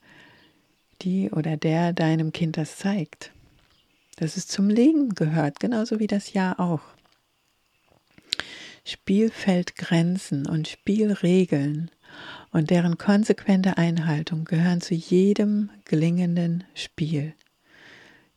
die 1.02 1.30
oder 1.32 1.58
der 1.58 1.94
deinem 1.94 2.32
Kind 2.32 2.58
das 2.58 2.78
zeigt. 2.78 3.32
Dass 4.18 4.38
es 4.38 4.48
zum 4.48 4.70
Leben 4.70 5.16
gehört, 5.16 5.60
genauso 5.60 6.00
wie 6.00 6.08
das 6.08 6.34
Ja 6.34 6.58
auch. 6.60 6.82
Spielfeldgrenzen 8.86 10.46
und 10.46 10.68
Spielregeln 10.68 11.90
und 12.51 12.70
deren 12.70 12.97
konsequente 12.97 13.78
Einhaltung 13.78 14.45
gehören 14.45 14.82
zu 14.82 14.93
jedem 14.93 15.70
gelingenden 15.86 16.64
Spiel. 16.76 17.34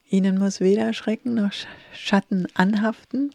Ihnen 0.09 0.39
muss 0.39 0.61
weder 0.61 0.93
Schrecken 0.93 1.35
noch 1.35 1.53
Schatten 1.93 2.47
anhaften. 2.55 3.35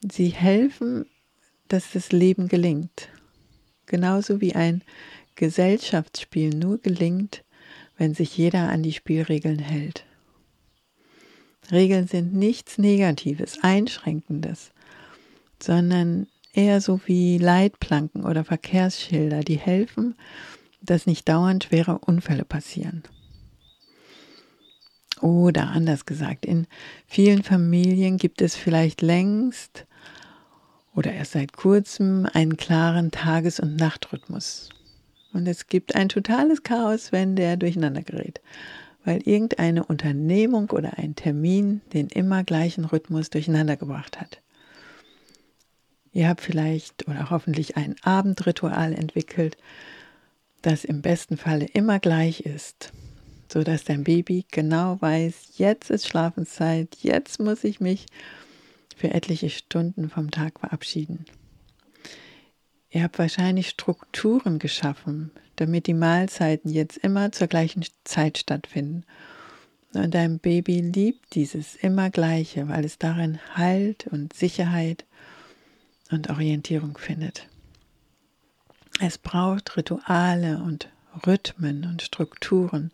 Sie 0.00 0.28
helfen, 0.28 1.06
dass 1.68 1.92
das 1.92 2.12
Leben 2.12 2.48
gelingt. 2.48 3.08
Genauso 3.86 4.40
wie 4.40 4.54
ein 4.54 4.82
Gesellschaftsspiel 5.36 6.50
nur 6.50 6.78
gelingt, 6.78 7.44
wenn 7.96 8.14
sich 8.14 8.36
jeder 8.36 8.68
an 8.68 8.82
die 8.82 8.92
Spielregeln 8.92 9.58
hält. 9.58 10.04
Regeln 11.70 12.06
sind 12.06 12.34
nichts 12.34 12.78
Negatives, 12.78 13.58
Einschränkendes, 13.62 14.70
sondern 15.62 16.26
eher 16.58 16.80
so 16.80 17.00
wie 17.06 17.38
Leitplanken 17.38 18.24
oder 18.24 18.44
Verkehrsschilder, 18.44 19.40
die 19.40 19.58
helfen, 19.58 20.16
dass 20.82 21.06
nicht 21.06 21.28
dauernd 21.28 21.64
schwere 21.64 21.98
Unfälle 21.98 22.44
passieren. 22.44 23.04
Oder 25.20 25.68
anders 25.68 26.04
gesagt, 26.04 26.44
in 26.44 26.66
vielen 27.06 27.42
Familien 27.42 28.18
gibt 28.18 28.42
es 28.42 28.56
vielleicht 28.56 29.02
längst 29.02 29.86
oder 30.94 31.12
erst 31.12 31.32
seit 31.32 31.52
kurzem 31.52 32.28
einen 32.32 32.56
klaren 32.56 33.10
Tages- 33.10 33.60
und 33.60 33.76
Nachtrhythmus. 33.76 34.68
Und 35.32 35.46
es 35.46 35.68
gibt 35.68 35.94
ein 35.94 36.08
totales 36.08 36.62
Chaos, 36.62 37.12
wenn 37.12 37.36
der 37.36 37.56
durcheinander 37.56 38.02
gerät, 38.02 38.40
weil 39.04 39.20
irgendeine 39.22 39.84
Unternehmung 39.84 40.70
oder 40.70 40.98
ein 40.98 41.14
Termin 41.14 41.82
den 41.92 42.08
immer 42.08 42.42
gleichen 42.42 42.84
Rhythmus 42.84 43.30
durcheinander 43.30 43.76
gebracht 43.76 44.20
hat. 44.20 44.40
Ihr 46.18 46.28
habt 46.28 46.40
vielleicht 46.40 47.06
oder 47.06 47.30
hoffentlich 47.30 47.76
ein 47.76 47.94
Abendritual 48.02 48.92
entwickelt, 48.92 49.56
das 50.62 50.84
im 50.84 51.00
besten 51.00 51.36
Falle 51.36 51.66
immer 51.66 52.00
gleich 52.00 52.40
ist 52.40 52.92
so 53.52 53.62
dass 53.62 53.84
dein 53.84 54.04
Baby 54.04 54.44
genau 54.50 55.00
weiß, 55.00 55.52
jetzt 55.56 55.90
ist 55.90 56.06
Schlafenszeit, 56.06 56.96
jetzt 57.00 57.40
muss 57.40 57.64
ich 57.64 57.80
mich 57.80 58.06
für 58.96 59.10
etliche 59.10 59.50
Stunden 59.50 60.10
vom 60.10 60.30
Tag 60.30 60.60
verabschieden. 60.60 61.24
Ihr 62.90 63.02
habt 63.02 63.18
wahrscheinlich 63.18 63.68
Strukturen 63.68 64.58
geschaffen, 64.58 65.30
damit 65.56 65.86
die 65.86 65.94
Mahlzeiten 65.94 66.70
jetzt 66.70 66.96
immer 66.98 67.32
zur 67.32 67.46
gleichen 67.46 67.84
Zeit 68.04 68.38
stattfinden. 68.38 69.04
Und 69.94 70.14
dein 70.14 70.38
Baby 70.38 70.80
liebt 70.80 71.34
dieses 71.34 71.76
immer 71.76 72.10
Gleiche, 72.10 72.68
weil 72.68 72.84
es 72.84 72.98
darin 72.98 73.38
Halt 73.54 74.06
und 74.06 74.32
Sicherheit 74.32 75.04
und 76.10 76.30
Orientierung 76.30 76.96
findet. 76.98 77.48
Es 79.00 79.18
braucht 79.18 79.76
Rituale 79.76 80.58
und 80.58 80.88
Rhythmen 81.26 81.84
und 81.84 82.02
Strukturen, 82.02 82.90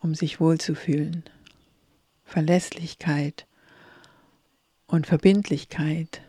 um 0.00 0.14
sich 0.14 0.40
wohlzufühlen. 0.40 1.24
Verlässlichkeit 2.24 3.46
und 4.86 5.06
Verbindlichkeit, 5.06 6.22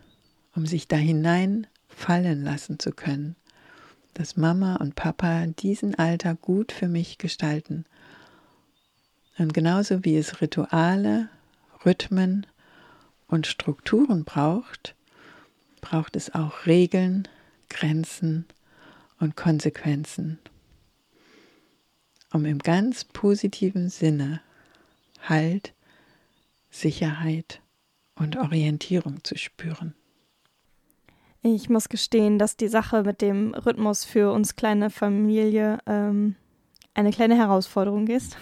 um 0.56 0.66
sich 0.66 0.88
da 0.88 0.98
hinein 0.98 1.68
fallen 1.88 2.44
lassen 2.44 2.78
zu 2.80 2.92
können, 2.92 3.36
dass 4.14 4.36
Mama 4.36 4.76
und 4.76 4.96
Papa 4.96 5.46
diesen 5.48 5.96
Alltag 5.96 6.42
gut 6.42 6.72
für 6.72 6.88
mich 6.88 7.18
gestalten. 7.18 7.86
Und 9.38 9.54
genauso 9.54 10.04
wie 10.04 10.18
es 10.18 10.42
Rituale, 10.42 11.30
Rhythmen 11.86 12.46
und 13.28 13.48
Strukturen 13.48 14.26
braucht, 14.26 14.96
braucht 15.84 16.16
es 16.16 16.34
auch 16.34 16.66
Regeln, 16.66 17.28
Grenzen 17.70 18.46
und 19.20 19.36
Konsequenzen 19.36 20.40
um 22.34 22.46
im 22.46 22.60
ganz 22.60 23.06
positiven 23.06 23.90
Sinne 23.90 24.42
Halt, 25.22 25.74
Sicherheit 26.70 27.62
und 28.16 28.36
Orientierung 28.36 29.24
zu 29.24 29.38
spüren. 29.38 29.94
Ich 31.44 31.70
muss 31.70 31.88
gestehen, 31.88 32.40
dass 32.40 32.58
die 32.58 32.68
Sache 32.68 33.04
mit 33.04 33.22
dem 33.22 33.54
Rhythmus 33.54 34.04
für 34.04 34.34
uns 34.34 34.56
kleine 34.56 34.90
Familie 34.90 35.78
ähm, 35.86 36.36
eine 36.94 37.12
kleine 37.12 37.38
Herausforderung 37.38 38.08
ist. 38.08 38.36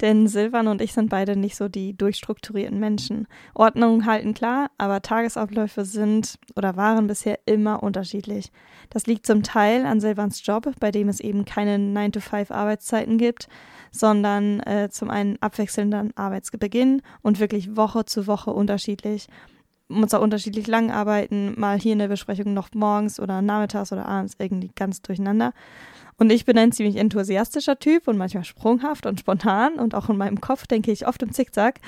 Denn 0.00 0.26
Silvan 0.26 0.68
und 0.68 0.80
ich 0.80 0.92
sind 0.92 1.08
beide 1.08 1.36
nicht 1.36 1.56
so 1.56 1.68
die 1.68 1.96
durchstrukturierten 1.96 2.78
Menschen. 2.78 3.28
Ordnungen 3.54 4.06
halten 4.06 4.34
klar, 4.34 4.70
aber 4.76 5.02
Tagesabläufe 5.02 5.84
sind 5.84 6.38
oder 6.56 6.76
waren 6.76 7.06
bisher 7.06 7.38
immer 7.46 7.82
unterschiedlich. 7.82 8.50
Das 8.90 9.06
liegt 9.06 9.26
zum 9.26 9.42
Teil 9.42 9.86
an 9.86 10.00
Silvans 10.00 10.44
Job, 10.44 10.68
bei 10.80 10.90
dem 10.90 11.08
es 11.08 11.20
eben 11.20 11.44
keine 11.44 11.76
9-to-5 11.76 12.52
Arbeitszeiten 12.52 13.18
gibt, 13.18 13.48
sondern 13.92 14.60
äh, 14.60 14.88
zum 14.90 15.10
einen 15.10 15.40
abwechselnden 15.40 16.16
Arbeitsbeginn 16.16 17.02
und 17.22 17.38
wirklich 17.38 17.76
Woche 17.76 18.04
zu 18.04 18.26
Woche 18.26 18.50
unterschiedlich 18.52 19.28
muss 19.88 20.14
auch 20.14 20.22
unterschiedlich 20.22 20.66
lang 20.66 20.90
arbeiten, 20.90 21.54
mal 21.58 21.78
hier 21.78 21.92
in 21.92 21.98
der 21.98 22.08
Besprechung 22.08 22.54
noch 22.54 22.68
morgens 22.74 23.20
oder 23.20 23.42
nachmittags 23.42 23.92
oder 23.92 24.06
abends 24.06 24.34
irgendwie 24.38 24.70
ganz 24.74 25.02
durcheinander. 25.02 25.52
Und 26.16 26.30
ich 26.30 26.44
bin 26.44 26.56
ein 26.56 26.72
ziemlich 26.72 26.96
enthusiastischer 26.96 27.78
Typ 27.78 28.06
und 28.06 28.16
manchmal 28.16 28.44
sprunghaft 28.44 29.06
und 29.06 29.20
spontan 29.20 29.74
und 29.74 29.94
auch 29.94 30.08
in 30.08 30.16
meinem 30.16 30.40
Kopf 30.40 30.66
denke 30.66 30.92
ich 30.92 31.06
oft 31.06 31.22
im 31.22 31.32
Zickzack. 31.32 31.80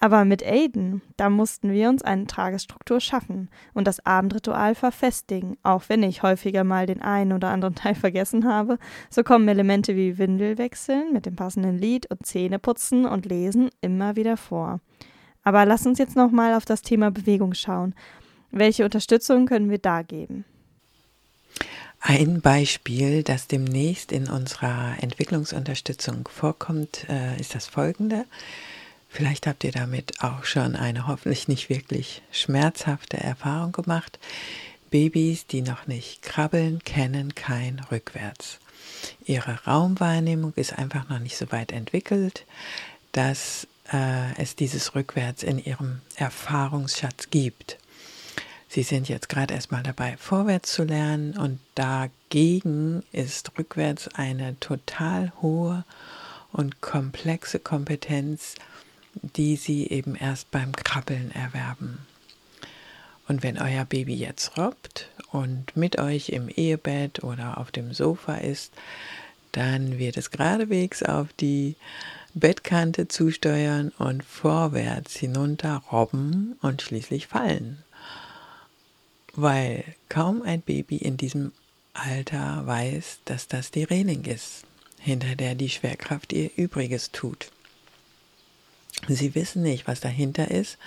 Aber 0.00 0.24
mit 0.24 0.44
Aiden, 0.44 1.02
da 1.16 1.30
mussten 1.30 1.72
wir 1.72 1.88
uns 1.88 2.02
eine 2.02 2.26
Tagesstruktur 2.26 3.00
schaffen 3.00 3.48
und 3.74 3.86
das 3.86 4.04
Abendritual 4.04 4.74
verfestigen. 4.74 5.56
Auch 5.62 5.84
wenn 5.88 6.02
ich 6.02 6.22
häufiger 6.22 6.64
mal 6.64 6.86
den 6.86 7.02
einen 7.02 7.32
oder 7.32 7.50
anderen 7.50 7.74
Teil 7.74 7.94
vergessen 7.94 8.44
habe, 8.44 8.78
so 9.10 9.22
kommen 9.22 9.48
Elemente 9.48 9.94
wie 9.96 10.18
Windel 10.18 10.58
wechseln 10.58 11.12
mit 11.12 11.26
dem 11.26 11.36
passenden 11.36 11.78
Lied 11.78 12.10
und 12.10 12.26
Zähneputzen 12.26 13.06
und 13.06 13.26
Lesen 13.26 13.70
immer 13.80 14.16
wieder 14.16 14.36
vor. 14.36 14.80
Aber 15.44 15.64
lass 15.64 15.86
uns 15.86 15.98
jetzt 15.98 16.16
nochmal 16.16 16.54
auf 16.54 16.64
das 16.64 16.82
Thema 16.82 17.10
Bewegung 17.10 17.54
schauen. 17.54 17.94
Welche 18.50 18.84
Unterstützung 18.84 19.46
können 19.46 19.70
wir 19.70 19.78
da 19.78 20.02
geben? 20.02 20.44
Ein 22.00 22.40
Beispiel, 22.40 23.22
das 23.22 23.48
demnächst 23.48 24.12
in 24.12 24.28
unserer 24.28 24.96
Entwicklungsunterstützung 25.00 26.28
vorkommt, 26.28 27.08
äh, 27.08 27.38
ist 27.40 27.54
das 27.54 27.66
folgende. 27.66 28.24
Vielleicht 29.08 29.46
habt 29.46 29.64
ihr 29.64 29.72
damit 29.72 30.22
auch 30.22 30.44
schon 30.44 30.76
eine 30.76 31.06
hoffentlich 31.06 31.48
nicht 31.48 31.68
wirklich 31.68 32.22
schmerzhafte 32.30 33.16
Erfahrung 33.16 33.72
gemacht. 33.72 34.18
Babys, 34.90 35.46
die 35.46 35.62
noch 35.62 35.86
nicht 35.86 36.22
krabbeln, 36.22 36.82
kennen 36.84 37.34
kein 37.34 37.80
Rückwärts. 37.90 38.58
Ihre 39.24 39.64
Raumwahrnehmung 39.66 40.52
ist 40.54 40.78
einfach 40.78 41.08
noch 41.08 41.18
nicht 41.18 41.36
so 41.36 41.50
weit 41.52 41.72
entwickelt, 41.72 42.44
dass 43.12 43.66
äh, 43.92 44.40
es 44.40 44.56
dieses 44.56 44.94
Rückwärts 44.94 45.42
in 45.42 45.62
ihrem 45.62 46.00
Erfahrungsschatz 46.16 47.30
gibt. 47.30 47.78
Sie 48.70 48.82
sind 48.82 49.08
jetzt 49.08 49.30
gerade 49.30 49.54
erstmal 49.54 49.82
dabei, 49.82 50.16
vorwärts 50.18 50.72
zu 50.74 50.84
lernen 50.84 51.36
und 51.38 51.58
dagegen 51.74 53.02
ist 53.12 53.52
rückwärts 53.58 54.08
eine 54.08 54.60
total 54.60 55.32
hohe 55.40 55.84
und 56.52 56.82
komplexe 56.82 57.60
Kompetenz, 57.60 58.56
die 59.22 59.56
Sie 59.56 59.88
eben 59.88 60.14
erst 60.14 60.50
beim 60.50 60.72
Krabbeln 60.72 61.32
erwerben. 61.32 62.06
Und 63.26 63.42
wenn 63.42 63.58
euer 63.58 63.86
Baby 63.86 64.14
jetzt 64.14 64.58
robbt 64.58 65.08
und 65.32 65.74
mit 65.74 65.98
euch 65.98 66.28
im 66.28 66.48
Ehebett 66.48 67.24
oder 67.24 67.56
auf 67.58 67.70
dem 67.70 67.94
Sofa 67.94 68.36
ist, 68.36 68.72
dann 69.52 69.98
wird 69.98 70.18
es 70.18 70.30
geradewegs 70.30 71.02
auf 71.02 71.28
die 71.40 71.76
Bettkante 72.34 73.08
zusteuern 73.08 73.92
und 73.98 74.22
vorwärts 74.22 75.16
hinunter 75.16 75.82
robben 75.90 76.58
und 76.60 76.82
schließlich 76.82 77.26
fallen 77.28 77.82
weil 79.34 79.84
kaum 80.08 80.42
ein 80.42 80.62
Baby 80.62 80.96
in 80.96 81.16
diesem 81.16 81.52
Alter 81.94 82.66
weiß, 82.66 83.20
dass 83.24 83.48
das 83.48 83.70
die 83.70 83.84
Reling 83.84 84.24
ist, 84.24 84.64
hinter 85.00 85.36
der 85.36 85.54
die 85.54 85.70
Schwerkraft 85.70 86.32
ihr 86.32 86.50
Übriges 86.56 87.10
tut. 87.10 87.50
Sie 89.06 89.34
wissen 89.34 89.62
nicht, 89.62 89.86
was 89.86 90.00
dahinter 90.00 90.50
ist, 90.50 90.78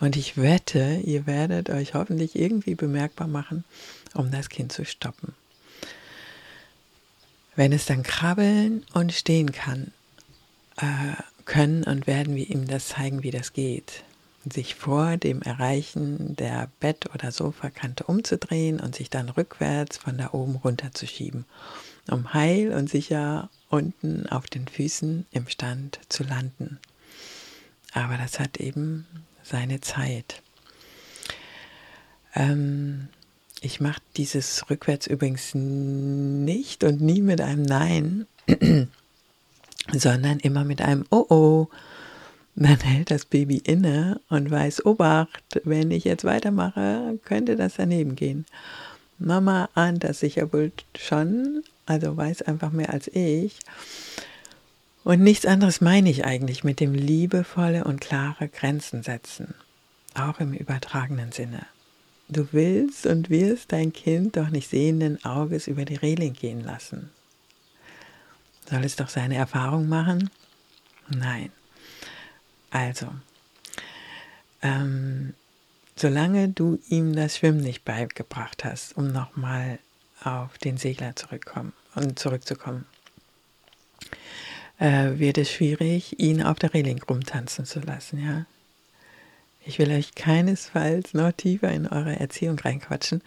und 0.00 0.16
ich 0.16 0.36
wette, 0.36 1.00
ihr 1.04 1.26
werdet 1.28 1.70
euch 1.70 1.94
hoffentlich 1.94 2.34
irgendwie 2.34 2.74
bemerkbar 2.74 3.28
machen, 3.28 3.64
um 4.14 4.32
das 4.32 4.48
Kind 4.48 4.72
zu 4.72 4.84
stoppen. 4.84 5.32
Wenn 7.54 7.72
es 7.72 7.86
dann 7.86 8.02
krabbeln 8.02 8.84
und 8.94 9.12
stehen 9.12 9.52
kann, 9.52 9.92
äh, 10.78 11.14
können 11.44 11.84
und 11.84 12.08
werden 12.08 12.34
wir 12.34 12.50
ihm 12.50 12.66
das 12.66 12.88
zeigen, 12.88 13.22
wie 13.22 13.30
das 13.30 13.52
geht. 13.52 14.02
Sich 14.50 14.74
vor 14.74 15.16
dem 15.16 15.40
Erreichen 15.42 16.34
der 16.36 16.68
Bett- 16.80 17.14
oder 17.14 17.30
Sofakante 17.30 18.04
umzudrehen 18.04 18.80
und 18.80 18.94
sich 18.96 19.08
dann 19.08 19.28
rückwärts 19.28 19.98
von 19.98 20.18
da 20.18 20.30
oben 20.32 20.56
runter 20.56 20.92
zu 20.92 21.06
schieben, 21.06 21.44
um 22.10 22.34
heil 22.34 22.72
und 22.72 22.90
sicher 22.90 23.50
unten 23.68 24.26
auf 24.26 24.46
den 24.46 24.66
Füßen 24.66 25.26
im 25.30 25.48
Stand 25.48 26.00
zu 26.08 26.24
landen. 26.24 26.80
Aber 27.92 28.16
das 28.16 28.40
hat 28.40 28.56
eben 28.56 29.06
seine 29.42 29.80
Zeit. 29.80 30.42
Ähm, 32.34 33.08
ich 33.60 33.80
mache 33.80 34.00
dieses 34.16 34.68
rückwärts 34.70 35.06
übrigens 35.06 35.54
nicht 35.54 36.82
und 36.84 37.00
nie 37.00 37.22
mit 37.22 37.40
einem 37.40 37.62
Nein, 37.62 38.26
sondern 39.92 40.40
immer 40.40 40.64
mit 40.64 40.80
einem 40.82 41.04
Oh 41.10 41.26
oh. 41.28 41.68
Dann 42.54 42.80
hält 42.80 43.10
das 43.10 43.24
Baby 43.24 43.58
inne 43.58 44.20
und 44.28 44.50
weiß, 44.50 44.84
Obacht, 44.84 45.60
wenn 45.64 45.90
ich 45.90 46.04
jetzt 46.04 46.24
weitermache, 46.24 47.18
könnte 47.24 47.56
das 47.56 47.74
daneben 47.76 48.14
gehen. 48.14 48.44
Mama 49.18 49.68
ahnt 49.74 50.04
das 50.04 50.20
sicher 50.20 50.52
wohl 50.52 50.72
schon, 50.96 51.62
also 51.86 52.16
weiß 52.16 52.42
einfach 52.42 52.70
mehr 52.70 52.90
als 52.90 53.08
ich. 53.08 53.58
Und 55.04 55.20
nichts 55.20 55.46
anderes 55.46 55.80
meine 55.80 56.10
ich 56.10 56.24
eigentlich 56.24 56.62
mit 56.62 56.78
dem 56.78 56.94
liebevolle 56.94 57.84
und 57.84 58.00
klare 58.00 58.48
Grenzen 58.48 59.02
setzen, 59.02 59.54
auch 60.14 60.38
im 60.38 60.52
übertragenen 60.52 61.32
Sinne. 61.32 61.66
Du 62.28 62.48
willst 62.52 63.06
und 63.06 63.30
wirst 63.30 63.72
dein 63.72 63.92
Kind 63.92 64.36
doch 64.36 64.50
nicht 64.50 64.68
sehenden 64.68 65.24
Auges 65.24 65.66
über 65.66 65.84
die 65.84 65.96
Reling 65.96 66.34
gehen 66.34 66.62
lassen. 66.62 67.10
Soll 68.70 68.84
es 68.84 68.96
doch 68.96 69.08
seine 69.08 69.34
Erfahrung 69.36 69.88
machen? 69.88 70.30
Nein. 71.08 71.50
Also, 72.72 73.06
ähm, 74.62 75.34
solange 75.94 76.48
du 76.48 76.78
ihm 76.88 77.14
das 77.14 77.36
Schwimmen 77.36 77.60
nicht 77.60 77.84
beigebracht 77.84 78.64
hast, 78.64 78.96
um 78.96 79.12
nochmal 79.12 79.78
auf 80.24 80.56
den 80.58 80.78
Segler 80.78 81.14
zurückkommen 81.14 81.74
und 81.94 82.18
zurückzukommen, 82.18 82.86
äh, 84.78 85.18
wird 85.18 85.38
es 85.38 85.50
schwierig, 85.50 86.18
ihn 86.18 86.42
auf 86.42 86.58
der 86.58 86.72
Reling 86.72 87.02
rumtanzen 87.02 87.66
zu 87.66 87.80
lassen, 87.80 88.24
ja. 88.24 88.46
Ich 89.64 89.78
will 89.78 89.92
euch 89.92 90.16
keinesfalls 90.16 91.14
noch 91.14 91.30
tiefer 91.30 91.70
in 91.70 91.86
eure 91.86 92.18
Erziehung 92.18 92.58
reinquatschen, 92.58 93.22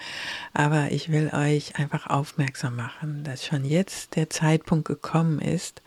aber 0.54 0.92
ich 0.92 1.10
will 1.10 1.30
euch 1.34 1.78
einfach 1.78 2.08
aufmerksam 2.08 2.76
machen, 2.76 3.24
dass 3.24 3.46
schon 3.46 3.64
jetzt 3.64 4.18
der 4.18 4.30
Zeitpunkt 4.30 4.86
gekommen 4.86 5.40
ist, 5.40 5.82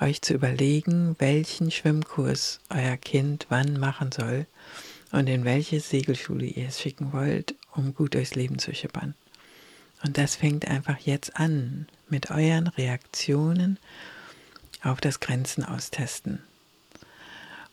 euch 0.00 0.22
zu 0.22 0.34
überlegen, 0.34 1.16
welchen 1.18 1.70
Schwimmkurs 1.70 2.60
euer 2.70 2.96
Kind 2.96 3.46
wann 3.48 3.78
machen 3.78 4.12
soll 4.12 4.46
und 5.12 5.28
in 5.28 5.44
welche 5.44 5.80
Segelschule 5.80 6.46
ihr 6.46 6.68
es 6.68 6.80
schicken 6.80 7.12
wollt, 7.12 7.54
um 7.74 7.94
gut 7.94 8.14
durchs 8.14 8.34
Leben 8.34 8.58
zu 8.58 8.74
schippern. 8.74 9.14
Und 10.02 10.16
das 10.16 10.36
fängt 10.36 10.66
einfach 10.66 10.98
jetzt 10.98 11.36
an 11.36 11.86
mit 12.08 12.30
euren 12.30 12.68
Reaktionen 12.68 13.78
auf 14.82 15.00
das 15.00 15.20
Grenzen 15.20 15.64
austesten. 15.64 16.40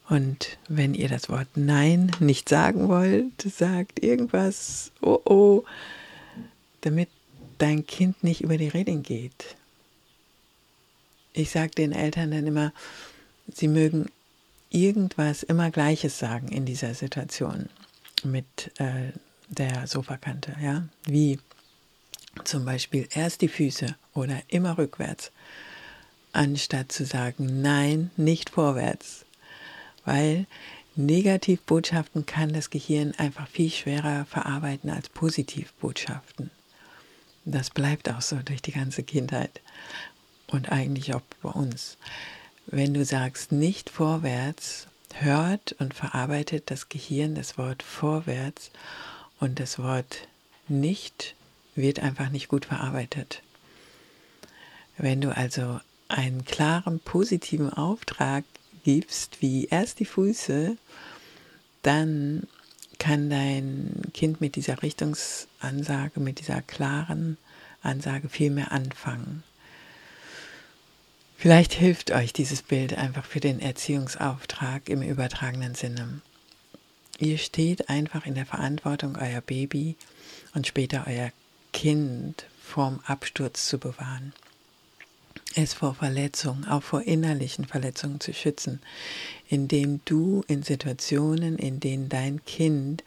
Und 0.10 0.58
wenn 0.70 0.94
ihr 0.94 1.10
das 1.10 1.30
Wort 1.30 1.48
Nein 1.56 2.12
nicht 2.20 2.48
sagen 2.48 2.88
wollt, 2.88 3.42
sagt 3.42 4.04
irgendwas, 4.04 4.92
oh 5.02 5.20
oh, 5.26 5.64
damit 6.82 7.10
dein 7.58 7.86
Kind 7.86 8.24
nicht 8.24 8.42
über 8.42 8.58
die 8.58 8.70
Reling 8.70 9.04
geht. 9.04 9.56
Ich 11.34 11.52
sage 11.52 11.72
den 11.72 11.92
Eltern 11.92 12.32
dann 12.32 12.48
immer, 12.48 12.74
sie 13.54 13.68
mögen 13.68 14.08
irgendwas 14.70 15.44
immer 15.44 15.72
Gleiches 15.72 16.20
sagen 16.20 16.50
in 16.50 16.66
dieser 16.66 16.94
Situation 16.94 17.70
mit 18.24 18.72
äh, 18.80 19.12
der 19.50 19.88
Sofakante, 19.88 20.56
ja, 20.62 20.88
wie 21.06 21.40
zum 22.44 22.66
Beispiel 22.66 23.08
erst 23.12 23.42
die 23.42 23.48
Füße 23.48 23.96
oder 24.14 24.42
immer 24.48 24.78
rückwärts, 24.78 25.32
anstatt 26.34 26.92
zu 26.92 27.06
sagen, 27.06 27.62
nein, 27.62 28.12
nicht 28.18 28.50
vorwärts, 28.50 29.26
weil 30.06 30.46
Negativbotschaften 30.96 32.26
kann 32.26 32.54
das 32.54 32.70
Gehirn 32.70 33.14
einfach 33.18 33.48
viel 33.48 33.70
schwerer 33.70 34.26
verarbeiten 34.26 34.90
als 34.90 35.10
Positivbotschaften. 35.10 36.50
Das 37.46 37.70
bleibt 37.70 38.10
auch 38.10 38.22
so 38.22 38.38
durch 38.38 38.62
die 38.62 38.72
ganze 38.72 39.04
Kindheit 39.04 39.62
und 40.48 40.72
eigentlich 40.72 41.14
auch 41.14 41.22
bei 41.42 41.50
uns. 41.50 41.98
Wenn 42.66 42.94
du 42.94 43.06
sagst 43.06 43.52
nicht 43.52 43.90
vorwärts, 43.90 44.88
hört 45.14 45.74
und 45.80 45.94
verarbeitet 45.94 46.70
das 46.70 46.90
Gehirn 46.90 47.36
das 47.36 47.58
Wort 47.58 47.84
vorwärts 47.84 48.72
und 49.40 49.60
das 49.60 49.80
Wort 49.80 50.28
nicht 50.68 51.36
wird 51.76 52.00
einfach 52.00 52.30
nicht 52.30 52.48
gut 52.48 52.66
verarbeitet. 52.66 53.42
Wenn 54.98 55.22
du 55.22 55.36
also 55.36 55.80
einen 56.08 56.46
klaren 56.46 57.00
positiven 57.00 57.72
Auftrag 57.72 58.44
gibst, 58.84 59.42
wie 59.42 59.66
erst 59.66 60.00
die 60.00 60.06
Füße, 60.06 60.78
dann 61.84 62.48
kann 62.98 63.30
dein 63.30 64.02
Kind 64.14 64.42
mit 64.42 64.56
dieser 64.56 64.82
Richtungsansage, 64.82 66.20
mit 66.20 66.40
dieser 66.40 66.62
klaren 66.62 67.38
Ansage 67.84 68.28
viel 68.28 68.50
mehr 68.50 68.72
anfangen. 68.72 69.44
Vielleicht 71.38 71.74
hilft 71.74 72.12
euch 72.12 72.34
dieses 72.34 72.64
Bild 72.64 72.98
einfach 72.98 73.24
für 73.24 73.40
den 73.40 73.60
Erziehungsauftrag 73.60 74.90
im 74.90 75.02
übertragenen 75.02 75.76
Sinne. 75.76 76.22
Ihr 77.20 77.38
steht 77.38 77.90
einfach 77.90 78.26
in 78.26 78.36
der 78.36 78.46
Verantwortung, 78.46 79.18
euer 79.18 79.42
Baby 79.42 79.96
und 80.54 80.68
später 80.68 81.06
euer 81.08 81.32
Kind 81.74 82.46
vorm 82.62 83.00
Absturz 83.06 83.68
zu 83.68 83.78
bewahren 83.78 84.34
es 85.58 85.74
vor 85.74 85.96
Verletzungen, 85.96 86.66
auch 86.66 86.84
vor 86.84 87.02
innerlichen 87.02 87.66
Verletzungen 87.66 88.20
zu 88.20 88.34
schützen, 88.34 88.80
indem 89.50 90.02
du 90.06 90.44
in 90.48 90.64
Situationen, 90.64 91.58
in 91.58 91.80
denen 91.80 92.10
dein 92.10 92.44
Kind 92.46 93.04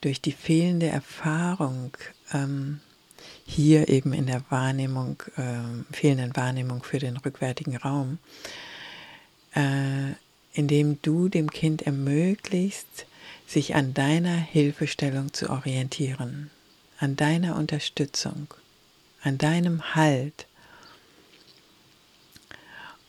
durch 0.00 0.20
die 0.20 0.32
fehlende 0.32 0.86
Erfahrung 0.86 1.96
ähm, 2.32 2.80
hier 3.46 3.88
eben 3.88 4.12
in 4.12 4.26
der 4.26 4.42
Wahrnehmung, 4.50 5.22
äh, 5.36 5.94
fehlenden 5.94 6.34
Wahrnehmung 6.36 6.82
für 6.82 6.98
den 6.98 7.16
rückwärtigen 7.16 7.76
Raum, 7.76 8.18
äh, 9.54 10.12
indem 10.52 11.00
du 11.02 11.28
dem 11.28 11.50
Kind 11.50 11.82
ermöglicht, 11.82 13.06
sich 13.46 13.74
an 13.74 13.94
deiner 13.94 14.36
Hilfestellung 14.36 15.32
zu 15.32 15.50
orientieren, 15.50 16.50
an 16.98 17.16
deiner 17.16 17.56
Unterstützung, 17.56 18.48
an 19.22 19.38
deinem 19.38 19.94
Halt, 19.94 20.46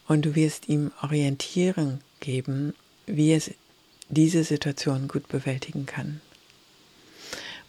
und 0.08 0.26
du 0.26 0.36
wirst 0.36 0.70
ihm 0.70 0.92
Orientierung 1.02 2.00
geben, 2.20 2.74
wie 3.08 3.34
es 3.34 3.52
diese 4.10 4.44
Situation 4.44 5.08
gut 5.08 5.28
bewältigen 5.28 5.86
kann. 5.86 6.22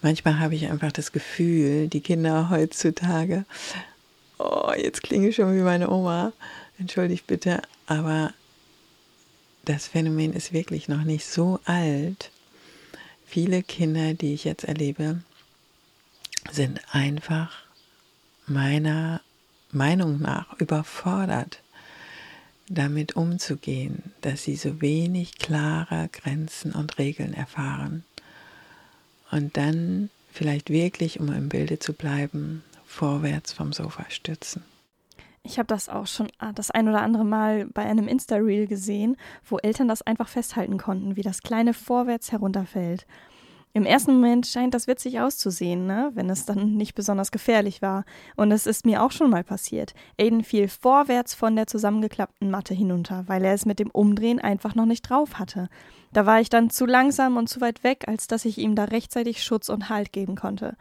Manchmal 0.03 0.39
habe 0.39 0.55
ich 0.55 0.69
einfach 0.69 0.93
das 0.93 1.13
Gefühl, 1.13 1.89
die 1.89 2.01
Kinder 2.01 2.51
heutzutage, 2.51 3.45
oh, 4.39 4.73
jetzt 4.77 5.03
klinge 5.03 5.29
ich 5.29 5.37
schon 5.37 5.57
wie 5.57 5.63
meine 5.63 5.91
Oma, 5.91 6.33
entschuldigt 6.79 7.27
bitte, 7.27 7.63
aber 7.87 8.33
das 9.65 9.89
Phänomen 9.89 10.33
ist 10.33 10.53
wirklich 10.53 10.89
noch 10.89 11.03
nicht 11.03 11.27
so 11.27 11.59
alt. 11.65 12.31
Viele 13.27 13.63
Kinder, 13.63 14.15
die 14.15 14.35
ich 14.35 14.45
jetzt 14.45 14.65
erlebe, 14.65 15.23
sind 16.53 16.81
einfach 16.93 17.65
meiner 18.47 19.21
Meinung 19.73 20.21
nach 20.21 20.59
überfordert 20.61 21.61
damit 22.69 23.17
umzugehen, 23.17 24.03
dass 24.23 24.45
sie 24.45 24.57
so 24.57 24.81
wenig 24.81 25.39
klare 25.39 26.09
Grenzen 26.13 26.73
und 26.73 26.99
Regeln 26.99 27.35
erfahren. 27.35 28.05
Und 29.37 29.59
dann 29.59 30.09
vielleicht 30.33 30.71
wirklich, 30.71 31.21
um 31.21 31.31
im 31.31 31.51
Bilde 31.51 31.79
zu 31.79 31.93
bleiben, 31.93 32.65
vorwärts 32.87 33.53
vom 33.53 33.75
Sofa 33.75 34.07
stürzen. 34.09 34.65
Ich 35.43 35.59
habe 35.59 35.67
das 35.67 35.91
auch 35.91 36.07
schon 36.07 36.29
ah, 36.39 36.53
das 36.53 36.71
ein 36.71 36.89
oder 36.89 37.03
andere 37.03 37.25
Mal 37.25 37.67
bei 37.67 37.83
einem 37.83 38.09
Insta-Reel 38.09 38.67
gesehen, 38.67 39.17
wo 39.47 39.59
Eltern 39.59 39.89
das 39.89 40.01
einfach 40.01 40.29
festhalten 40.29 40.79
konnten, 40.79 41.17
wie 41.17 41.23
das 41.23 41.43
kleine 41.43 41.75
vorwärts 41.75 42.33
herunterfällt. 42.33 43.07
Im 43.75 43.85
ersten 43.85 44.15
Moment 44.15 44.47
scheint 44.47 44.73
das 44.73 44.87
witzig 44.87 45.21
auszusehen, 45.21 45.85
ne? 45.87 46.11
wenn 46.15 46.31
es 46.31 46.47
dann 46.47 46.77
nicht 46.77 46.95
besonders 46.95 47.31
gefährlich 47.31 47.83
war. 47.83 48.07
Und 48.35 48.51
es 48.51 48.67
ist 48.67 48.87
mir 48.87 49.03
auch 49.03 49.13
schon 49.13 49.29
mal 49.29 49.45
passiert. 49.45 49.93
Aiden 50.19 50.45
fiel 50.45 50.69
vorwärts 50.69 51.35
von 51.35 51.55
der 51.57 51.67
zusammengeklappten 51.67 52.51
Matte 52.51 52.73
hinunter, 52.73 53.25
weil 53.27 53.45
er 53.45 53.53
es 53.53 53.67
mit 53.67 53.79
dem 53.79 53.91
Umdrehen 53.91 54.41
einfach 54.41 54.75
noch 54.75 54.87
nicht 54.87 55.03
drauf 55.03 55.39
hatte. 55.39 55.69
Da 56.13 56.27
war 56.27 56.41
ich 56.41 56.49
dann 56.49 56.71
zu 56.71 56.87
langsam 56.87 57.37
und 57.37 57.49
zu 57.49 57.61
weit 57.61 57.85
weg, 57.85 58.05
als 58.07 58.27
dass 58.27 58.45
ich 58.45 58.59
ihm 58.59 58.75
da 58.75 58.85
rechtzeitig 58.85 59.43
Schutz 59.43 59.69
und 59.69 59.89
Halt 59.89 60.13
geben 60.13 60.37
konnte. 60.37 60.77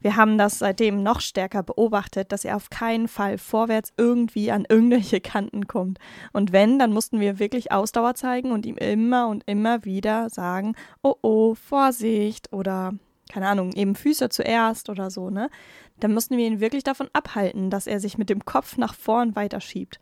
Wir 0.00 0.16
haben 0.16 0.36
das 0.36 0.58
seitdem 0.58 1.02
noch 1.02 1.20
stärker 1.20 1.62
beobachtet, 1.62 2.30
dass 2.32 2.44
er 2.44 2.56
auf 2.56 2.68
keinen 2.68 3.08
Fall 3.08 3.38
vorwärts 3.38 3.92
irgendwie 3.96 4.50
an 4.50 4.66
irgendwelche 4.68 5.20
Kanten 5.20 5.66
kommt. 5.66 5.98
Und 6.32 6.52
wenn, 6.52 6.78
dann 6.78 6.92
mussten 6.92 7.20
wir 7.20 7.38
wirklich 7.38 7.72
Ausdauer 7.72 8.14
zeigen 8.14 8.52
und 8.52 8.66
ihm 8.66 8.76
immer 8.76 9.28
und 9.28 9.44
immer 9.46 9.84
wieder 9.84 10.28
sagen, 10.28 10.74
oh 11.02 11.14
oh, 11.22 11.54
Vorsicht 11.54 12.52
oder 12.52 12.92
keine 13.30 13.48
Ahnung, 13.48 13.72
eben 13.72 13.94
Füße 13.94 14.28
zuerst 14.28 14.90
oder 14.90 15.10
so, 15.10 15.30
ne? 15.30 15.48
Dann 16.00 16.12
mussten 16.12 16.36
wir 16.36 16.46
ihn 16.46 16.60
wirklich 16.60 16.84
davon 16.84 17.08
abhalten, 17.12 17.70
dass 17.70 17.86
er 17.86 18.00
sich 18.00 18.18
mit 18.18 18.28
dem 18.28 18.44
Kopf 18.44 18.76
nach 18.76 18.94
vorn 18.94 19.34
weiterschiebt. 19.36 19.98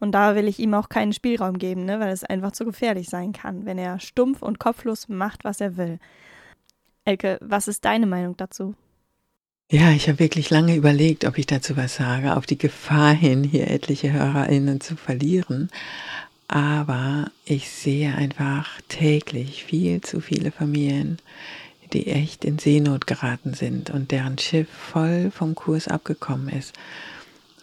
Und 0.00 0.12
da 0.12 0.34
will 0.34 0.48
ich 0.48 0.58
ihm 0.58 0.74
auch 0.74 0.88
keinen 0.88 1.12
Spielraum 1.12 1.58
geben, 1.58 1.84
ne, 1.84 2.00
weil 2.00 2.10
es 2.10 2.24
einfach 2.24 2.52
zu 2.52 2.64
gefährlich 2.64 3.08
sein 3.08 3.32
kann, 3.32 3.66
wenn 3.66 3.78
er 3.78 4.00
stumpf 4.00 4.42
und 4.42 4.58
kopflos 4.58 5.08
macht, 5.08 5.44
was 5.44 5.60
er 5.60 5.76
will. 5.76 5.98
Elke, 7.04 7.38
was 7.42 7.68
ist 7.68 7.84
deine 7.84 8.06
Meinung 8.06 8.36
dazu? 8.36 8.74
Ja, 9.70 9.90
ich 9.92 10.08
habe 10.08 10.18
wirklich 10.18 10.50
lange 10.50 10.74
überlegt, 10.74 11.24
ob 11.24 11.38
ich 11.38 11.46
dazu 11.46 11.76
was 11.76 11.94
sage, 11.94 12.36
auf 12.36 12.44
die 12.44 12.58
Gefahr 12.58 13.12
hin, 13.12 13.44
hier 13.44 13.70
etliche 13.70 14.12
HörerInnen 14.12 14.80
zu 14.80 14.96
verlieren. 14.96 15.70
Aber 16.48 17.30
ich 17.44 17.70
sehe 17.70 18.12
einfach 18.12 18.68
täglich 18.88 19.62
viel 19.62 20.00
zu 20.00 20.20
viele 20.20 20.50
Familien, 20.50 21.18
die 21.92 22.08
echt 22.08 22.44
in 22.44 22.58
Seenot 22.58 23.06
geraten 23.06 23.54
sind 23.54 23.90
und 23.90 24.10
deren 24.10 24.38
Schiff 24.38 24.68
voll 24.68 25.30
vom 25.30 25.54
Kurs 25.54 25.86
abgekommen 25.86 26.48
ist, 26.48 26.72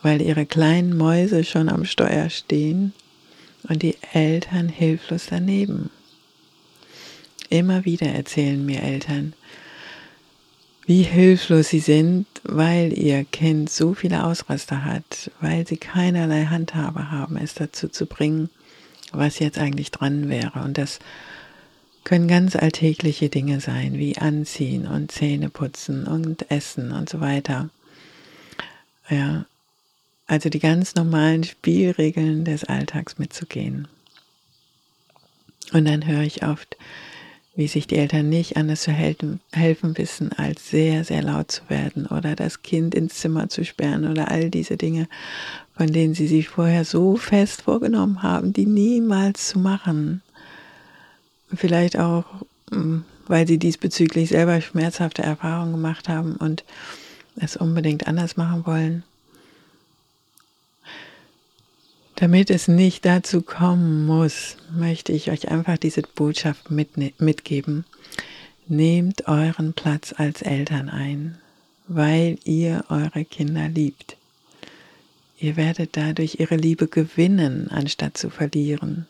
weil 0.02 0.22
ihre 0.22 0.46
kleinen 0.46 0.96
Mäuse 0.96 1.44
schon 1.44 1.70
am 1.70 1.86
Steuer 1.86 2.30
stehen 2.30 2.94
und 3.68 3.82
die 3.82 3.98
Eltern 4.14 4.70
hilflos 4.70 5.28
daneben. 5.30 5.90
Immer 7.50 7.86
wieder 7.86 8.08
erzählen 8.08 8.66
mir 8.66 8.82
Eltern, 8.82 9.34
wie 10.86 11.04
hilflos 11.04 11.70
sie 11.70 11.80
sind, 11.80 12.28
weil 12.44 12.98
ihr 12.98 13.26
Kind 13.26 13.70
so 13.70 13.94
viele 13.94 14.24
Ausraster 14.24 14.86
hat, 14.86 15.32
weil 15.42 15.68
sie 15.68 15.78
keinerlei 15.78 16.46
Handhabe 16.46 17.12
haben, 17.12 17.38
es 17.38 17.54
dazu 17.54 17.90
zu 17.90 18.06
bringen, 18.06 18.50
was 19.12 19.40
jetzt 19.40 19.58
eigentlich 19.58 19.92
dran 19.92 20.30
wäre. 20.30 20.62
Und 20.64 20.78
das 20.78 21.00
können 22.06 22.30
ganz 22.30 22.56
alltägliche 22.56 23.28
Dinge 23.28 23.60
sein, 23.60 23.96
wie 23.96 24.18
Anziehen 24.18 24.88
und 24.88 25.12
Zähne 25.12 25.50
putzen 25.50 26.08
und 26.08 26.50
Essen 26.50 26.94
und 26.94 27.10
so 27.10 27.20
weiter. 27.20 27.70
Ja, 29.10 29.46
also 30.28 30.50
die 30.50 30.60
ganz 30.60 30.96
normalen 30.96 31.44
Spielregeln 31.44 32.46
des 32.46 32.66
Alltags 32.66 33.18
mitzugehen. 33.18 33.88
Und 35.74 35.86
dann 35.86 36.06
höre 36.06 36.22
ich 36.22 36.44
oft, 36.44 36.78
wie 37.56 37.68
sich 37.68 37.88
die 37.88 37.98
Eltern 37.98 38.30
nicht 38.30 38.56
anders 38.56 38.84
zu 38.84 38.92
helfen, 38.92 39.40
helfen 39.52 39.98
wissen, 39.98 40.32
als 40.32 40.70
sehr, 40.70 41.04
sehr 41.04 41.24
laut 41.24 41.52
zu 41.52 41.62
werden 41.70 42.06
oder 42.06 42.36
das 42.36 42.62
Kind 42.62 42.94
ins 42.94 43.16
Zimmer 43.16 43.50
zu 43.50 43.66
sperren 43.66 44.08
oder 44.08 44.30
all 44.30 44.52
diese 44.52 44.78
Dinge, 44.78 45.08
von 45.76 45.88
denen 45.88 46.14
sie 46.14 46.28
sich 46.28 46.50
vorher 46.50 46.86
so 46.86 47.16
fest 47.16 47.64
vorgenommen 47.64 48.22
haben, 48.22 48.54
die 48.54 48.68
niemals 48.68 49.48
zu 49.48 49.60
machen. 49.60 50.22
Vielleicht 51.54 51.98
auch, 51.98 52.26
mm, 52.70 53.00
weil 53.26 53.48
sie 53.48 53.58
diesbezüglich 53.58 54.30
selber 54.30 54.62
schmerzhafte 54.62 55.24
Erfahrungen 55.24 55.72
gemacht 55.72 56.10
haben 56.10 56.36
und 56.36 56.64
es 57.38 57.58
unbedingt 57.58 58.08
anders 58.08 58.38
machen 58.38 58.66
wollen. 58.68 59.04
Damit 62.18 62.50
es 62.50 62.68
nicht 62.68 63.06
dazu 63.06 63.42
kommen 63.42 64.06
muss, 64.06 64.58
möchte 64.72 65.14
ich 65.14 65.32
euch 65.32 65.50
einfach 65.50 65.78
diese 65.78 66.02
Botschaft 66.02 66.70
mit, 66.70 66.98
mitgeben. 67.22 67.86
Nehmt 68.68 69.28
euren 69.28 69.74
Platz 69.74 70.14
als 70.18 70.42
Eltern 70.42 70.90
ein, 70.90 71.38
weil 71.88 72.38
ihr 72.44 72.84
eure 72.90 73.24
Kinder 73.24 73.70
liebt. 73.70 74.18
Ihr 75.40 75.56
werdet 75.56 75.96
dadurch 75.96 76.40
ihre 76.40 76.58
Liebe 76.58 76.88
gewinnen, 76.88 77.70
anstatt 77.70 78.18
zu 78.18 78.30
verlieren 78.30 79.08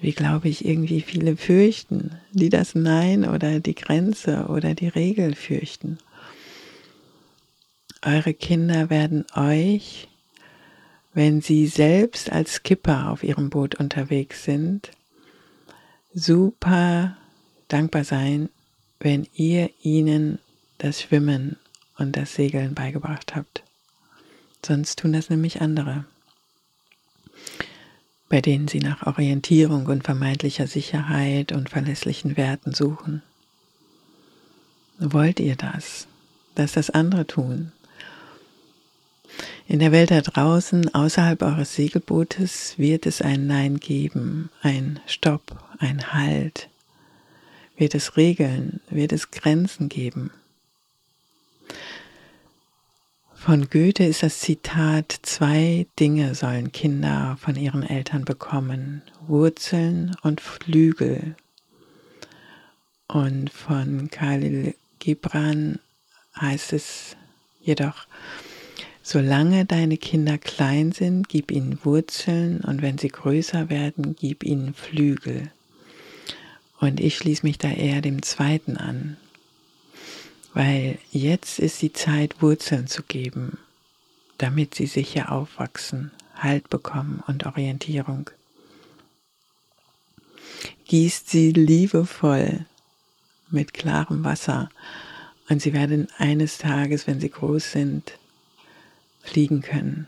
wie 0.00 0.12
glaube 0.12 0.48
ich 0.48 0.64
irgendwie 0.64 1.00
viele 1.00 1.36
fürchten, 1.36 2.12
die 2.32 2.50
das 2.50 2.74
Nein 2.74 3.28
oder 3.28 3.60
die 3.60 3.74
Grenze 3.74 4.46
oder 4.48 4.74
die 4.74 4.88
Regel 4.88 5.34
fürchten. 5.34 5.98
Eure 8.02 8.32
Kinder 8.32 8.90
werden 8.90 9.26
euch, 9.34 10.07
wenn 11.18 11.40
sie 11.40 11.66
selbst 11.66 12.30
als 12.30 12.54
Skipper 12.54 13.10
auf 13.10 13.24
ihrem 13.24 13.50
Boot 13.50 13.74
unterwegs 13.74 14.44
sind, 14.44 14.92
super 16.14 17.16
dankbar 17.66 18.04
sein, 18.04 18.50
wenn 19.00 19.26
ihr 19.34 19.70
ihnen 19.82 20.38
das 20.78 21.02
Schwimmen 21.02 21.56
und 21.96 22.16
das 22.16 22.34
Segeln 22.34 22.74
beigebracht 22.74 23.34
habt. 23.34 23.64
Sonst 24.64 25.00
tun 25.00 25.12
das 25.12 25.28
nämlich 25.28 25.60
andere 25.60 26.04
bei 28.28 28.40
denen 28.40 28.68
sie 28.68 28.80
nach 28.80 29.06
Orientierung 29.06 29.86
und 29.86 30.04
vermeintlicher 30.04 30.66
Sicherheit 30.66 31.52
und 31.52 31.70
verlässlichen 31.70 32.36
Werten 32.36 32.74
suchen. 32.74 33.22
Wollt 34.98 35.40
ihr 35.40 35.56
das, 35.56 36.06
dass 36.54 36.72
das 36.72 36.90
andere 36.90 37.26
tun? 37.26 37.72
In 39.70 39.80
der 39.80 39.92
Welt 39.92 40.10
da 40.10 40.22
draußen, 40.22 40.94
außerhalb 40.94 41.42
eures 41.42 41.74
Segelbootes, 41.74 42.78
wird 42.78 43.04
es 43.04 43.20
ein 43.20 43.46
Nein 43.46 43.76
geben, 43.76 44.48
ein 44.62 44.98
Stopp, 45.04 45.62
ein 45.78 46.14
Halt. 46.14 46.70
Wird 47.76 47.94
es 47.94 48.16
Regeln, 48.16 48.80
wird 48.88 49.12
es 49.12 49.30
Grenzen 49.30 49.90
geben. 49.90 50.30
Von 53.34 53.68
Goethe 53.68 54.06
ist 54.06 54.22
das 54.22 54.40
Zitat, 54.40 55.18
zwei 55.20 55.86
Dinge 56.00 56.34
sollen 56.34 56.72
Kinder 56.72 57.36
von 57.38 57.54
ihren 57.54 57.82
Eltern 57.82 58.24
bekommen, 58.24 59.02
Wurzeln 59.26 60.16
und 60.22 60.40
Flügel. 60.40 61.36
Und 63.06 63.50
von 63.50 64.08
Khalil 64.10 64.74
Gibran 64.98 65.78
heißt 66.40 66.72
es 66.72 67.16
jedoch, 67.60 68.06
solange 69.08 69.64
deine 69.64 69.96
Kinder 69.96 70.38
klein 70.38 70.92
sind, 70.92 71.28
gib 71.28 71.50
ihnen 71.50 71.78
Wurzeln 71.84 72.60
und 72.60 72.82
wenn 72.82 72.98
sie 72.98 73.08
größer 73.08 73.70
werden, 73.70 74.16
gib 74.18 74.44
ihnen 74.44 74.74
Flügel. 74.74 75.50
Und 76.80 77.00
ich 77.00 77.16
schließe 77.16 77.44
mich 77.44 77.58
da 77.58 77.70
eher 77.70 78.00
dem 78.00 78.22
zweiten 78.22 78.76
an 78.76 79.16
weil 80.58 80.98
jetzt 81.12 81.60
ist 81.60 81.82
die 81.82 81.92
Zeit, 81.92 82.42
Wurzeln 82.42 82.88
zu 82.88 83.04
geben, 83.04 83.58
damit 84.38 84.74
sie 84.74 84.86
sicher 84.86 85.30
aufwachsen, 85.30 86.10
Halt 86.34 86.68
bekommen 86.68 87.22
und 87.26 87.46
Orientierung. 87.46 88.30
Gießt 90.86 91.30
sie 91.30 91.52
liebevoll 91.52 92.64
mit 93.50 93.72
klarem 93.72 94.24
Wasser 94.24 94.68
und 95.48 95.62
sie 95.62 95.72
werden 95.72 96.08
eines 96.18 96.58
Tages, 96.58 97.06
wenn 97.06 97.20
sie 97.20 97.30
groß 97.30 97.70
sind, 97.70 98.17
fliegen 99.28 99.60
können. 99.60 100.06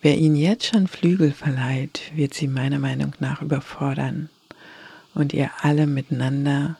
Wer 0.00 0.18
ihnen 0.18 0.36
jetzt 0.36 0.66
schon 0.66 0.88
Flügel 0.88 1.32
verleiht, 1.32 2.10
wird 2.14 2.34
sie 2.34 2.48
meiner 2.48 2.80
Meinung 2.80 3.14
nach 3.20 3.40
überfordern 3.40 4.28
und 5.14 5.32
ihr 5.32 5.50
alle 5.60 5.86
miteinander 5.86 6.76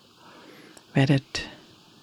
werdet 0.92 1.48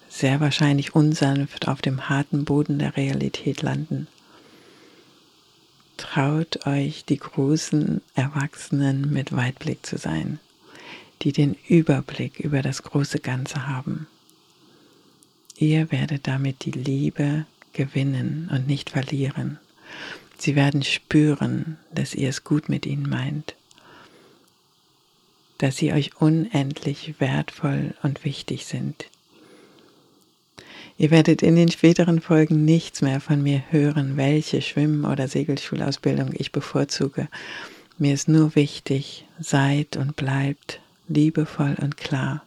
sehr 0.08 0.40
wahrscheinlich 0.40 0.94
unsanft 0.94 1.68
auf 1.68 1.82
dem 1.82 2.08
harten 2.08 2.44
Boden 2.44 2.78
der 2.78 2.96
Realität 2.96 3.62
landen. 3.62 4.08
Traut 5.96 6.66
euch, 6.66 7.04
die 7.04 7.18
großen 7.18 8.00
Erwachsenen 8.14 9.12
mit 9.12 9.36
Weitblick 9.36 9.84
zu 9.84 9.98
sein, 9.98 10.40
die 11.22 11.32
den 11.32 11.54
Überblick 11.68 12.40
über 12.40 12.62
das 12.62 12.82
große 12.82 13.20
Ganze 13.20 13.66
haben. 13.68 14.06
Ihr 15.58 15.92
werdet 15.92 16.26
damit 16.26 16.64
die 16.64 16.70
Liebe 16.70 17.44
gewinnen 17.72 18.48
und 18.52 18.66
nicht 18.66 18.90
verlieren. 18.90 19.58
Sie 20.38 20.56
werden 20.56 20.82
spüren, 20.82 21.76
dass 21.92 22.14
ihr 22.14 22.28
es 22.28 22.44
gut 22.44 22.68
mit 22.68 22.86
ihnen 22.86 23.08
meint, 23.08 23.54
dass 25.58 25.76
sie 25.76 25.92
euch 25.92 26.16
unendlich 26.16 27.20
wertvoll 27.20 27.94
und 28.02 28.24
wichtig 28.24 28.66
sind, 28.66 29.10
Ihr 31.00 31.10
werdet 31.10 31.40
in 31.42 31.56
den 31.56 31.70
späteren 31.70 32.20
Folgen 32.20 32.66
nichts 32.66 33.00
mehr 33.00 33.22
von 33.22 33.42
mir 33.42 33.62
hören, 33.70 34.18
welche 34.18 34.60
Schwimm- 34.60 35.06
oder 35.06 35.28
Segelschulausbildung 35.28 36.34
ich 36.34 36.52
bevorzuge. 36.52 37.26
Mir 37.96 38.12
ist 38.12 38.28
nur 38.28 38.54
wichtig, 38.54 39.24
seid 39.38 39.96
und 39.96 40.14
bleibt 40.14 40.78
liebevoll 41.08 41.74
und 41.80 41.96
klar. 41.96 42.44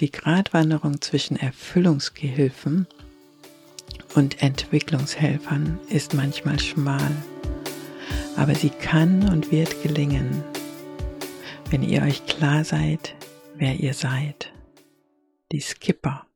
Die 0.00 0.10
Gratwanderung 0.10 1.00
zwischen 1.00 1.36
Erfüllungsgehilfen 1.36 2.88
und 4.14 4.42
Entwicklungshelfern 4.42 5.78
ist 5.88 6.14
manchmal 6.14 6.58
schmal, 6.58 7.10
aber 8.36 8.54
sie 8.54 8.70
kann 8.70 9.28
und 9.28 9.52
wird 9.52 9.82
gelingen, 9.82 10.42
wenn 11.70 11.82
ihr 11.82 12.02
euch 12.02 12.26
klar 12.26 12.64
seid, 12.64 13.14
wer 13.56 13.74
ihr 13.74 13.94
seid. 13.94 14.52
Die 15.52 15.60
Skipper 15.60 16.26